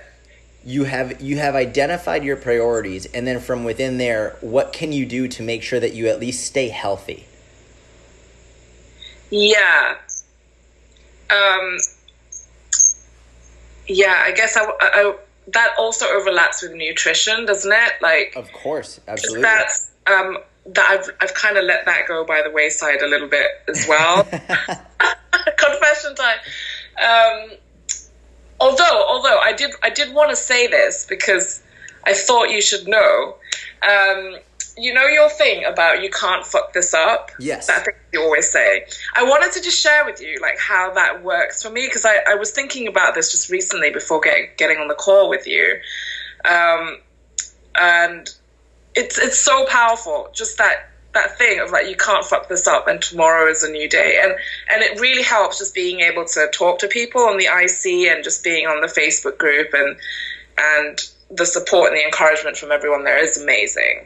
you 0.65 0.83
have 0.83 1.21
you 1.21 1.37
have 1.37 1.55
identified 1.55 2.23
your 2.23 2.35
priorities 2.35 3.05
and 3.07 3.25
then 3.25 3.39
from 3.39 3.63
within 3.63 3.97
there 3.97 4.35
what 4.41 4.73
can 4.73 4.91
you 4.91 5.05
do 5.05 5.27
to 5.27 5.41
make 5.41 5.63
sure 5.63 5.79
that 5.79 5.93
you 5.93 6.07
at 6.07 6.19
least 6.19 6.45
stay 6.45 6.67
healthy 6.69 7.25
yeah 9.29 9.95
um 11.29 11.77
yeah 13.87 14.23
i 14.25 14.31
guess 14.31 14.57
I, 14.57 14.65
I 14.81 15.15
that 15.53 15.73
also 15.79 16.05
overlaps 16.07 16.61
with 16.61 16.73
nutrition 16.73 17.45
doesn't 17.45 17.71
it 17.71 17.93
like 18.01 18.33
of 18.35 18.51
course 18.51 18.99
absolutely 19.07 19.43
that's 19.43 19.91
um 20.07 20.37
that 20.73 20.87
I've 20.89 21.09
I've 21.21 21.33
kind 21.33 21.57
of 21.57 21.63
let 21.65 21.85
that 21.85 22.07
go 22.07 22.25
by 22.25 22.41
the 22.43 22.51
wayside 22.51 23.01
a 23.01 23.07
little 23.07 23.27
bit 23.27 23.47
as 23.67 23.85
well. 23.87 24.23
Confession 25.57 26.15
time. 26.15 26.37
Um, 27.01 27.57
although 28.59 29.05
although 29.07 29.39
I 29.39 29.53
did 29.53 29.71
I 29.83 29.89
did 29.89 30.13
want 30.13 30.29
to 30.29 30.35
say 30.35 30.67
this 30.67 31.05
because 31.07 31.61
I 32.05 32.13
thought 32.13 32.49
you 32.49 32.61
should 32.61 32.87
know. 32.87 33.35
Um, 33.81 34.37
you 34.77 34.93
know 34.93 35.05
your 35.07 35.29
thing 35.29 35.65
about 35.65 36.01
you 36.01 36.09
can't 36.09 36.45
fuck 36.45 36.73
this 36.73 36.93
up. 36.93 37.31
Yes, 37.39 37.67
that 37.67 37.85
thing 37.85 37.93
you 38.13 38.21
always 38.21 38.49
say. 38.49 38.85
I 39.15 39.23
wanted 39.23 39.51
to 39.53 39.61
just 39.61 39.81
share 39.81 40.05
with 40.05 40.21
you 40.21 40.39
like 40.41 40.57
how 40.57 40.93
that 40.93 41.23
works 41.23 41.61
for 41.61 41.69
me 41.69 41.85
because 41.87 42.05
I, 42.05 42.19
I 42.27 42.35
was 42.35 42.51
thinking 42.51 42.87
about 42.87 43.13
this 43.13 43.31
just 43.31 43.49
recently 43.49 43.91
before 43.91 44.21
getting 44.21 44.49
getting 44.57 44.77
on 44.77 44.87
the 44.87 44.93
call 44.93 45.29
with 45.29 45.47
you, 45.47 45.79
um, 46.45 46.97
and 47.75 48.29
it's 48.95 49.17
it's 49.17 49.37
so 49.37 49.65
powerful. 49.65 50.29
Just 50.33 50.57
that 50.57 50.88
that 51.13 51.37
thing 51.37 51.59
of 51.59 51.71
like 51.71 51.87
you 51.87 51.95
can't 51.95 52.23
fuck 52.23 52.47
this 52.49 52.67
up 52.67 52.87
and 52.87 53.01
tomorrow 53.01 53.49
is 53.49 53.63
a 53.63 53.71
new 53.71 53.89
day 53.89 54.19
and 54.21 54.31
and 54.71 54.83
it 54.83 54.99
really 54.99 55.23
helps 55.23 55.57
just 55.57 55.73
being 55.73 56.01
able 56.01 56.23
to 56.23 56.47
talk 56.53 56.77
to 56.79 56.87
people 56.87 57.21
on 57.21 57.37
the 57.37 57.45
IC 57.45 58.07
and 58.11 58.23
just 58.23 58.43
being 58.43 58.67
on 58.67 58.81
the 58.81 58.87
Facebook 58.87 59.37
group 59.37 59.69
and 59.73 59.97
and 60.57 61.09
the 61.31 61.45
support 61.45 61.89
and 61.89 61.97
the 61.97 62.05
encouragement 62.05 62.57
from 62.57 62.71
everyone 62.71 63.03
there 63.03 63.23
is 63.23 63.41
amazing. 63.41 64.05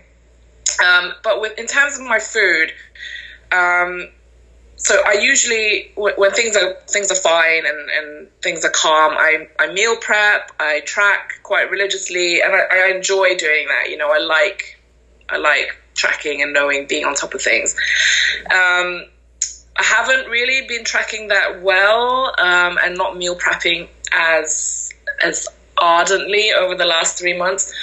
Um, 0.85 1.13
but 1.23 1.41
with 1.41 1.57
in 1.57 1.67
terms 1.67 1.97
of 1.97 2.05
my 2.05 2.19
food, 2.19 2.71
um, 3.51 4.09
so 4.75 5.01
I 5.05 5.13
usually 5.13 5.91
when 5.95 6.31
things 6.31 6.55
are 6.57 6.75
things 6.87 7.11
are 7.11 7.15
fine 7.15 7.65
and, 7.65 7.89
and 7.89 8.41
things 8.41 8.65
are 8.65 8.71
calm, 8.71 9.13
I, 9.17 9.47
I 9.59 9.71
meal 9.71 9.95
prep, 9.97 10.51
I 10.59 10.81
track 10.81 11.39
quite 11.43 11.69
religiously, 11.69 12.41
and 12.41 12.53
I, 12.53 12.65
I 12.71 12.95
enjoy 12.95 13.35
doing 13.35 13.67
that. 13.67 13.89
You 13.89 13.97
know, 13.97 14.11
I 14.11 14.19
like 14.19 14.79
I 15.29 15.37
like 15.37 15.77
tracking 15.93 16.41
and 16.41 16.53
knowing, 16.53 16.87
being 16.87 17.05
on 17.05 17.15
top 17.15 17.33
of 17.33 17.41
things. 17.41 17.75
Um, 18.45 19.05
I 19.75 19.83
haven't 19.83 20.29
really 20.29 20.67
been 20.67 20.83
tracking 20.83 21.29
that 21.29 21.61
well 21.61 22.33
um, 22.39 22.77
and 22.83 22.97
not 22.97 23.17
meal 23.17 23.35
prepping 23.35 23.87
as 24.11 24.91
as 25.23 25.47
ardently 25.77 26.51
over 26.53 26.75
the 26.75 26.85
last 26.85 27.17
three 27.17 27.37
months, 27.37 27.73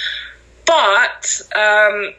but 0.65 1.41
um, 1.55 2.13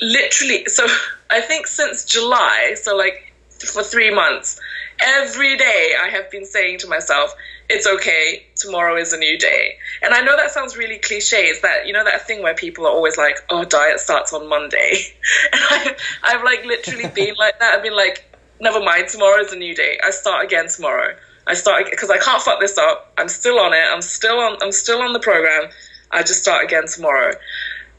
literally, 0.00 0.64
so 0.66 0.86
I 1.30 1.40
think 1.40 1.66
since 1.66 2.04
July, 2.04 2.74
so 2.76 2.96
like 2.96 3.32
for 3.58 3.82
three 3.82 4.14
months, 4.14 4.60
every 5.00 5.56
day 5.56 5.94
I 6.00 6.08
have 6.08 6.30
been 6.30 6.44
saying 6.44 6.78
to 6.80 6.88
myself, 6.88 7.34
it's 7.68 7.86
okay, 7.86 8.46
tomorrow 8.54 8.96
is 8.96 9.12
a 9.12 9.18
new 9.18 9.38
day. 9.38 9.76
And 10.02 10.14
I 10.14 10.20
know 10.20 10.36
that 10.36 10.50
sounds 10.50 10.76
really 10.76 10.98
cliche. 10.98 11.46
Is 11.46 11.60
that, 11.62 11.86
you 11.86 11.92
know, 11.92 12.04
that 12.04 12.26
thing 12.26 12.42
where 12.42 12.54
people 12.54 12.86
are 12.86 12.92
always 12.92 13.18
like, 13.18 13.38
oh, 13.50 13.64
diet 13.64 13.98
starts 14.00 14.32
on 14.32 14.48
Monday. 14.48 14.94
And 15.52 15.60
I, 15.62 15.96
I've 16.22 16.44
like 16.44 16.64
literally 16.64 17.08
been 17.08 17.34
like 17.38 17.58
that. 17.58 17.74
I've 17.74 17.82
been 17.82 17.96
like, 17.96 18.24
never 18.60 18.80
mind, 18.80 19.08
tomorrow 19.08 19.40
is 19.42 19.52
a 19.52 19.56
new 19.56 19.74
day. 19.74 19.98
I 20.04 20.10
start 20.10 20.44
again 20.44 20.68
tomorrow. 20.68 21.16
I 21.46 21.54
start 21.54 21.84
because 21.90 22.10
I 22.10 22.18
can't 22.18 22.42
fuck 22.42 22.60
this 22.60 22.78
up. 22.78 23.12
I'm 23.18 23.28
still 23.28 23.58
on 23.58 23.72
it. 23.72 23.84
I'm 23.92 24.02
still 24.02 24.38
on. 24.38 24.58
I'm 24.62 24.72
still 24.72 25.02
on 25.02 25.12
the 25.12 25.20
program. 25.20 25.70
I 26.10 26.22
just 26.22 26.42
start 26.42 26.64
again 26.64 26.86
tomorrow. 26.86 27.34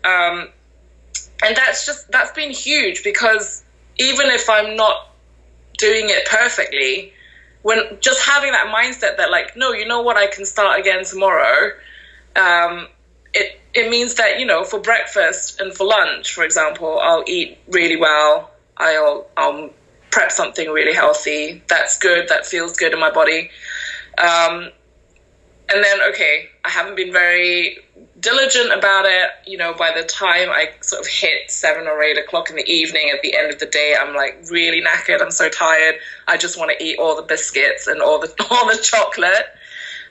Um, 0.03 0.49
and 1.43 1.55
that's 1.55 1.85
just 1.85 2.11
that's 2.11 2.31
been 2.31 2.51
huge 2.51 3.03
because 3.03 3.63
even 3.97 4.27
if 4.27 4.49
I'm 4.49 4.75
not 4.75 5.11
doing 5.77 6.09
it 6.09 6.27
perfectly, 6.27 7.13
when 7.67 7.79
just 7.99 8.21
having 8.21 8.51
that 8.53 8.67
mindset 8.73 9.17
that 9.17 9.29
like 9.29 9.57
no 9.57 9.73
you 9.73 9.85
know 9.85 10.01
what 10.01 10.15
i 10.15 10.25
can 10.25 10.45
start 10.45 10.79
again 10.79 11.03
tomorrow 11.03 11.71
um, 12.37 12.87
it 13.33 13.59
it 13.73 13.89
means 13.89 14.15
that 14.15 14.39
you 14.39 14.45
know 14.45 14.63
for 14.63 14.79
breakfast 14.79 15.59
and 15.59 15.73
for 15.73 15.85
lunch 15.85 16.33
for 16.33 16.43
example 16.45 16.97
i'll 17.01 17.25
eat 17.27 17.57
really 17.67 17.97
well. 17.97 18.51
I'll 18.77 19.27
i'll 19.35 19.71
prep 20.11 20.31
something 20.31 20.69
really 20.69 20.93
healthy. 20.93 21.61
That's 21.67 21.97
good. 21.97 22.29
That 22.29 22.45
feels 22.45 22.77
good 22.77 22.93
in 22.93 22.99
my 22.99 23.11
body. 23.11 23.49
Um, 24.17 24.69
and 25.69 25.83
then 25.83 25.99
okay 26.01 26.49
i 26.65 26.69
haven't 26.69 26.95
been 26.95 27.11
very 27.11 27.77
diligent 28.19 28.73
about 28.73 29.05
it. 29.05 29.29
You 29.45 29.57
know, 29.57 29.73
by 29.73 29.91
the 29.95 30.03
time 30.03 30.49
I 30.49 30.71
sort 30.81 31.01
of 31.01 31.07
hit 31.07 31.49
seven 31.51 31.87
or 31.87 32.01
eight 32.01 32.17
o'clock 32.17 32.49
in 32.49 32.55
the 32.55 32.69
evening 32.69 33.11
at 33.13 33.21
the 33.21 33.35
end 33.35 33.51
of 33.51 33.59
the 33.59 33.65
day, 33.65 33.95
I'm 33.99 34.15
like 34.15 34.45
really 34.49 34.81
knackered. 34.81 35.21
I'm 35.21 35.31
so 35.31 35.49
tired. 35.49 35.95
I 36.27 36.37
just 36.37 36.57
want 36.57 36.71
to 36.77 36.83
eat 36.83 36.97
all 36.99 37.15
the 37.15 37.21
biscuits 37.21 37.87
and 37.87 38.01
all 38.01 38.19
the 38.19 38.33
all 38.51 38.67
the 38.67 38.79
chocolate. 38.81 39.45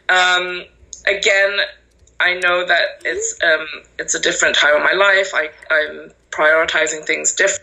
Um, 0.09 0.65
again, 1.07 1.59
I 2.21 2.35
know 2.35 2.65
that 2.67 3.03
it's 3.05 3.39
um, 3.43 3.67
it's 3.99 4.15
a 4.15 4.21
different 4.21 4.57
time 4.57 4.77
of 4.77 4.83
my 4.83 4.93
life. 4.93 5.33
I 5.35 5.51
I'm 5.71 6.13
prioritizing 6.31 7.05
things 7.05 7.35
different. 7.35 7.63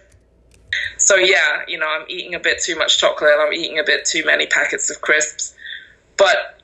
So 0.97 1.15
yeah, 1.15 1.61
you 1.67 1.77
know, 1.77 1.87
I'm 1.87 2.05
eating 2.09 2.33
a 2.33 2.39
bit 2.39 2.61
too 2.61 2.75
much 2.75 2.97
chocolate. 2.97 3.33
I'm 3.39 3.53
eating 3.53 3.79
a 3.79 3.83
bit 3.83 4.05
too 4.05 4.23
many 4.25 4.47
packets 4.47 4.89
of 4.89 5.01
crisps. 5.01 5.55
But 6.17 6.62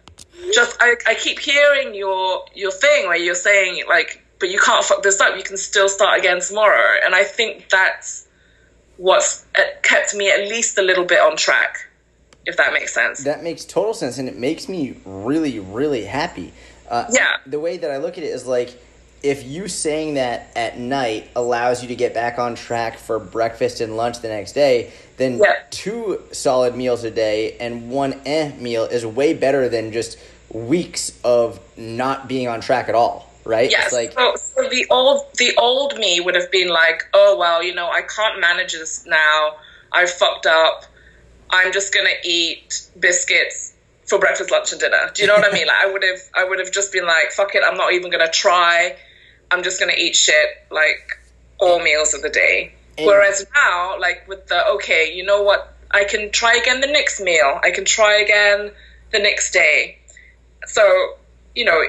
just 0.53 0.77
I, 0.79 0.95
I 1.07 1.15
keep 1.15 1.39
hearing 1.39 1.93
your 1.95 2.45
your 2.53 2.71
thing 2.71 3.07
where 3.07 3.17
you're 3.17 3.35
saying 3.35 3.83
like 3.87 4.23
but 4.39 4.49
you 4.49 4.59
can't 4.59 4.85
fuck 4.85 5.03
this 5.03 5.19
up. 5.19 5.35
You 5.35 5.43
can 5.43 5.57
still 5.57 5.89
start 5.89 6.17
again 6.17 6.39
tomorrow. 6.39 6.97
And 7.03 7.13
i 7.13 7.23
think 7.23 7.69
that's 7.69 8.27
what's 8.97 9.45
uh, 9.57 9.61
kept 9.81 10.15
me 10.15 10.29
at 10.29 10.39
least 10.49 10.77
a 10.77 10.81
little 10.81 11.05
bit 11.05 11.19
on 11.21 11.37
track 11.37 11.87
if 12.45 12.57
that 12.57 12.73
makes 12.73 12.93
sense. 12.93 13.23
That 13.23 13.43
makes 13.43 13.63
total 13.65 13.93
sense 13.93 14.17
and 14.17 14.27
it 14.27 14.37
makes 14.37 14.67
me 14.67 14.97
really 15.05 15.59
really 15.59 16.05
happy. 16.05 16.53
Uh, 16.89 17.05
yeah. 17.11 17.37
the 17.45 17.59
way 17.59 17.77
that 17.77 17.91
i 17.91 17.97
look 17.97 18.17
at 18.17 18.23
it 18.23 18.31
is 18.31 18.47
like 18.47 18.75
if 19.21 19.45
you 19.45 19.67
saying 19.67 20.13
that 20.13 20.49
at 20.55 20.79
night 20.79 21.29
allows 21.35 21.81
you 21.81 21.89
to 21.89 21.95
get 21.95 22.13
back 22.13 22.39
on 22.39 22.55
track 22.55 22.97
for 22.97 23.19
breakfast 23.19 23.81
and 23.81 23.97
lunch 23.97 24.19
the 24.19 24.29
next 24.29 24.53
day, 24.53 24.91
then 25.17 25.37
yeah. 25.37 25.55
two 25.69 26.21
solid 26.31 26.75
meals 26.75 27.03
a 27.03 27.11
day 27.11 27.57
and 27.57 27.89
one 27.89 28.19
eh 28.25 28.51
meal 28.57 28.85
is 28.85 29.05
way 29.05 29.33
better 29.33 29.67
than 29.67 29.91
just 29.91 30.17
weeks 30.51 31.17
of 31.23 31.59
not 31.77 32.27
being 32.27 32.47
on 32.47 32.61
track 32.61 32.89
at 32.89 32.95
all, 32.95 33.29
right? 33.45 33.69
Yes. 33.69 33.93
like 33.93 34.13
so, 34.13 34.35
so 34.35 34.69
the 34.69 34.85
old 34.89 35.21
the 35.37 35.55
old 35.57 35.97
me 35.97 36.19
would 36.19 36.35
have 36.35 36.51
been 36.51 36.69
like, 36.69 37.03
oh 37.13 37.37
well, 37.37 37.63
you 37.63 37.73
know, 37.73 37.89
I 37.89 38.01
can't 38.01 38.39
manage 38.39 38.73
this 38.73 39.05
now. 39.05 39.57
I 39.91 40.05
fucked 40.05 40.45
up. 40.45 40.85
I'm 41.49 41.71
just 41.71 41.93
gonna 41.93 42.09
eat 42.23 42.87
biscuits 42.99 43.73
for 44.05 44.19
breakfast, 44.19 44.51
lunch, 44.51 44.71
and 44.71 44.81
dinner. 44.81 45.11
Do 45.13 45.21
you 45.21 45.27
know 45.27 45.35
what 45.35 45.51
I 45.51 45.53
mean? 45.53 45.67
Like 45.67 45.85
I 45.85 45.91
would 45.91 46.03
have 46.03 46.19
I 46.35 46.43
would 46.43 46.59
have 46.59 46.71
just 46.71 46.91
been 46.91 47.05
like, 47.05 47.31
fuck 47.31 47.55
it, 47.55 47.63
I'm 47.65 47.77
not 47.77 47.93
even 47.93 48.11
gonna 48.11 48.31
try. 48.31 48.95
I'm 49.51 49.63
just 49.63 49.79
gonna 49.79 49.93
eat 49.97 50.15
shit 50.15 50.49
like 50.71 51.19
all 51.59 51.79
meals 51.79 52.13
of 52.13 52.21
the 52.21 52.29
day. 52.29 52.73
And 52.97 53.07
Whereas 53.07 53.45
now, 53.55 53.99
like 53.99 54.27
with 54.27 54.47
the 54.47 54.65
okay, 54.73 55.13
you 55.15 55.23
know 55.23 55.43
what? 55.43 55.75
I 55.91 56.03
can 56.03 56.31
try 56.31 56.55
again 56.55 56.81
the 56.81 56.87
next 56.87 57.19
meal. 57.19 57.59
I 57.63 57.71
can 57.71 57.85
try 57.85 58.19
again 58.21 58.71
the 59.11 59.17
next 59.17 59.51
day 59.51 59.98
so 60.65 61.15
you 61.55 61.65
know 61.65 61.81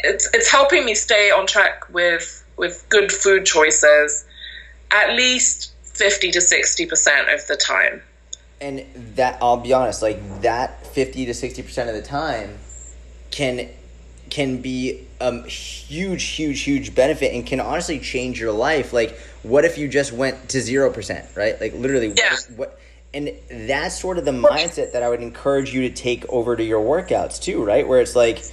it's 0.00 0.28
it's 0.34 0.50
helping 0.50 0.84
me 0.84 0.94
stay 0.94 1.30
on 1.30 1.46
track 1.46 1.92
with 1.92 2.44
with 2.56 2.84
good 2.88 3.10
food 3.10 3.44
choices 3.44 4.24
at 4.90 5.14
least 5.14 5.72
50 5.82 6.30
to 6.30 6.38
60% 6.38 7.34
of 7.34 7.46
the 7.46 7.56
time. 7.56 8.02
And 8.60 8.84
that 9.16 9.38
i'll 9.40 9.58
be 9.58 9.72
honest 9.72 10.02
like 10.02 10.42
that 10.42 10.86
50 10.88 11.26
to 11.26 11.32
60% 11.32 11.88
of 11.88 11.94
the 11.94 12.02
time 12.02 12.58
can 13.30 13.68
can 14.30 14.60
be 14.60 15.06
a 15.20 15.42
huge 15.44 16.24
huge 16.24 16.62
huge 16.62 16.94
benefit 16.94 17.32
and 17.34 17.46
can 17.46 17.60
honestly 17.60 17.98
change 17.98 18.40
your 18.40 18.52
life. 18.52 18.92
Like 18.92 19.16
what 19.42 19.64
if 19.64 19.78
you 19.78 19.88
just 19.88 20.12
went 20.12 20.48
to 20.50 20.58
0% 20.58 21.36
right? 21.36 21.60
Like 21.60 21.74
literally 21.74 22.12
yeah. 22.16 22.36
what, 22.56 22.70
what 22.70 22.80
and 23.18 23.68
that's 23.68 23.98
sort 23.98 24.16
of 24.16 24.24
the 24.24 24.30
mindset 24.30 24.92
that 24.92 25.02
I 25.02 25.08
would 25.08 25.22
encourage 25.22 25.74
you 25.74 25.88
to 25.88 25.90
take 25.90 26.24
over 26.28 26.54
to 26.54 26.62
your 26.62 26.80
workouts 26.80 27.42
too, 27.42 27.64
right? 27.64 27.86
Where 27.86 28.00
it's 28.00 28.14
like 28.14 28.44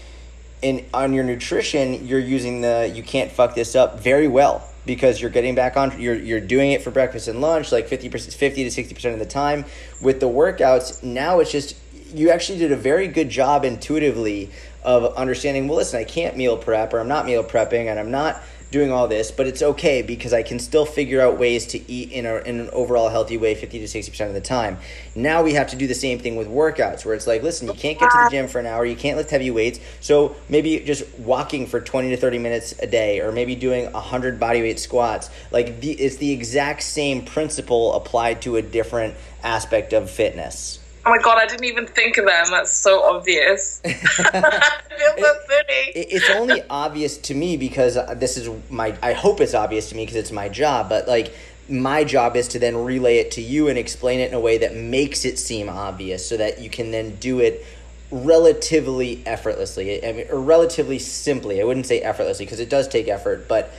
in 0.64 0.86
on 0.92 1.14
your 1.14 1.24
nutrition, 1.24 2.08
you're 2.08 2.20
using 2.20 2.62
the 2.62 2.92
you 2.94 3.04
can't 3.04 3.32
fuck 3.32 3.54
this 3.54 3.76
up 3.76 4.00
very 4.00 4.28
well 4.28 4.68
because 4.86 5.22
you're 5.22 5.30
getting 5.30 5.54
back 5.54 5.78
on 5.78 6.00
you're 6.02 6.16
you're 6.16 6.40
doing 6.40 6.72
it 6.72 6.82
for 6.82 6.90
breakfast 6.90 7.28
and 7.28 7.42
lunch 7.42 7.72
like 7.72 7.88
50% 7.88 8.34
50 8.34 8.70
to 8.70 8.84
60% 8.84 9.14
of 9.14 9.20
the 9.20 9.26
time 9.26 9.66
with 10.02 10.20
the 10.20 10.28
workouts. 10.28 11.04
Now 11.04 11.40
it's 11.40 11.52
just 11.52 11.76
you 12.14 12.32
actually 12.32 12.58
did 12.58 12.72
a 12.72 12.78
very 12.78 13.08
good 13.08 13.30
job 13.30 13.66
intuitively 13.66 14.50
of 14.84 15.14
understanding, 15.16 15.68
well 15.68 15.78
listen, 15.78 16.00
I 16.00 16.06
can't 16.06 16.38
meal 16.38 16.58
prep 16.58 16.92
or 16.92 17.00
I'm 17.00 17.08
not 17.08 17.28
meal 17.28 17.44
prepping 17.44 17.86
and 17.86 18.00
I'm 18.00 18.10
not 18.10 18.42
doing 18.76 18.92
all 18.92 19.08
this, 19.08 19.32
but 19.32 19.48
it's 19.48 19.62
okay 19.62 20.02
because 20.02 20.34
I 20.34 20.44
can 20.44 20.60
still 20.60 20.86
figure 20.86 21.22
out 21.22 21.40
ways 21.40 21.66
to 21.68 21.90
eat 21.90 22.12
in, 22.12 22.26
a, 22.26 22.36
in 22.40 22.60
an 22.60 22.70
overall 22.72 23.08
healthy 23.08 23.38
way 23.38 23.56
50 23.56 23.80
to 23.80 23.86
60% 23.86 24.28
of 24.28 24.34
the 24.34 24.42
time. 24.42 24.80
Now 25.16 25.44
we 25.44 25.54
have 25.54 25.68
to 25.68 25.78
do 25.78 25.88
the 25.88 25.96
same 25.96 26.20
thing 26.20 26.36
with 26.36 26.50
workouts 26.50 27.06
where 27.06 27.16
it's 27.16 27.26
like, 27.26 27.42
listen, 27.42 27.70
you 27.70 27.74
can't 27.74 27.98
get 27.98 28.12
to 28.12 28.18
the 28.26 28.30
gym 28.30 28.50
for 28.50 28.60
an 28.60 28.66
hour, 28.66 28.84
you 28.84 28.98
can't 28.98 29.16
lift 29.16 29.30
heavy 29.30 29.50
weights, 29.50 29.80
so 30.02 30.36
maybe 30.50 30.78
just 30.82 31.08
walking 31.18 31.68
for 31.68 31.80
20 31.80 32.10
to 32.10 32.18
30 32.18 32.38
minutes 32.38 32.76
a 32.80 32.88
day 32.88 33.22
or 33.22 33.32
maybe 33.32 33.56
doing 33.56 33.90
100 33.94 34.42
bodyweight 34.42 34.78
squats. 34.78 35.30
Like 35.52 35.80
the, 35.80 35.92
it's 35.94 36.18
the 36.18 36.34
exact 36.34 36.84
same 36.84 37.24
principle 37.24 37.94
applied 37.94 38.42
to 38.42 38.58
a 38.58 38.62
different 38.62 39.16
aspect 39.42 39.94
of 39.94 40.10
fitness. 40.12 40.80
Oh 41.06 41.12
my 41.12 41.20
god, 41.20 41.38
I 41.38 41.46
didn't 41.46 41.66
even 41.66 41.86
think 41.86 42.18
of 42.18 42.26
them. 42.26 42.48
That's 42.50 42.72
so 42.72 43.04
obvious. 43.04 43.80
I 43.86 43.92
feel 43.92 45.14
so 45.18 45.34
silly. 45.48 45.92
It, 45.94 46.08
it's 46.12 46.30
only 46.32 46.64
obvious 46.70 47.18
to 47.20 47.36
me 47.36 47.58
because 47.58 47.96
uh, 47.96 48.16
this 48.16 48.38
is 48.38 48.50
my. 48.72 48.98
I 49.04 49.14
hope 49.14 49.40
it's 49.40 49.54
obvious 49.54 49.90
to 49.90 49.96
me 49.96 50.04
because 50.04 50.16
it's 50.16 50.32
my 50.32 50.50
job. 50.50 50.90
But 50.90 51.08
like, 51.08 51.36
my 51.70 52.04
job 52.04 52.36
is 52.36 52.48
to 52.50 52.60
then 52.60 52.76
relay 52.76 53.18
it 53.18 53.32
to 53.32 53.42
you 53.42 53.68
and 53.68 53.78
explain 53.78 54.20
it 54.20 54.30
in 54.30 54.34
a 54.34 54.40
way 54.40 54.58
that 54.58 54.76
makes 54.76 55.26
it 55.26 55.38
seem 55.38 55.70
obvious, 55.70 56.28
so 56.28 56.38
that 56.38 56.60
you 56.60 56.72
can 56.72 56.90
then 56.90 57.18
do 57.18 57.40
it 57.40 57.64
relatively 58.10 59.22
effortlessly. 59.28 60.04
I 60.04 60.12
mean, 60.12 60.26
or 60.32 60.40
relatively 60.40 60.98
simply. 60.98 61.62
I 61.62 61.66
wouldn't 61.66 61.86
say 61.86 62.02
effortlessly 62.02 62.46
because 62.46 62.60
it 62.60 62.70
does 62.70 62.88
take 62.88 63.08
effort, 63.08 63.48
but 63.48 63.72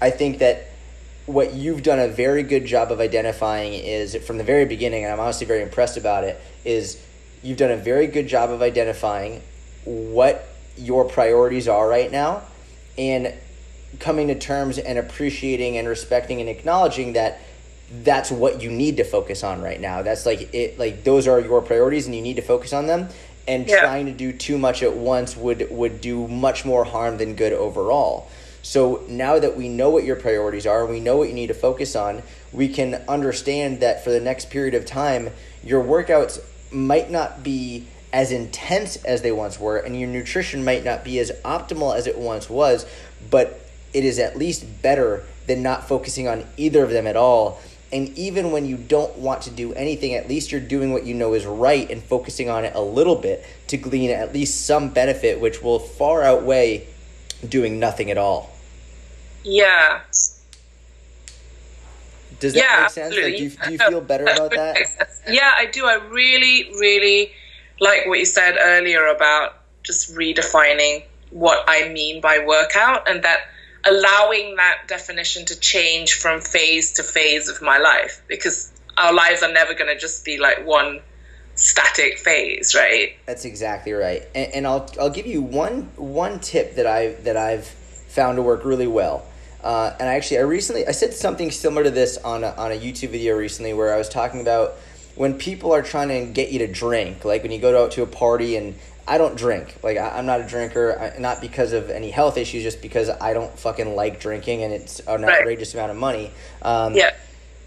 I 0.00 0.08
think 0.08 0.38
that 0.38 0.71
what 1.26 1.54
you've 1.54 1.82
done 1.82 1.98
a 1.98 2.08
very 2.08 2.42
good 2.42 2.64
job 2.64 2.90
of 2.90 3.00
identifying 3.00 3.74
is 3.74 4.16
from 4.16 4.38
the 4.38 4.44
very 4.44 4.64
beginning, 4.64 5.04
and 5.04 5.12
I'm 5.12 5.20
honestly 5.20 5.46
very 5.46 5.62
impressed 5.62 5.96
about 5.96 6.24
it, 6.24 6.40
is 6.64 7.00
you've 7.42 7.58
done 7.58 7.70
a 7.70 7.76
very 7.76 8.06
good 8.06 8.26
job 8.26 8.50
of 8.50 8.62
identifying 8.62 9.42
what 9.84 10.46
your 10.76 11.04
priorities 11.04 11.68
are 11.68 11.88
right 11.88 12.10
now 12.10 12.42
and 12.96 13.32
coming 13.98 14.28
to 14.28 14.38
terms 14.38 14.78
and 14.78 14.98
appreciating 14.98 15.76
and 15.76 15.86
respecting 15.86 16.40
and 16.40 16.48
acknowledging 16.48 17.12
that 17.12 17.40
that's 18.02 18.30
what 18.30 18.62
you 18.62 18.70
need 18.70 18.96
to 18.96 19.04
focus 19.04 19.44
on 19.44 19.60
right 19.60 19.80
now. 19.80 20.02
That's 20.02 20.24
like 20.24 20.54
it 20.54 20.78
like 20.78 21.04
those 21.04 21.28
are 21.28 21.38
your 21.38 21.60
priorities 21.60 22.06
and 22.06 22.14
you 22.14 22.22
need 22.22 22.36
to 22.36 22.42
focus 22.42 22.72
on 22.72 22.86
them 22.86 23.08
and 23.46 23.68
yeah. 23.68 23.80
trying 23.80 24.06
to 24.06 24.12
do 24.12 24.32
too 24.32 24.56
much 24.56 24.82
at 24.82 24.94
once 24.94 25.36
would 25.36 25.68
would 25.70 26.00
do 26.00 26.26
much 26.26 26.64
more 26.64 26.84
harm 26.84 27.18
than 27.18 27.34
good 27.34 27.52
overall. 27.52 28.30
So 28.62 29.04
now 29.08 29.38
that 29.40 29.56
we 29.56 29.68
know 29.68 29.90
what 29.90 30.04
your 30.04 30.16
priorities 30.16 30.66
are, 30.66 30.86
we 30.86 31.00
know 31.00 31.16
what 31.16 31.28
you 31.28 31.34
need 31.34 31.48
to 31.48 31.54
focus 31.54 31.96
on, 31.96 32.22
we 32.52 32.68
can 32.68 32.94
understand 33.08 33.80
that 33.80 34.04
for 34.04 34.10
the 34.10 34.20
next 34.20 34.50
period 34.50 34.74
of 34.74 34.86
time, 34.86 35.30
your 35.64 35.82
workouts 35.82 36.40
might 36.70 37.10
not 37.10 37.42
be 37.42 37.86
as 38.12 38.30
intense 38.30 38.96
as 39.04 39.22
they 39.22 39.32
once 39.32 39.58
were, 39.58 39.78
and 39.78 39.98
your 39.98 40.08
nutrition 40.08 40.64
might 40.64 40.84
not 40.84 41.02
be 41.02 41.18
as 41.18 41.32
optimal 41.44 41.96
as 41.96 42.06
it 42.06 42.16
once 42.16 42.48
was, 42.48 42.86
but 43.30 43.60
it 43.92 44.04
is 44.04 44.18
at 44.18 44.38
least 44.38 44.82
better 44.82 45.24
than 45.46 45.62
not 45.62 45.88
focusing 45.88 46.28
on 46.28 46.44
either 46.56 46.84
of 46.84 46.90
them 46.90 47.06
at 47.06 47.16
all. 47.16 47.60
And 47.92 48.16
even 48.16 48.52
when 48.52 48.64
you 48.64 48.76
don't 48.76 49.16
want 49.18 49.42
to 49.42 49.50
do 49.50 49.74
anything, 49.74 50.14
at 50.14 50.28
least 50.28 50.52
you're 50.52 50.60
doing 50.60 50.92
what 50.92 51.04
you 51.04 51.14
know 51.14 51.34
is 51.34 51.44
right 51.44 51.90
and 51.90 52.02
focusing 52.02 52.48
on 52.48 52.64
it 52.64 52.74
a 52.74 52.80
little 52.80 53.16
bit 53.16 53.44
to 53.66 53.76
glean 53.76 54.10
at 54.10 54.32
least 54.32 54.66
some 54.66 54.90
benefit, 54.90 55.40
which 55.40 55.62
will 55.62 55.78
far 55.78 56.22
outweigh 56.22 56.86
doing 57.46 57.78
nothing 57.78 58.10
at 58.10 58.16
all. 58.16 58.51
Yeah. 59.44 60.00
Does 62.40 62.54
that 62.54 62.60
yeah, 62.60 62.82
make 62.82 62.90
sense? 62.90 63.14
Like, 63.14 63.36
do, 63.36 63.44
you, 63.44 63.50
do 63.50 63.72
you 63.72 63.78
feel 63.78 64.00
better 64.00 64.24
about 64.24 64.50
that? 64.52 64.78
Yeah, 65.28 65.52
I 65.56 65.66
do. 65.66 65.86
I 65.86 65.94
really, 66.10 66.72
really 66.80 67.30
like 67.78 68.06
what 68.06 68.18
you 68.18 68.24
said 68.24 68.56
earlier 68.60 69.06
about 69.06 69.54
just 69.84 70.16
redefining 70.16 71.04
what 71.30 71.64
I 71.68 71.88
mean 71.90 72.20
by 72.20 72.44
workout 72.44 73.08
and 73.08 73.22
that 73.22 73.42
allowing 73.84 74.56
that 74.56 74.82
definition 74.88 75.44
to 75.46 75.58
change 75.58 76.14
from 76.14 76.40
phase 76.40 76.92
to 76.94 77.04
phase 77.04 77.48
of 77.48 77.62
my 77.62 77.78
life 77.78 78.22
because 78.28 78.72
our 78.96 79.12
lives 79.12 79.42
are 79.42 79.52
never 79.52 79.74
going 79.74 79.92
to 79.92 79.98
just 79.98 80.24
be 80.24 80.38
like 80.38 80.66
one 80.66 81.00
static 81.54 82.18
phase, 82.18 82.74
right? 82.74 83.16
That's 83.26 83.44
exactly 83.44 83.92
right. 83.92 84.22
And, 84.34 84.52
and 84.54 84.66
I'll 84.66 84.88
I'll 85.00 85.10
give 85.10 85.26
you 85.26 85.42
one 85.42 85.90
one 85.96 86.40
tip 86.40 86.76
that 86.76 86.86
I 86.86 87.12
that 87.22 87.36
I've 87.36 87.66
found 87.66 88.36
to 88.36 88.42
work 88.42 88.64
really 88.64 88.86
well. 88.86 89.26
Uh, 89.62 89.94
and 90.00 90.08
I 90.08 90.14
actually, 90.14 90.38
I 90.38 90.42
recently, 90.42 90.86
I 90.86 90.92
said 90.92 91.14
something 91.14 91.50
similar 91.50 91.84
to 91.84 91.90
this 91.90 92.16
on 92.18 92.42
a, 92.42 92.50
on 92.52 92.72
a 92.72 92.76
YouTube 92.76 93.10
video 93.10 93.36
recently 93.36 93.72
where 93.72 93.94
I 93.94 93.98
was 93.98 94.08
talking 94.08 94.40
about 94.40 94.74
when 95.14 95.38
people 95.38 95.72
are 95.72 95.82
trying 95.82 96.08
to 96.08 96.32
get 96.32 96.50
you 96.50 96.58
to 96.60 96.66
drink, 96.66 97.24
like 97.24 97.42
when 97.42 97.52
you 97.52 97.60
go 97.60 97.84
out 97.84 97.92
to 97.92 98.02
a 98.02 98.06
party 98.06 98.56
and 98.56 98.74
I 99.06 99.18
don't 99.18 99.36
drink. 99.36 99.76
Like 99.82 99.98
I, 99.98 100.18
am 100.18 100.26
not 100.26 100.40
a 100.40 100.46
drinker, 100.46 100.98
I, 100.98 101.18
not 101.20 101.40
because 101.40 101.72
of 101.72 101.90
any 101.90 102.10
health 102.10 102.36
issues, 102.36 102.62
just 102.62 102.82
because 102.82 103.08
I 103.08 103.34
don't 103.34 103.56
fucking 103.58 103.94
like 103.94 104.20
drinking 104.20 104.62
and 104.62 104.72
it's 104.72 105.00
an 105.00 105.24
outrageous 105.24 105.74
amount 105.74 105.90
of 105.90 105.96
money. 105.96 106.30
Um, 106.62 106.94
yeah. 106.94 107.14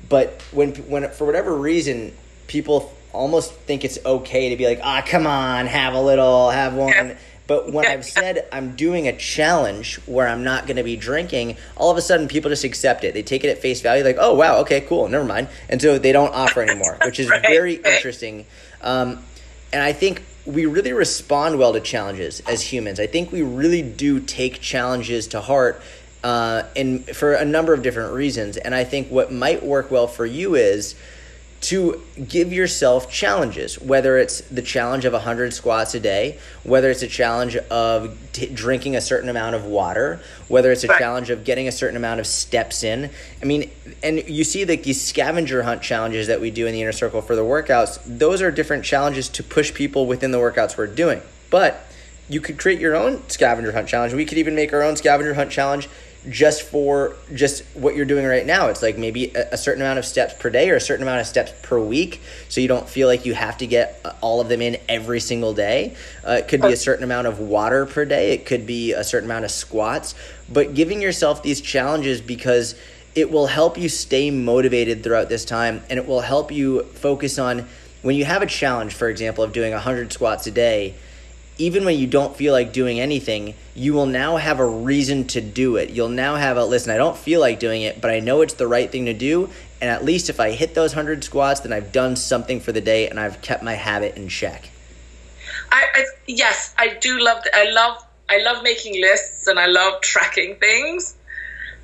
But 0.09 0.41
when 0.51 0.73
when 0.89 1.09
for 1.11 1.25
whatever 1.25 1.55
reason 1.55 2.13
people 2.47 2.93
almost 3.11 3.53
think 3.53 3.85
it's 3.85 3.97
okay 4.05 4.49
to 4.49 4.57
be 4.57 4.65
like, 4.65 4.79
ah, 4.83 5.01
come 5.05 5.25
on, 5.25 5.67
have 5.67 5.93
a 5.93 6.01
little, 6.01 6.49
have 6.49 6.73
one. 6.73 6.89
Yeah 6.89 7.17
but 7.47 7.71
when 7.71 7.85
I've 7.85 8.05
said 8.05 8.47
I'm 8.51 8.75
doing 8.75 9.07
a 9.07 9.15
challenge 9.15 9.95
where 10.05 10.27
I'm 10.27 10.43
not 10.43 10.65
going 10.65 10.77
to 10.77 10.83
be 10.83 10.95
drinking, 10.95 11.57
all 11.75 11.91
of 11.91 11.97
a 11.97 12.01
sudden 12.01 12.27
people 12.27 12.49
just 12.49 12.63
accept 12.63 13.03
it. 13.03 13.13
They 13.13 13.23
take 13.23 13.43
it 13.43 13.49
at 13.49 13.59
face 13.59 13.81
value, 13.81 14.03
like, 14.03 14.17
oh, 14.19 14.33
wow, 14.33 14.57
okay, 14.59 14.81
cool, 14.81 15.07
never 15.07 15.25
mind. 15.25 15.49
And 15.69 15.81
so 15.81 15.99
they 15.99 16.11
don't 16.11 16.33
offer 16.33 16.61
anymore, 16.61 16.97
which 17.05 17.19
is 17.19 17.29
right, 17.29 17.41
very 17.41 17.77
right. 17.77 17.93
interesting. 17.93 18.45
Um, 18.81 19.23
and 19.71 19.83
I 19.83 19.93
think 19.93 20.23
we 20.45 20.65
really 20.65 20.93
respond 20.93 21.57
well 21.57 21.73
to 21.73 21.79
challenges 21.79 22.39
as 22.41 22.61
humans. 22.61 22.99
I 22.99 23.07
think 23.07 23.31
we 23.31 23.41
really 23.41 23.81
do 23.81 24.19
take 24.19 24.61
challenges 24.61 25.27
to 25.29 25.41
heart 25.41 25.81
uh, 26.23 26.63
and 26.75 27.05
for 27.15 27.33
a 27.33 27.45
number 27.45 27.73
of 27.73 27.83
different 27.83 28.13
reasons. 28.13 28.57
And 28.57 28.73
I 28.73 28.83
think 28.83 29.09
what 29.09 29.31
might 29.31 29.63
work 29.63 29.91
well 29.91 30.07
for 30.07 30.25
you 30.25 30.55
is 30.55 30.95
to 31.61 32.01
give 32.27 32.53
yourself 32.53 33.09
challenges, 33.09 33.81
whether 33.81 34.17
it's 34.17 34.41
the 34.41 34.61
challenge 34.61 35.03
of 35.05 35.13
100 35.13 35.53
squats 35.53 35.95
a 35.95 35.99
day, 35.99 36.37
whether 36.63 36.91
it's 36.91 37.01
a 37.01 37.07
challenge 37.07 37.55
of 37.55 38.17
t- 38.33 38.47
drinking 38.53 38.95
a 38.95 39.01
certain 39.01 39.29
amount 39.29 39.55
of 39.55 39.65
water, 39.65 40.21
whether 40.47 40.71
it's 40.71 40.83
a 40.83 40.87
right. 40.87 40.99
challenge 40.99 41.29
of 41.31 41.43
getting 41.43 41.67
a 41.67 41.71
certain 41.71 41.97
amount 41.97 42.19
of 42.19 42.27
steps 42.27 42.83
in. 42.83 43.09
I 43.41 43.45
mean, 43.45 43.71
and 44.03 44.27
you 44.29 44.43
see 44.43 44.63
like 44.65 44.83
these 44.83 45.01
scavenger 45.01 45.63
hunt 45.63 45.81
challenges 45.81 46.27
that 46.27 46.39
we 46.39 46.51
do 46.51 46.67
in 46.67 46.73
the 46.73 46.81
inner 46.81 46.91
circle 46.91 47.21
for 47.21 47.35
the 47.35 47.43
workouts, 47.43 47.99
those 48.05 48.41
are 48.41 48.51
different 48.51 48.85
challenges 48.85 49.27
to 49.29 49.43
push 49.43 49.73
people 49.73 50.05
within 50.05 50.31
the 50.31 50.37
workouts 50.37 50.77
we're 50.77 50.87
doing. 50.87 51.21
But 51.49 51.87
you 52.29 52.41
could 52.41 52.57
create 52.57 52.79
your 52.79 52.95
own 52.95 53.27
scavenger 53.29 53.71
hunt 53.71 53.87
challenge. 53.87 54.13
We 54.13 54.25
could 54.25 54.37
even 54.37 54.55
make 54.55 54.73
our 54.73 54.81
own 54.81 54.95
scavenger 54.95 55.33
hunt 55.33 55.51
challenge 55.51 55.89
just 56.29 56.63
for 56.63 57.15
just 57.33 57.63
what 57.75 57.95
you're 57.95 58.05
doing 58.05 58.25
right 58.25 58.45
now. 58.45 58.67
It's 58.67 58.81
like 58.81 58.97
maybe 58.97 59.31
a, 59.35 59.53
a, 59.53 59.57
certain 59.57 59.81
amount 59.81 59.99
of 59.99 60.05
steps 60.05 60.33
per 60.33 60.49
day 60.49 60.69
or 60.69 60.75
a 60.75 60.81
certain 60.81 61.03
amount 61.03 61.21
of 61.21 61.27
steps 61.27 61.53
per 61.61 61.79
week, 61.79 62.21
so 62.49 62.61
you 62.61 62.67
don't 62.67 62.87
feel 62.87 63.07
like 63.07 63.25
you 63.25 63.33
have 63.33 63.57
to 63.59 63.67
get 63.67 63.99
uh, 64.03 64.13
all 64.21 64.41
of 64.41 64.49
them 64.49 64.61
in 64.61 64.77
every 64.89 65.19
single 65.19 65.53
day. 65.53 65.95
Uh, 66.27 66.31
it 66.33 66.47
could 66.47 66.61
be 66.61 66.73
a 66.73 66.77
certain 66.77 67.03
amount 67.03 67.27
of 67.27 67.39
water 67.39 67.85
per 67.85 68.05
day. 68.05 68.33
It 68.33 68.45
could 68.45 68.65
be 68.65 68.93
a 68.93 69.03
certain 69.03 69.29
amount 69.29 69.45
of 69.45 69.51
squats. 69.51 70.15
But 70.51 70.73
giving 70.73 71.01
yourself 71.01 71.43
these 71.43 71.61
challenges 71.61 72.21
because 72.21 72.75
it 73.15 73.31
will 73.31 73.47
help 73.47 73.77
you 73.77 73.87
stay 73.87 74.29
motivated 74.31 75.03
throughout 75.03 75.29
this 75.29 75.45
time, 75.45 75.83
and 75.89 75.99
it 75.99 76.07
will 76.07 76.21
help 76.21 76.51
you 76.51 76.83
focus 76.83 77.39
on 77.39 77.67
when 78.01 78.15
you 78.15 78.25
have 78.25 78.41
a 78.41 78.45
challenge, 78.45 78.93
for 78.93 79.09
example, 79.09 79.43
of 79.43 79.51
doing 79.53 79.71
100 79.71 80.13
squats 80.13 80.45
a 80.47 80.51
day 80.51 80.95
even 81.57 81.85
when 81.85 81.97
you 81.97 82.07
don't 82.07 82.35
feel 82.35 82.53
like 82.53 82.73
doing 82.73 82.99
anything, 82.99 83.55
you 83.73 83.93
will 83.93 84.05
now 84.05 84.37
have 84.37 84.59
a 84.59 84.65
reason 84.65 85.25
to 85.27 85.41
do 85.41 85.77
it. 85.77 85.89
You'll 85.89 86.09
now 86.09 86.35
have 86.35 86.57
a 86.57 86.65
listen, 86.65 86.91
I 86.91 86.97
don't 86.97 87.17
feel 87.17 87.39
like 87.39 87.59
doing 87.59 87.81
it, 87.81 88.01
but 88.01 88.11
I 88.11 88.19
know 88.19 88.41
it's 88.41 88.55
the 88.55 88.67
right 88.67 88.91
thing 88.91 89.05
to 89.05 89.13
do. 89.13 89.49
And 89.81 89.89
at 89.89 90.03
least 90.03 90.29
if 90.29 90.39
I 90.39 90.51
hit 90.51 90.73
those 90.73 90.95
100 90.95 91.23
squats, 91.23 91.61
then 91.61 91.71
I've 91.71 91.91
done 91.91 92.15
something 92.15 92.59
for 92.59 92.71
the 92.71 92.81
day 92.81 93.07
and 93.07 93.19
I've 93.19 93.41
kept 93.41 93.63
my 93.63 93.73
habit 93.73 94.17
in 94.17 94.27
check. 94.27 94.69
I, 95.71 95.85
I 95.93 96.05
yes, 96.27 96.73
I 96.77 96.97
do 96.99 97.19
love 97.19 97.43
I 97.53 97.71
love 97.71 98.05
I 98.29 98.41
love 98.43 98.63
making 98.63 98.99
lists 99.01 99.47
and 99.47 99.59
I 99.59 99.67
love 99.67 100.01
tracking 100.01 100.55
things. 100.55 101.15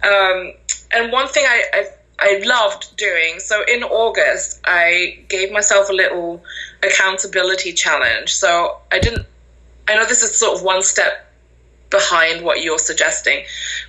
Um, 0.04 0.54
and 0.92 1.12
one 1.12 1.28
thing 1.28 1.46
I, 1.48 1.64
I 1.74 1.88
I 2.20 2.44
loved 2.46 2.96
doing. 2.98 3.40
So 3.40 3.64
in 3.68 3.84
August, 3.84 4.62
I 4.64 5.20
gave 5.28 5.52
myself 5.52 5.90
a 5.90 5.94
little 5.94 6.44
accountability 6.84 7.74
challenge. 7.74 8.34
So 8.34 8.78
I 8.92 9.00
didn't 9.00 9.26
I 9.88 9.96
know 9.96 10.06
this 10.06 10.24
is 10.24 10.38
sort 10.38 10.58
of 10.58 10.64
one 10.64 10.84
step 10.84 11.28
behind 11.90 12.44
what 12.44 12.62
you're 12.62 12.80
suggesting, 12.80 13.44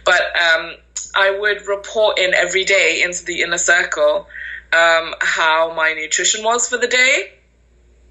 but 0.05 0.21
um, 0.21 0.75
I 1.15 1.39
would 1.39 1.67
report 1.67 2.19
in 2.19 2.35
every 2.35 2.65
day 2.65 3.03
into 3.05 3.25
the 3.25 3.43
inner 3.43 3.59
circle 3.59 4.27
um, 4.73 5.15
how 5.21 5.75
my 5.75 5.93
nutrition 5.93 6.43
was 6.45 6.69
for 6.69 6.79
the 6.79 6.89
day. 6.89 7.33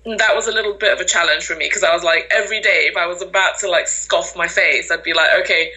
And 0.06 0.20
that 0.20 0.36
was 0.36 0.48
a 0.48 0.52
little 0.52 0.74
bit 0.74 0.94
of 0.94 1.00
a 1.00 1.06
challenge 1.06 1.46
for 1.46 1.56
me 1.56 1.66
because 1.68 1.84
I 1.84 1.94
was 1.94 2.04
like, 2.04 2.32
every 2.32 2.62
day, 2.62 2.88
if 2.90 2.98
I 2.98 3.06
was 3.06 3.22
about 3.22 3.60
to 3.60 3.70
like 3.70 3.88
scoff 3.88 4.36
my 4.36 4.48
face, 4.48 4.90
I'd 4.92 5.04
be 5.04 5.14
like, 5.14 5.30
okay, 5.42 5.72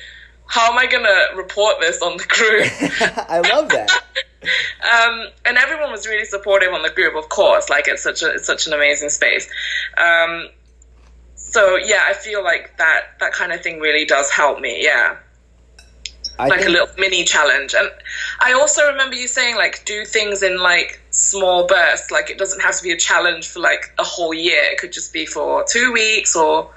how 0.47 0.73
am 0.73 0.79
I 0.79 0.87
gonna 0.87 1.37
report 1.37 1.77
this 1.81 2.01
on 2.01 2.17
the 2.17 2.25
group? 2.25 2.67
I 3.29 3.41
love 3.41 3.69
that. 3.71 3.91
um, 4.43 5.27
and 5.45 5.59
everyone 5.59 5.91
was 5.91 6.07
really 6.07 6.25
supportive 6.25 6.73
on 6.73 6.83
the 6.83 6.91
group, 6.91 7.17
of 7.17 7.29
course. 7.29 7.69
Like 7.69 7.89
it's 7.89 8.03
such 8.03 8.23
a 8.23 8.31
it's 8.31 8.47
such 8.47 8.67
an 8.67 8.73
amazing 8.73 9.11
space. 9.11 9.49
Um, 9.97 10.49
so 11.35 11.77
yeah, 11.77 12.05
I 12.09 12.15
feel 12.15 12.43
like 12.43 12.77
that 12.79 13.19
that 13.21 13.33
kind 13.33 13.53
of 13.53 13.61
thing 13.63 13.81
really 13.81 14.05
does 14.05 14.31
help 14.31 14.61
me. 14.61 14.83
Yeah. 14.83 15.17
I 16.37 16.49
like 16.49 16.61
think, 16.61 16.71
a 16.71 16.73
little 16.73 16.89
mini 16.99 17.23
challenge. 17.25 17.75
And 17.79 17.89
I 18.41 18.55
also 18.55 18.85
remember 18.91 19.15
you 19.15 19.29
saying 19.29 19.57
like 19.57 19.85
do 19.85 20.05
things 20.05 20.43
in 20.43 20.61
like 20.61 21.01
small 21.11 21.67
bursts. 21.67 22.11
Like 22.11 22.29
it 22.29 22.39
doesn't 22.39 22.61
have 22.61 22.77
to 22.77 22.83
be 22.83 22.91
a 22.91 22.97
challenge 22.97 23.49
for 23.49 23.61
like 23.61 23.93
a 23.99 24.03
whole 24.03 24.35
year. 24.35 24.61
It 24.65 24.79
could 24.79 24.93
just 24.93 25.13
be 25.13 25.27
for 25.27 25.65
two 25.71 25.93
weeks 25.93 26.35
or 26.35 26.71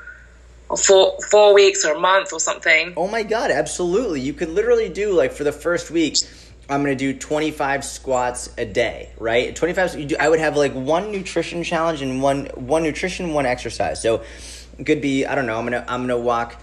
or 0.69 0.77
four 0.77 1.17
four 1.31 1.53
weeks 1.55 1.83
or 1.85 1.95
a 1.95 1.99
month 1.99 2.33
or 2.33 2.39
something. 2.39 2.93
Oh 2.95 3.07
my 3.07 3.23
god, 3.23 3.49
absolutely. 3.49 4.21
You 4.21 4.33
could 4.33 4.49
literally 4.49 4.89
do 4.89 5.13
like 5.13 5.31
for 5.31 5.43
the 5.43 5.51
first 5.51 5.89
week 5.89 6.15
I'm 6.69 6.81
gonna 6.81 6.95
do 6.95 7.13
25 7.13 7.85
squats 7.85 8.49
a 8.57 8.65
day, 8.65 9.09
right? 9.17 9.55
25. 9.55 10.15
I 10.19 10.27
would 10.27 10.39
have 10.39 10.57
like 10.57 10.73
one 10.73 11.11
nutrition 11.11 11.63
challenge 11.63 12.01
and 12.01 12.21
one 12.21 12.47
one 12.55 12.83
nutrition, 12.83 13.33
one 13.33 13.45
exercise. 13.45 14.01
So 14.01 14.23
could 14.85 15.01
be 15.01 15.25
I 15.25 15.35
don't 15.35 15.45
know. 15.45 15.57
I'm 15.57 15.65
gonna 15.65 15.85
I'm 15.87 16.01
gonna 16.01 16.19
walk. 16.19 16.61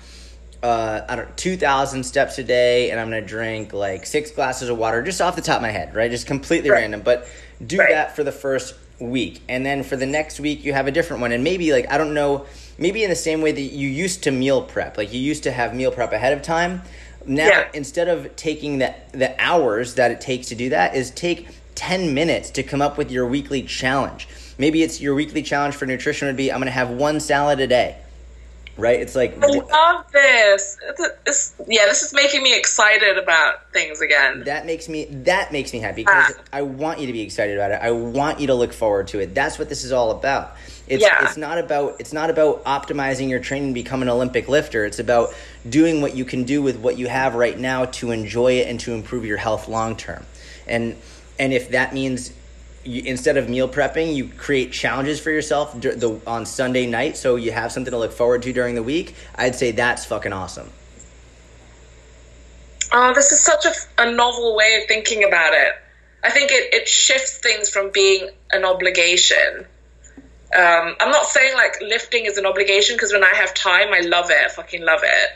Uh, 0.63 1.05
I 1.07 1.17
don't 1.17 1.37
2,000 1.37 2.05
steps 2.05 2.39
a 2.39 2.45
day, 2.45 2.91
and 2.91 2.99
I'm 2.99 3.09
gonna 3.09 3.21
drink 3.21 3.75
like 3.75 4.07
six 4.07 4.31
glasses 4.31 4.71
of 4.71 4.79
water, 4.79 5.03
just 5.03 5.21
off 5.21 5.37
the 5.37 5.43
top 5.43 5.57
of 5.57 5.63
my 5.63 5.71
head, 5.71 5.95
right? 5.95 6.11
Just 6.11 6.27
completely 6.27 6.71
right. 6.71 6.81
random, 6.81 7.03
but 7.03 7.29
do 7.65 7.79
right. 7.79 7.91
that 7.91 8.17
for 8.17 8.25
the 8.25 8.33
first 8.33 8.75
week, 8.99 9.43
and 9.47 9.67
then 9.67 9.83
for 9.83 9.97
the 9.97 10.07
next 10.07 10.41
week 10.41 10.65
you 10.65 10.73
have 10.73 10.87
a 10.87 10.91
different 10.91 11.21
one, 11.21 11.33
and 11.33 11.45
maybe 11.45 11.71
like 11.73 11.91
I 11.91 11.99
don't 11.99 12.15
know, 12.15 12.47
maybe 12.79 13.05
in 13.05 13.11
the 13.11 13.17
same 13.17 13.43
way 13.43 13.53
that 13.53 13.61
you 13.61 13.89
used 13.89 14.23
to 14.23 14.31
meal 14.31 14.63
prep, 14.63 14.97
like 14.97 15.13
you 15.13 15.21
used 15.21 15.43
to 15.43 15.53
have 15.53 15.75
meal 15.75 15.91
prep 15.91 16.13
ahead 16.13 16.33
of 16.33 16.41
time 16.41 16.83
now 17.27 17.49
yeah. 17.49 17.69
instead 17.75 18.09
of 18.09 18.35
taking 18.37 18.79
the 18.79 18.95
the 19.13 19.35
hours 19.43 19.95
that 19.95 20.11
it 20.11 20.21
takes 20.21 20.49
to 20.49 20.55
do 20.55 20.69
that 20.71 20.95
is 20.95 21.11
take 21.11 21.49
10 21.75 22.15
minutes 22.15 22.51
to 22.51 22.63
come 22.63 22.81
up 22.81 22.97
with 22.97 23.11
your 23.11 23.27
weekly 23.27 23.63
challenge 23.63 24.29
maybe 24.59 24.83
it's 24.83 25.01
your 25.01 25.15
weekly 25.15 25.43
challenge 25.43 25.75
for 25.75 25.87
nutrition 25.87 26.27
would 26.27 26.37
be 26.37 26.53
i'm 26.53 26.59
going 26.59 26.67
to 26.67 26.73
have 26.73 26.91
one 26.91 27.19
salad 27.21 27.61
a 27.61 27.67
day 27.67 27.97
right 28.77 29.01
it's 29.01 29.15
like 29.15 29.37
i 29.43 29.47
love 29.47 30.05
this 30.13 30.79
it's, 31.27 31.55
yeah 31.67 31.87
this 31.87 32.03
is 32.03 32.13
making 32.13 32.43
me 32.43 32.57
excited 32.57 33.17
about 33.17 33.71
things 33.73 34.01
again 34.01 34.43
that 34.45 34.67
makes 34.67 34.89
me 34.89 35.05
that 35.05 35.53
makes 35.53 35.73
me 35.73 35.79
happy 35.79 36.03
because 36.03 36.35
ah. 36.37 36.43
i 36.53 36.63
want 36.63 36.99
you 36.99 37.07
to 37.07 37.13
be 37.13 37.21
excited 37.21 37.57
about 37.57 37.71
it 37.71 37.81
i 37.83 37.91
want 37.91 38.41
you 38.41 38.49
to 38.49 38.55
look 38.55 38.73
forward 38.73 39.07
to 39.07 39.21
it 39.21 39.35
that's 39.35 39.59
what 39.59 39.69
this 39.69 39.85
is 39.85 39.93
all 39.93 40.11
about 40.11 40.57
it's 40.87 41.03
yeah. 41.03 41.25
it's 41.25 41.37
not 41.37 41.59
about 41.59 41.97
it's 41.99 42.13
not 42.13 42.29
about 42.29 42.63
optimizing 42.65 43.31
your 43.31 43.41
training 43.41 43.71
to 43.71 43.75
become 43.75 44.03
an 44.03 44.09
Olympic 44.09 44.49
lifter. 44.49 44.85
It's 44.85 44.99
about 44.99 45.35
doing 45.69 46.03
what 46.03 46.15
you 46.15 46.25
can 46.25 46.45
do 46.45 46.61
with 46.61 46.77
what 46.79 46.99
you 46.99 47.09
have 47.09 47.35
right 47.35 47.59
now 47.59 47.87
to 47.87 48.11
enjoy 48.11 48.55
it 48.55 48.69
and 48.69 48.79
to 48.81 48.93
improve 48.93 49.25
your 49.25 49.39
health 49.39 49.67
long 49.67 49.97
term. 49.97 50.27
And 50.67 50.97
and 51.39 51.53
if 51.53 51.71
that 51.71 51.95
means 51.95 52.33
you, 52.85 53.03
instead 53.05 53.37
of 53.37 53.49
meal 53.49 53.69
prepping, 53.69 54.15
you 54.15 54.29
create 54.29 54.73
challenges 54.73 55.21
for 55.21 55.31
yourself 55.31 55.79
the, 55.81 56.21
on 56.27 56.47
Sunday 56.47 56.87
night, 56.87 57.17
so 57.17 57.37
you 57.37 57.53
have 57.53 57.73
something 57.73 57.91
to 57.91 57.99
look 57.99 58.13
forward 58.13 58.43
to 58.43 58.53
during 58.53 58.75
the 58.75 58.83
week. 58.83 59.15
I'd 59.35 59.55
say 59.55 59.73
that's 59.73 60.05
fucking 60.05 60.33
awesome. 60.33 60.71
Oh, 62.93 63.13
this 63.15 63.33
is 63.33 63.45
such 63.45 63.65
a, 63.65 64.03
a 64.03 64.13
novel 64.13 64.55
way 64.55 64.79
of 64.81 64.89
thinking 64.89 65.25
about 65.25 65.53
it. 65.55 65.73
I 66.23 66.31
think 66.31 66.51
it, 66.53 66.73
it 66.73 66.89
shifts 66.89 67.39
things 67.39 67.69
from 67.69 67.91
being 67.91 68.31
an 68.53 68.65
obligation 68.65 69.67
um, 70.55 70.95
I'm 71.01 71.11
not 71.11 71.27
saying 71.27 71.55
like 71.55 71.81
lifting 71.81 72.27
is 72.27 72.39
an 72.39 72.47
obligation 72.47 72.95
because 72.95 73.13
when 73.13 73.25
I 73.25 73.35
have 73.35 73.55
time, 73.55 73.93
I 73.93 74.01
love 74.01 74.27
it, 74.31 74.51
fucking 74.53 74.85
love 74.85 75.01
it. 75.03 75.31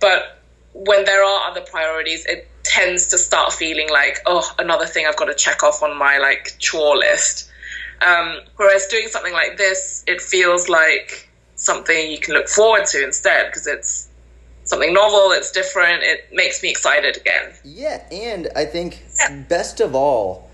But 0.00 0.38
when 0.74 1.04
there 1.06 1.24
are 1.24 1.50
other 1.50 1.62
priorities, 1.62 2.26
it 2.26 2.46
tends 2.70 3.08
to 3.08 3.18
start 3.18 3.52
feeling 3.52 3.88
like, 3.90 4.18
oh, 4.26 4.48
another 4.58 4.86
thing 4.86 5.04
I've 5.06 5.16
got 5.16 5.24
to 5.24 5.34
check 5.34 5.64
off 5.64 5.82
on 5.82 5.98
my 5.98 6.18
like 6.18 6.54
chore 6.58 6.96
list. 6.96 7.50
Um, 8.06 8.38
whereas 8.56 8.86
doing 8.86 9.08
something 9.08 9.32
like 9.32 9.56
this, 9.58 10.04
it 10.06 10.20
feels 10.20 10.68
like 10.68 11.28
something 11.56 12.10
you 12.10 12.18
can 12.18 12.34
look 12.34 12.48
forward 12.48 12.86
to 12.86 13.02
instead 13.04 13.46
because 13.46 13.66
it's 13.66 14.08
something 14.62 14.94
novel, 14.94 15.32
it's 15.32 15.50
different, 15.50 16.02
it 16.04 16.28
makes 16.32 16.62
me 16.62 16.70
excited 16.70 17.16
again. 17.16 17.52
Yeah, 17.64 18.02
and 18.12 18.48
I 18.54 18.64
think 18.64 19.02
yeah. 19.18 19.42
best 19.48 19.80
of 19.80 19.96
all, 19.96 20.48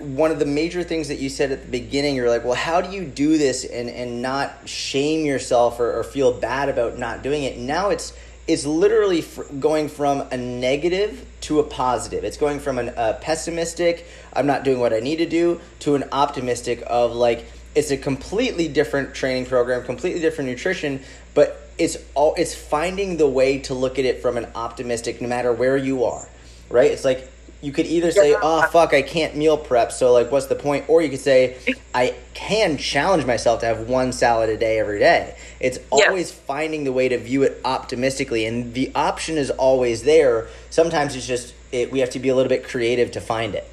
one 0.00 0.32
of 0.32 0.40
the 0.40 0.44
major 0.44 0.82
things 0.82 1.06
that 1.06 1.20
you 1.20 1.28
said 1.28 1.52
at 1.52 1.62
the 1.62 1.70
beginning, 1.70 2.16
you're 2.16 2.28
like, 2.28 2.44
well, 2.44 2.54
how 2.54 2.80
do 2.80 2.90
you 2.90 3.04
do 3.04 3.38
this 3.38 3.64
and, 3.64 3.88
and 3.88 4.20
not 4.20 4.68
shame 4.68 5.24
yourself 5.24 5.78
or, 5.78 5.96
or 6.00 6.02
feel 6.02 6.32
bad 6.32 6.68
about 6.68 6.98
not 6.98 7.22
doing 7.22 7.44
it? 7.44 7.56
Now 7.56 7.90
it's 7.90 8.12
it's 8.46 8.66
literally 8.66 9.24
going 9.60 9.88
from 9.88 10.22
a 10.32 10.36
negative 10.36 11.26
to 11.42 11.60
a 11.60 11.62
positive. 11.62 12.24
It's 12.24 12.36
going 12.36 12.58
from 12.58 12.78
an, 12.78 12.92
a 12.96 13.14
pessimistic, 13.14 14.06
I'm 14.32 14.46
not 14.46 14.64
doing 14.64 14.80
what 14.80 14.92
I 14.92 15.00
need 15.00 15.16
to 15.16 15.26
do, 15.26 15.60
to 15.80 15.94
an 15.94 16.04
optimistic 16.10 16.82
of 16.86 17.12
like, 17.12 17.46
it's 17.74 17.90
a 17.90 17.96
completely 17.96 18.68
different 18.68 19.14
training 19.14 19.46
program, 19.46 19.84
completely 19.84 20.20
different 20.20 20.50
nutrition, 20.50 21.00
but 21.34 21.68
it's 21.78 21.96
all 22.14 22.34
it's 22.34 22.54
finding 22.54 23.16
the 23.16 23.26
way 23.26 23.58
to 23.60 23.74
look 23.74 23.98
at 23.98 24.04
it 24.04 24.20
from 24.20 24.36
an 24.36 24.46
optimistic 24.54 25.22
no 25.22 25.28
matter 25.28 25.52
where 25.52 25.76
you 25.76 26.04
are. 26.04 26.28
Right? 26.68 26.90
It's 26.90 27.04
like 27.04 27.30
you 27.62 27.70
could 27.70 27.86
either 27.86 28.10
say, 28.10 28.34
"Oh 28.34 28.62
fuck, 28.66 28.92
I 28.92 29.02
can't 29.02 29.36
meal 29.36 29.56
prep," 29.56 29.92
so 29.92 30.12
like, 30.12 30.30
what's 30.32 30.46
the 30.46 30.56
point? 30.56 30.84
Or 30.88 31.00
you 31.00 31.08
could 31.08 31.20
say, 31.20 31.56
"I 31.94 32.14
can 32.34 32.76
challenge 32.76 33.24
myself 33.24 33.60
to 33.60 33.66
have 33.66 33.88
one 33.88 34.12
salad 34.12 34.50
a 34.50 34.56
day 34.56 34.80
every 34.80 34.98
day." 34.98 35.36
It's 35.60 35.78
always 35.90 36.30
yeah. 36.30 36.38
finding 36.44 36.82
the 36.82 36.92
way 36.92 37.08
to 37.08 37.16
view 37.18 37.44
it 37.44 37.60
optimistically, 37.64 38.44
and 38.46 38.74
the 38.74 38.90
option 38.96 39.38
is 39.38 39.50
always 39.50 40.02
there. 40.02 40.48
Sometimes 40.70 41.14
it's 41.14 41.26
just 41.26 41.54
it, 41.70 41.92
we 41.92 42.00
have 42.00 42.10
to 42.10 42.18
be 42.18 42.28
a 42.28 42.34
little 42.34 42.50
bit 42.50 42.64
creative 42.64 43.12
to 43.12 43.20
find 43.20 43.54
it. 43.54 43.68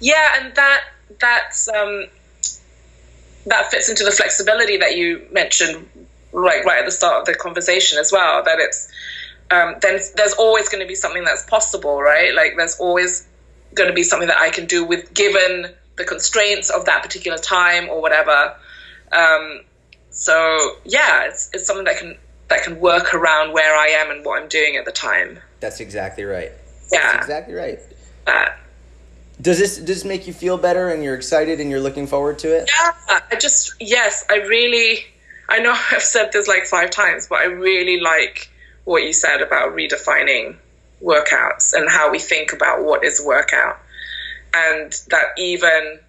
Yeah, 0.00 0.40
and 0.40 0.54
that 0.54 0.84
that's 1.18 1.68
um, 1.68 2.06
that 3.46 3.70
fits 3.72 3.88
into 3.88 4.04
the 4.04 4.12
flexibility 4.12 4.76
that 4.76 4.96
you 4.96 5.26
mentioned, 5.32 5.88
like 6.32 6.64
right 6.64 6.78
at 6.78 6.84
the 6.84 6.92
start 6.92 7.20
of 7.20 7.26
the 7.26 7.34
conversation 7.34 7.98
as 7.98 8.12
well. 8.12 8.44
That 8.44 8.60
it's 8.60 8.88
um, 9.50 9.76
then 9.80 10.00
there's 10.16 10.34
always 10.34 10.68
going 10.68 10.82
to 10.82 10.88
be 10.88 10.94
something 10.94 11.24
that's 11.24 11.44
possible, 11.44 12.00
right? 12.00 12.34
Like 12.34 12.54
there's 12.56 12.78
always 12.78 13.26
going 13.74 13.88
to 13.88 13.94
be 13.94 14.02
something 14.02 14.28
that 14.28 14.38
I 14.38 14.50
can 14.50 14.66
do 14.66 14.84
with 14.84 15.12
given 15.14 15.72
the 15.96 16.04
constraints 16.04 16.70
of 16.70 16.84
that 16.86 17.02
particular 17.02 17.38
time 17.38 17.88
or 17.88 18.00
whatever. 18.00 18.54
Um, 19.12 19.62
so 20.10 20.76
yeah, 20.84 21.26
it's, 21.26 21.50
it's 21.52 21.66
something 21.66 21.84
that 21.84 21.98
can 21.98 22.16
that 22.48 22.62
can 22.62 22.80
work 22.80 23.14
around 23.14 23.52
where 23.52 23.76
I 23.76 23.88
am 23.88 24.10
and 24.10 24.24
what 24.24 24.42
I'm 24.42 24.48
doing 24.48 24.76
at 24.76 24.84
the 24.84 24.92
time. 24.92 25.38
That's 25.60 25.80
exactly 25.80 26.24
right. 26.24 26.50
Yeah, 26.90 27.12
That's 27.12 27.26
exactly 27.26 27.54
right. 27.54 27.78
does 29.40 29.58
this 29.58 29.76
does 29.76 29.86
this 29.86 30.04
make 30.04 30.26
you 30.26 30.32
feel 30.32 30.56
better 30.56 30.88
and 30.88 31.02
you're 31.02 31.14
excited 31.14 31.60
and 31.60 31.70
you're 31.70 31.80
looking 31.80 32.06
forward 32.06 32.38
to 32.40 32.56
it? 32.56 32.70
Yeah, 32.78 33.20
I 33.30 33.36
just 33.36 33.74
yes, 33.80 34.24
I 34.30 34.36
really. 34.36 35.04
I 35.50 35.60
know 35.60 35.72
I've 35.92 36.02
said 36.02 36.32
this 36.32 36.48
like 36.48 36.64
five 36.64 36.90
times, 36.90 37.26
but 37.28 37.38
I 37.38 37.44
really 37.44 38.00
like 38.00 38.50
what 38.88 39.02
you 39.02 39.12
said 39.12 39.42
about 39.42 39.76
redefining 39.76 40.56
workouts 41.02 41.74
and 41.74 41.88
how 41.90 42.10
we 42.10 42.18
think 42.18 42.54
about 42.54 42.82
what 42.82 43.04
is 43.04 43.22
workout. 43.24 43.78
And 44.54 44.90
that 45.10 45.26
even 45.36 46.00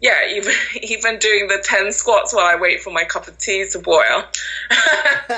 yeah, 0.00 0.28
even 0.30 0.52
even 0.80 1.18
doing 1.18 1.48
the 1.48 1.60
ten 1.64 1.90
squats 1.90 2.32
while 2.32 2.46
I 2.46 2.60
wait 2.60 2.80
for 2.80 2.92
my 2.92 3.04
cup 3.04 3.26
of 3.26 3.38
tea 3.38 3.66
to 3.72 3.80
boil. 3.80 4.24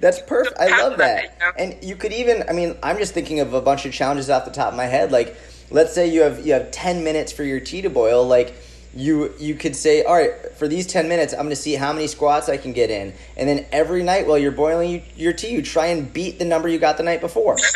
That's 0.00 0.22
perfect. 0.22 0.58
I 0.60 0.80
love 0.80 0.98
that. 0.98 1.36
And 1.58 1.82
you 1.82 1.96
could 1.96 2.12
even 2.12 2.44
I 2.48 2.52
mean, 2.52 2.76
I'm 2.84 2.98
just 2.98 3.12
thinking 3.12 3.40
of 3.40 3.52
a 3.52 3.60
bunch 3.60 3.84
of 3.84 3.92
challenges 3.92 4.30
off 4.30 4.44
the 4.44 4.52
top 4.52 4.68
of 4.68 4.76
my 4.76 4.86
head. 4.86 5.10
Like 5.10 5.36
let's 5.70 5.92
say 5.92 6.08
you 6.08 6.22
have 6.22 6.46
you 6.46 6.52
have 6.52 6.70
ten 6.70 7.02
minutes 7.02 7.32
for 7.32 7.42
your 7.42 7.58
tea 7.58 7.82
to 7.82 7.90
boil, 7.90 8.24
like 8.24 8.54
you 8.94 9.32
you 9.38 9.54
could 9.54 9.76
say, 9.76 10.02
all 10.02 10.14
right, 10.14 10.32
for 10.56 10.66
these 10.66 10.86
ten 10.86 11.08
minutes, 11.08 11.32
I'm 11.32 11.40
going 11.40 11.50
to 11.50 11.56
see 11.56 11.74
how 11.74 11.92
many 11.92 12.06
squats 12.06 12.48
I 12.48 12.56
can 12.56 12.72
get 12.72 12.90
in, 12.90 13.12
and 13.36 13.48
then 13.48 13.66
every 13.72 14.02
night 14.02 14.26
while 14.26 14.38
you're 14.38 14.52
boiling 14.52 15.02
your 15.16 15.32
tea, 15.32 15.50
you 15.50 15.62
try 15.62 15.86
and 15.86 16.12
beat 16.12 16.38
the 16.38 16.44
number 16.44 16.68
you 16.68 16.78
got 16.78 16.96
the 16.96 17.02
night 17.02 17.20
before. 17.20 17.56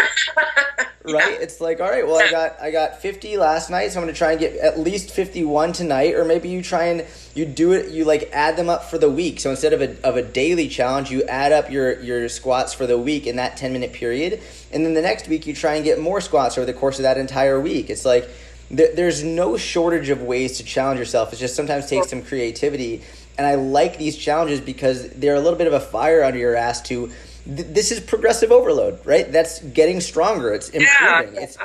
right? 1.05 1.35
Yeah. 1.35 1.43
It's 1.43 1.61
like, 1.61 1.81
all 1.81 1.91
right, 1.91 2.07
well, 2.07 2.17
I 2.17 2.31
got 2.31 2.61
I 2.61 2.71
got 2.71 3.01
50 3.01 3.37
last 3.37 3.71
night, 3.71 3.93
so 3.93 4.01
I'm 4.01 4.05
going 4.05 4.15
to 4.15 4.19
try 4.19 4.33
and 4.33 4.41
get 4.41 4.57
at 4.57 4.79
least 4.79 5.11
51 5.11 5.73
tonight, 5.73 6.15
or 6.15 6.25
maybe 6.25 6.49
you 6.49 6.62
try 6.62 6.85
and 6.85 7.05
you 7.35 7.45
do 7.45 7.73
it, 7.73 7.91
you 7.91 8.05
like 8.05 8.31
add 8.33 8.57
them 8.57 8.69
up 8.69 8.85
for 8.85 8.99
the 8.99 9.11
week. 9.11 9.41
So 9.41 9.51
instead 9.51 9.73
of 9.73 9.83
a 9.83 10.03
of 10.07 10.17
a 10.17 10.23
daily 10.23 10.69
challenge, 10.69 11.11
you 11.11 11.23
add 11.25 11.53
up 11.53 11.71
your 11.71 12.01
your 12.01 12.29
squats 12.29 12.73
for 12.73 12.87
the 12.87 12.99
week 12.99 13.27
in 13.27 13.37
that 13.37 13.57
10 13.57 13.73
minute 13.73 13.93
period, 13.93 14.41
and 14.73 14.85
then 14.85 14.95
the 14.95 15.03
next 15.03 15.29
week 15.29 15.47
you 15.47 15.55
try 15.55 15.75
and 15.75 15.85
get 15.85 16.01
more 16.01 16.21
squats 16.21 16.57
over 16.57 16.65
the 16.65 16.75
course 16.75 16.99
of 16.99 17.03
that 17.03 17.19
entire 17.19 17.61
week. 17.61 17.91
It's 17.91 18.05
like 18.05 18.29
there's 18.71 19.23
no 19.23 19.57
shortage 19.57 20.09
of 20.09 20.23
ways 20.23 20.57
to 20.59 20.65
challenge 20.65 20.99
yourself. 20.99 21.33
It 21.33 21.37
just 21.37 21.55
sometimes 21.55 21.87
takes 21.87 22.11
some 22.11 22.23
creativity. 22.23 23.03
And 23.37 23.47
I 23.47 23.57
like 23.57 23.99
these 23.99 24.17
challenges 24.17 24.61
because 24.61 25.11
they're 25.11 25.35
a 25.35 25.41
little 25.41 25.59
bit 25.59 25.67
of 25.67 25.73
a 25.73 25.81
fire 25.81 26.23
under 26.23 26.39
your 26.39 26.57
ass 26.57 26.81
to 26.83 27.11
this 27.47 27.91
is 27.93 28.01
progressive 28.01 28.51
overload, 28.51 29.05
right? 29.05 29.31
That's 29.31 29.61
getting 29.61 30.01
stronger. 30.01 30.55
It's 30.55 30.71
improving. 30.71 31.35
Yeah. 31.35 31.43
It's 31.43 31.59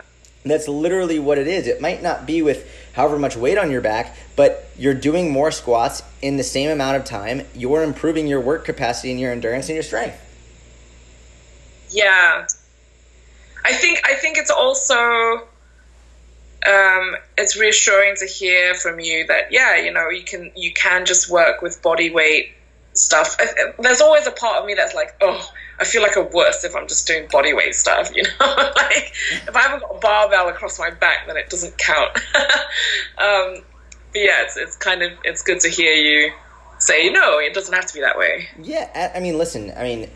that's 0.45 0.67
literally 0.67 1.19
what 1.19 1.37
it 1.37 1.47
is. 1.47 1.67
It 1.67 1.81
might 1.81 2.01
not 2.01 2.25
be 2.25 2.41
with 2.41 2.69
however 2.93 3.19
much 3.19 3.35
weight 3.35 3.57
on 3.57 3.71
your 3.71 3.81
back, 3.81 4.15
but 4.35 4.69
you're 4.77 4.93
doing 4.93 5.31
more 5.31 5.51
squats 5.51 6.01
in 6.21 6.37
the 6.37 6.43
same 6.43 6.69
amount 6.69 6.97
of 6.97 7.05
time. 7.05 7.45
You're 7.53 7.83
improving 7.83 8.25
your 8.27 8.39
work 8.39 8.65
capacity 8.65 9.11
and 9.11 9.19
your 9.19 9.31
endurance 9.31 9.67
and 9.67 9.75
your 9.75 9.83
strength. 9.83 10.17
Yeah. 11.91 12.47
I 13.65 13.73
think 13.73 14.01
I 14.05 14.15
think 14.15 14.37
it's 14.37 14.51
also 14.51 15.47
um, 16.67 17.15
it's 17.37 17.57
reassuring 17.57 18.15
to 18.17 18.25
hear 18.25 18.75
from 18.75 18.99
you 18.99 19.25
that 19.27 19.51
yeah, 19.51 19.77
you 19.77 19.93
know, 19.93 20.09
you 20.09 20.23
can 20.23 20.51
you 20.55 20.73
can 20.73 21.05
just 21.05 21.29
work 21.29 21.61
with 21.61 21.81
body 21.81 22.09
weight 22.09 22.53
stuff. 22.93 23.37
There's 23.79 24.01
always 24.01 24.27
a 24.27 24.31
part 24.31 24.59
of 24.59 24.65
me 24.65 24.73
that's 24.73 24.93
like, 24.93 25.15
oh, 25.21 25.49
I 25.79 25.85
feel 25.85 26.01
like 26.01 26.17
a 26.17 26.23
worse 26.23 26.63
if 26.63 26.75
I'm 26.75 26.87
just 26.87 27.07
doing 27.07 27.27
body 27.31 27.53
weight 27.53 27.75
stuff, 27.75 28.11
you 28.15 28.23
know? 28.23 28.55
like 28.75 29.13
if 29.47 29.55
I 29.55 29.61
haven't 29.61 29.81
got 29.81 29.95
a 29.95 29.99
barbell 29.99 30.49
across 30.49 30.79
my 30.79 30.89
back, 30.89 31.27
then 31.27 31.37
it 31.37 31.49
doesn't 31.49 31.77
count. 31.77 32.17
um, 33.17 33.63
but 34.11 34.21
yeah, 34.21 34.43
it's, 34.43 34.57
it's 34.57 34.75
kind 34.75 35.01
of 35.01 35.11
it's 35.23 35.43
good 35.43 35.59
to 35.61 35.69
hear 35.69 35.93
you 35.93 36.33
say 36.79 37.09
no, 37.09 37.39
it 37.39 37.53
doesn't 37.53 37.73
have 37.73 37.85
to 37.85 37.93
be 37.93 38.01
that 38.01 38.17
way. 38.17 38.47
Yeah, 38.61 39.11
I 39.15 39.19
mean, 39.19 39.37
listen, 39.37 39.71
I 39.77 39.83
mean, 39.83 40.09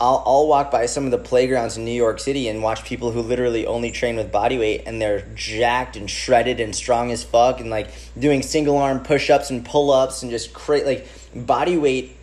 I'll 0.00 0.22
I'll 0.24 0.46
walk 0.46 0.70
by 0.70 0.86
some 0.86 1.04
of 1.04 1.10
the 1.10 1.18
playgrounds 1.18 1.76
in 1.76 1.84
New 1.84 1.90
York 1.90 2.20
City 2.20 2.48
and 2.48 2.62
watch 2.62 2.84
people 2.84 3.10
who 3.10 3.20
literally 3.20 3.66
only 3.66 3.90
train 3.90 4.16
with 4.16 4.30
body 4.30 4.58
weight 4.58 4.84
and 4.86 5.00
they're 5.00 5.26
jacked 5.34 5.96
and 5.96 6.08
shredded 6.08 6.60
and 6.60 6.74
strong 6.74 7.10
as 7.10 7.24
fuck 7.24 7.60
and 7.60 7.70
like 7.70 7.88
doing 8.18 8.42
single 8.42 8.76
arm 8.78 9.00
push 9.00 9.30
ups 9.30 9.50
and 9.50 9.64
pull 9.64 9.90
ups 9.90 10.22
and 10.22 10.30
just 10.30 10.52
create 10.52 10.86
like 10.86 11.06
body 11.34 11.76
weight 11.76 12.16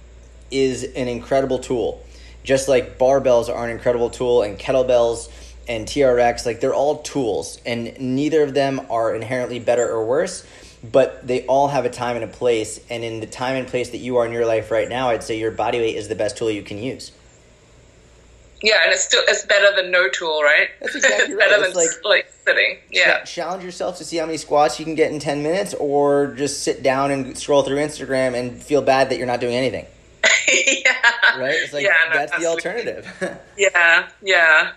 is 0.51 0.83
an 0.83 1.07
incredible 1.07 1.59
tool 1.59 2.05
just 2.45 2.67
like 2.67 2.97
barbells 2.97 3.49
are 3.49 3.65
an 3.65 3.71
incredible 3.71 4.09
tool 4.09 4.43
and 4.43 4.57
kettlebells 4.57 5.29
and 5.67 5.87
TRX, 5.87 6.45
like 6.45 6.59
they're 6.59 6.75
all 6.75 6.99
tools 6.99 7.59
and 7.65 7.99
neither 7.99 8.43
of 8.43 8.53
them 8.53 8.81
are 8.89 9.15
inherently 9.15 9.59
better 9.59 9.89
or 9.89 10.05
worse, 10.05 10.45
but 10.83 11.25
they 11.25 11.45
all 11.47 11.67
have 11.69 11.85
a 11.85 11.89
time 11.89 12.15
and 12.15 12.23
a 12.23 12.27
place. 12.27 12.79
And 12.89 13.03
in 13.03 13.19
the 13.19 13.25
time 13.25 13.55
and 13.55 13.67
place 13.67 13.89
that 13.89 13.97
you 13.97 14.17
are 14.17 14.25
in 14.25 14.31
your 14.31 14.45
life 14.45 14.69
right 14.71 14.87
now, 14.87 15.09
I'd 15.09 15.23
say 15.23 15.39
your 15.39 15.51
body 15.51 15.79
weight 15.79 15.95
is 15.95 16.07
the 16.07 16.15
best 16.15 16.37
tool 16.37 16.51
you 16.51 16.61
can 16.61 16.77
use. 16.77 17.11
Yeah, 18.65 18.83
and 18.83 18.91
it's 18.91 19.03
still 19.03 19.21
it's 19.27 19.45
better 19.45 19.75
than 19.75 19.91
no 19.91 20.09
tool, 20.09 20.41
right? 20.41 20.69
That's 20.81 20.95
exactly 20.95 21.35
right. 21.35 21.49
better 21.49 21.61
than 21.61 21.73
like, 21.73 21.89
like 22.03 22.31
sitting. 22.43 22.79
Yeah. 22.91 23.23
challenge 23.23 23.63
yourself 23.63 23.99
to 23.99 24.03
see 24.03 24.17
how 24.17 24.25
many 24.25 24.39
squats 24.39 24.79
you 24.79 24.85
can 24.85 24.95
get 24.95 25.11
in 25.11 25.19
ten 25.19 25.43
minutes, 25.43 25.75
or 25.75 26.33
just 26.35 26.63
sit 26.63 26.81
down 26.81 27.11
and 27.11 27.37
scroll 27.37 27.61
through 27.61 27.77
Instagram 27.77 28.33
and 28.33 28.61
feel 28.61 28.81
bad 28.81 29.11
that 29.11 29.19
you're 29.19 29.27
not 29.27 29.39
doing 29.39 29.53
anything. 29.53 29.85
yeah. 30.47 30.93
Right? 31.37 31.53
It's 31.53 31.73
like 31.73 31.83
yeah, 31.83 31.93
no, 32.09 32.15
that's 32.15 32.39
the 32.39 32.47
alternative. 32.47 33.39
yeah, 33.57 34.07
yeah. 34.23 34.71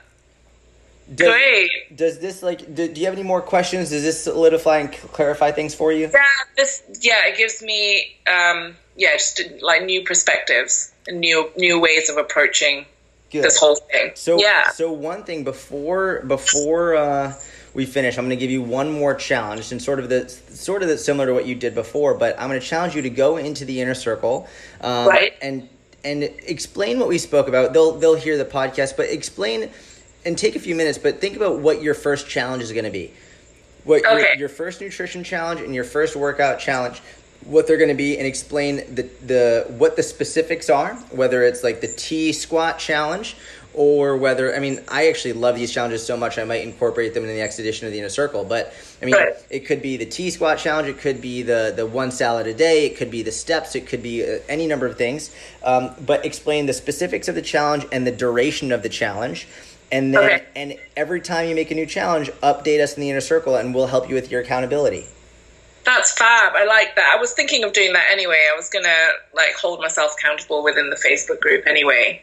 Does, 1.14 1.28
Great. 1.28 1.96
Does 1.96 2.18
this 2.18 2.42
like? 2.42 2.74
Do, 2.74 2.92
do, 2.92 3.00
you 3.00 3.06
have 3.06 3.14
any 3.14 3.22
more 3.22 3.40
questions? 3.40 3.88
Does 3.88 4.02
this 4.02 4.22
solidify 4.22 4.80
and 4.80 4.92
clarify 4.92 5.50
things 5.50 5.74
for 5.74 5.92
you? 5.92 6.10
Yeah, 6.12 6.24
this. 6.58 6.82
Yeah, 7.00 7.26
it 7.26 7.38
gives 7.38 7.62
me. 7.62 8.18
Um, 8.26 8.76
yeah, 8.96 9.12
just 9.14 9.40
like 9.62 9.84
new 9.84 10.04
perspectives 10.04 10.92
and 11.06 11.20
new 11.20 11.50
new 11.56 11.80
ways 11.80 12.10
of 12.10 12.18
approaching 12.18 12.84
Good. 13.30 13.44
this 13.44 13.58
whole 13.58 13.76
thing. 13.76 14.12
So 14.14 14.38
yeah. 14.40 14.70
So 14.70 14.90
one 14.90 15.24
thing 15.24 15.44
before 15.44 16.22
before 16.26 16.96
uh, 16.96 17.34
we 17.74 17.84
finish, 17.84 18.16
I'm 18.16 18.24
going 18.24 18.36
to 18.36 18.40
give 18.40 18.50
you 18.50 18.62
one 18.62 18.90
more 18.90 19.14
challenge, 19.14 19.70
and 19.70 19.82
sort 19.82 19.98
of 19.98 20.08
the 20.08 20.28
sort 20.28 20.82
of 20.82 20.88
the, 20.88 20.96
similar 20.96 21.26
to 21.26 21.34
what 21.34 21.46
you 21.46 21.54
did 21.54 21.74
before. 21.74 22.14
But 22.14 22.40
I'm 22.40 22.48
going 22.48 22.60
to 22.60 22.66
challenge 22.66 22.94
you 22.94 23.02
to 23.02 23.10
go 23.10 23.36
into 23.36 23.64
the 23.64 23.80
inner 23.80 23.94
circle, 23.94 24.48
um, 24.80 25.06
right? 25.08 25.34
And 25.42 25.68
and 26.04 26.22
explain 26.22 26.98
what 26.98 27.08
we 27.08 27.18
spoke 27.18 27.48
about. 27.48 27.72
They'll 27.72 27.92
they'll 27.92 28.14
hear 28.14 28.38
the 28.38 28.44
podcast, 28.44 28.96
but 28.96 29.10
explain 29.10 29.70
and 30.24 30.38
take 30.38 30.56
a 30.56 30.60
few 30.60 30.74
minutes. 30.74 30.96
But 30.96 31.20
think 31.20 31.36
about 31.36 31.58
what 31.58 31.82
your 31.82 31.94
first 31.94 32.28
challenge 32.28 32.62
is 32.62 32.72
going 32.72 32.84
to 32.84 32.90
be. 32.90 33.12
What 33.84 34.04
okay. 34.04 34.12
your, 34.12 34.34
your 34.36 34.48
first 34.48 34.80
nutrition 34.80 35.22
challenge 35.24 35.60
and 35.60 35.74
your 35.74 35.84
first 35.84 36.16
workout 36.16 36.60
challenge 36.60 37.00
what 37.44 37.66
they're 37.66 37.76
going 37.76 37.88
to 37.88 37.94
be 37.94 38.18
and 38.18 38.26
explain 38.26 38.76
the 38.94 39.02
the 39.24 39.66
what 39.78 39.96
the 39.96 40.02
specifics 40.02 40.68
are 40.68 40.94
whether 41.10 41.42
it's 41.42 41.62
like 41.62 41.80
the 41.80 41.88
tea 41.88 42.32
squat 42.32 42.78
challenge 42.78 43.36
or 43.78 44.16
whether 44.16 44.54
I 44.54 44.58
mean 44.58 44.80
I 44.88 45.08
actually 45.08 45.34
love 45.34 45.54
these 45.54 45.72
challenges 45.72 46.04
so 46.04 46.16
much 46.16 46.36
I 46.36 46.44
might 46.44 46.62
incorporate 46.62 47.14
them 47.14 47.22
in 47.22 47.28
the 47.28 47.36
next 47.36 47.60
edition 47.60 47.86
of 47.86 47.92
the 47.92 47.98
inner 48.00 48.08
circle. 48.08 48.44
But 48.44 48.74
I 49.00 49.04
mean 49.04 49.14
right. 49.14 49.34
it 49.50 49.60
could 49.60 49.80
be 49.80 49.96
the 49.96 50.04
tea 50.04 50.30
squat 50.30 50.58
challenge, 50.58 50.88
it 50.88 50.98
could 50.98 51.20
be 51.20 51.42
the 51.42 51.72
the 51.74 51.86
one 51.86 52.10
salad 52.10 52.48
a 52.48 52.54
day, 52.54 52.86
it 52.86 52.96
could 52.96 53.10
be 53.10 53.22
the 53.22 53.32
steps, 53.32 53.76
it 53.76 53.86
could 53.86 54.02
be 54.02 54.24
uh, 54.24 54.40
any 54.48 54.66
number 54.66 54.86
of 54.86 54.98
things. 54.98 55.34
Um, 55.62 55.90
but 56.04 56.26
explain 56.26 56.66
the 56.66 56.72
specifics 56.72 57.28
of 57.28 57.36
the 57.36 57.42
challenge 57.42 57.86
and 57.92 58.04
the 58.04 58.12
duration 58.12 58.72
of 58.72 58.82
the 58.82 58.88
challenge. 58.88 59.46
And 59.90 60.12
then 60.12 60.24
okay. 60.24 60.44
and 60.56 60.74
every 60.96 61.20
time 61.20 61.48
you 61.48 61.54
make 61.54 61.70
a 61.70 61.74
new 61.74 61.86
challenge, 61.86 62.30
update 62.42 62.80
us 62.80 62.94
in 62.96 63.00
the 63.00 63.10
inner 63.10 63.20
circle 63.20 63.54
and 63.54 63.74
we'll 63.74 63.86
help 63.86 64.08
you 64.08 64.14
with 64.16 64.30
your 64.30 64.40
accountability. 64.40 65.06
That's 65.88 66.12
fab. 66.12 66.52
I 66.54 66.66
like 66.66 66.96
that. 66.96 67.14
I 67.16 67.18
was 67.18 67.32
thinking 67.32 67.64
of 67.64 67.72
doing 67.72 67.94
that 67.94 68.04
anyway. 68.12 68.46
I 68.52 68.54
was 68.54 68.68
gonna 68.68 69.08
like 69.34 69.54
hold 69.54 69.80
myself 69.80 70.14
accountable 70.18 70.62
within 70.62 70.90
the 70.90 70.96
Facebook 70.96 71.40
group 71.40 71.66
anyway. 71.66 72.20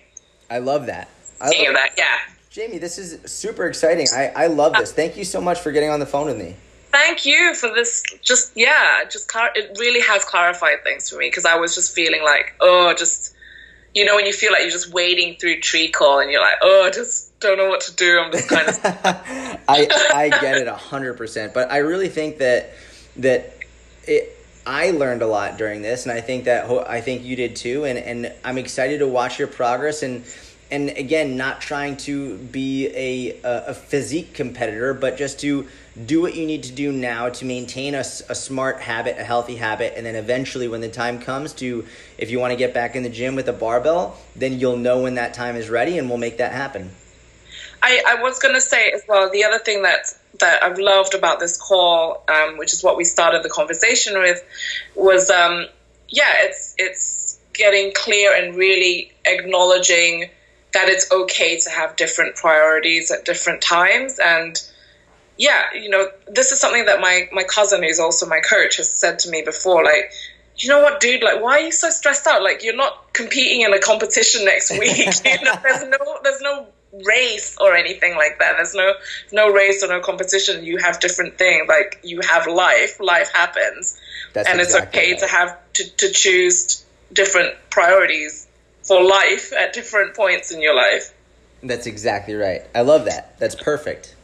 I 0.52 0.60
love 0.60 0.86
that. 0.86 1.10
I 1.42 1.46
love 1.48 1.74
that, 1.74 1.96
yeah. 1.98 2.18
Jamie, 2.52 2.78
this 2.78 3.00
is 3.00 3.20
super 3.30 3.66
exciting. 3.66 4.08
I, 4.16 4.28
I 4.36 4.48
love 4.48 4.74
this. 4.74 4.94
Thank 4.94 5.18
you 5.18 5.24
so 5.24 5.42
much 5.42 5.60
for 5.62 5.72
getting 5.72 5.90
on 5.90 6.00
the 6.00 6.06
phone 6.06 6.28
with 6.28 6.38
me. 6.38 6.56
Thank 6.92 7.26
you 7.26 7.56
for 7.56 7.74
this. 7.74 8.04
Just 8.22 8.52
yeah, 8.56 9.04
just 9.10 9.32
it 9.56 9.76
really 9.80 10.02
has 10.02 10.24
clarified 10.24 10.84
things 10.84 11.10
for 11.10 11.18
me 11.18 11.28
because 11.28 11.46
I 11.46 11.58
was 11.58 11.74
just 11.74 11.96
feeling 11.96 12.24
like 12.24 12.54
oh, 12.62 12.94
just 12.96 13.36
you 13.96 14.06
know 14.06 14.16
when 14.16 14.28
you 14.28 14.32
feel 14.32 14.52
like 14.52 14.62
you're 14.62 14.70
just 14.70 14.94
wading 14.94 15.38
through 15.38 15.60
treacle 15.62 16.20
and 16.20 16.30
you're 16.30 16.40
like 16.40 16.58
oh, 16.62 16.92
just 16.94 17.38
don't 17.40 17.58
know 17.58 17.68
what 17.68 17.82
to 17.82 17.96
do. 17.96 18.20
I'm 18.20 18.32
just 18.32 18.48
kind 18.48 18.68
of. 18.70 18.80
I 19.68 19.88
I 20.14 20.30
get 20.30 20.56
it 20.60 20.68
hundred 20.68 21.16
percent, 21.16 21.56
but 21.56 21.72
I 21.72 21.78
really 21.78 22.10
think 22.10 22.38
that 22.38 22.70
that 23.18 23.58
it. 24.04 24.32
I 24.68 24.90
learned 24.92 25.22
a 25.22 25.28
lot 25.28 25.58
during 25.58 25.84
this, 25.84 26.08
and 26.08 26.12
I 26.12 26.22
think 26.22 26.46
that 26.46 26.70
I 26.90 27.00
think 27.00 27.24
you 27.24 27.36
did 27.36 27.56
too. 27.56 27.86
And 27.86 28.00
and 28.00 28.34
I'm 28.44 28.58
excited 28.58 29.00
to 29.00 29.08
watch 29.08 29.38
your 29.38 29.48
progress 29.48 30.02
and 30.02 30.24
and 30.72 30.90
again, 30.90 31.38
not 31.38 31.62
trying 31.62 31.96
to 31.98 32.38
be 32.38 32.88
a, 32.88 33.40
a, 33.44 33.74
physique 33.74 34.34
competitor, 34.34 34.94
but 34.96 35.16
just 35.16 35.40
to 35.42 35.68
do 36.06 36.22
what 36.22 36.36
you 36.36 36.46
need 36.48 36.64
to 36.64 36.72
do 36.72 36.92
now 36.92 37.30
to 37.30 37.46
maintain 37.46 37.94
a, 37.94 38.00
a 38.00 38.04
smart 38.36 38.82
habit, 38.82 39.18
a 39.20 39.24
healthy 39.24 39.56
habit, 39.56 39.94
and 39.96 40.06
then 40.06 40.16
eventually, 40.16 40.68
when 40.68 40.82
the 40.82 40.90
time 40.90 41.20
comes 41.20 41.54
to, 41.54 41.86
if 42.18 42.32
you 42.32 42.40
want 42.40 42.52
to 42.52 42.58
get 42.58 42.74
back 42.74 42.96
in 42.96 43.04
the 43.04 43.10
gym 43.10 43.36
with 43.36 43.48
a 43.48 43.54
barbell, 43.54 44.18
then 44.36 44.60
you'll 44.60 44.78
know 44.78 45.04
when 45.04 45.16
that 45.16 45.34
time 45.34 45.56
is 45.56 45.70
ready, 45.70 46.00
and 46.00 46.10
we'll 46.10 46.18
make 46.18 46.38
that 46.38 46.52
happen. 46.52 46.90
I, 47.84 48.02
I 48.08 48.22
was 48.22 48.40
going 48.40 48.56
to 48.56 48.62
say 48.62 48.90
as 48.90 49.04
well, 49.08 49.30
the 49.30 49.44
other 49.44 49.60
thing 49.60 49.84
that 49.84 50.08
that 50.40 50.64
I've 50.64 50.80
loved 50.80 51.14
about 51.14 51.40
this 51.40 51.58
call, 51.58 52.24
um, 52.28 52.58
which 52.58 52.74
is 52.74 52.84
what 52.84 52.98
we 52.98 53.04
started 53.04 53.44
the 53.44 53.50
conversation 53.50 54.20
with, 54.20 54.44
was 54.96 55.30
um, 55.30 55.66
yeah, 56.10 56.34
it's 56.40 56.76
it's 56.78 57.40
getting 57.54 57.94
clear 57.94 58.36
and 58.36 58.56
really 58.56 59.14
acknowledging 59.26 60.30
that 60.74 60.90
it's 60.90 61.10
okay 61.12 61.58
to 61.60 61.70
have 61.70 61.96
different 61.96 62.36
priorities 62.36 63.12
at 63.12 63.24
different 63.24 63.62
times. 63.62 64.20
And 64.20 64.62
yeah 65.38 65.66
you 65.74 65.90
know 65.90 66.08
this 66.28 66.54
is 66.54 66.62
something 66.62 66.86
that 66.86 67.02
my 67.02 67.28
my 67.34 67.44
cousin 67.44 67.84
who's 67.84 68.00
also 68.00 68.26
my 68.26 68.40
coach 68.40 68.78
has 68.78 68.90
said 68.90 69.20
to 69.20 69.30
me 69.30 69.42
before 69.42 69.84
like 69.84 70.10
you 70.58 70.70
know 70.70 70.82
what 70.82 71.00
dude? 71.00 71.24
Like 71.24 71.42
why 71.42 71.58
are 71.58 71.62
you 71.62 71.72
so 71.72 71.90
stressed 71.90 72.28
out? 72.28 72.42
Like 72.42 72.64
you're 72.64 72.76
not 72.76 73.14
competing 73.14 73.62
in 73.62 73.74
a 73.74 73.80
competition 73.80 74.46
next 74.46 74.72
week 74.72 74.98
you 75.26 75.46
know 75.46 75.54
there's 75.64 75.84
no 75.84 76.18
there's 76.24 76.42
no 76.42 76.68
race 77.04 77.58
or 77.60 77.76
anything 77.76 78.16
like 78.16 78.40
that 78.40 78.54
there's 78.58 78.74
no 78.74 78.94
no 79.32 79.52
race 79.52 79.84
or 79.84 79.88
no 79.88 80.00
competition 80.00 80.64
you 80.64 80.78
have 80.78 81.00
different 81.00 81.38
things 81.38 81.68
like 81.68 82.00
you 82.04 82.22
have 82.22 82.48
life 82.48 83.00
life 83.00 83.32
happens 83.34 84.00
That's 84.34 84.48
and 84.48 84.62
exactly 84.62 84.86
it's 84.88 84.96
okay 84.96 85.12
right. 85.12 85.20
to 85.20 85.28
have 85.28 85.74
to, 85.74 85.96
to 85.98 86.14
choose 86.14 86.86
different 87.12 87.56
priorities 87.70 88.48
for 88.84 89.04
life 89.04 89.52
at 89.54 89.74
different 89.74 90.16
points 90.16 90.52
in 90.52 90.62
your 90.62 90.76
life. 90.76 91.14
That's 91.64 91.88
exactly 91.88 92.36
right. 92.36 92.62
I 92.76 92.82
love 92.82 93.06
that. 93.06 93.38
That's 93.40 93.56
perfect. 93.56 94.15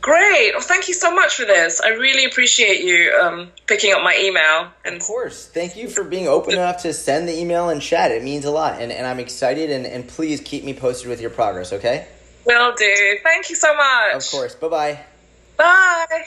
Great. 0.00 0.52
Well, 0.54 0.62
thank 0.62 0.88
you 0.88 0.94
so 0.94 1.14
much 1.14 1.34
for 1.34 1.44
this. 1.44 1.80
I 1.80 1.90
really 1.90 2.24
appreciate 2.24 2.82
you 2.82 3.12
um, 3.20 3.50
picking 3.66 3.92
up 3.92 4.02
my 4.02 4.18
email. 4.18 4.68
And 4.84 4.96
of 4.96 5.02
course. 5.02 5.46
Thank 5.46 5.76
you 5.76 5.88
for 5.88 6.04
being 6.04 6.26
open 6.26 6.54
enough 6.54 6.82
to 6.82 6.94
send 6.94 7.28
the 7.28 7.38
email 7.38 7.68
and 7.68 7.82
chat. 7.82 8.10
It 8.10 8.22
means 8.22 8.46
a 8.46 8.50
lot. 8.50 8.80
And, 8.80 8.90
and 8.92 9.06
I'm 9.06 9.18
excited. 9.18 9.70
And, 9.70 9.86
and 9.86 10.08
please 10.08 10.40
keep 10.40 10.64
me 10.64 10.72
posted 10.72 11.08
with 11.08 11.20
your 11.20 11.30
progress, 11.30 11.72
okay? 11.74 12.08
Will 12.46 12.74
do. 12.74 13.18
Thank 13.22 13.50
you 13.50 13.56
so 13.56 13.74
much. 13.76 14.14
Of 14.14 14.30
course. 14.30 14.54
Bye-bye. 14.54 15.04
Bye. 15.58 16.24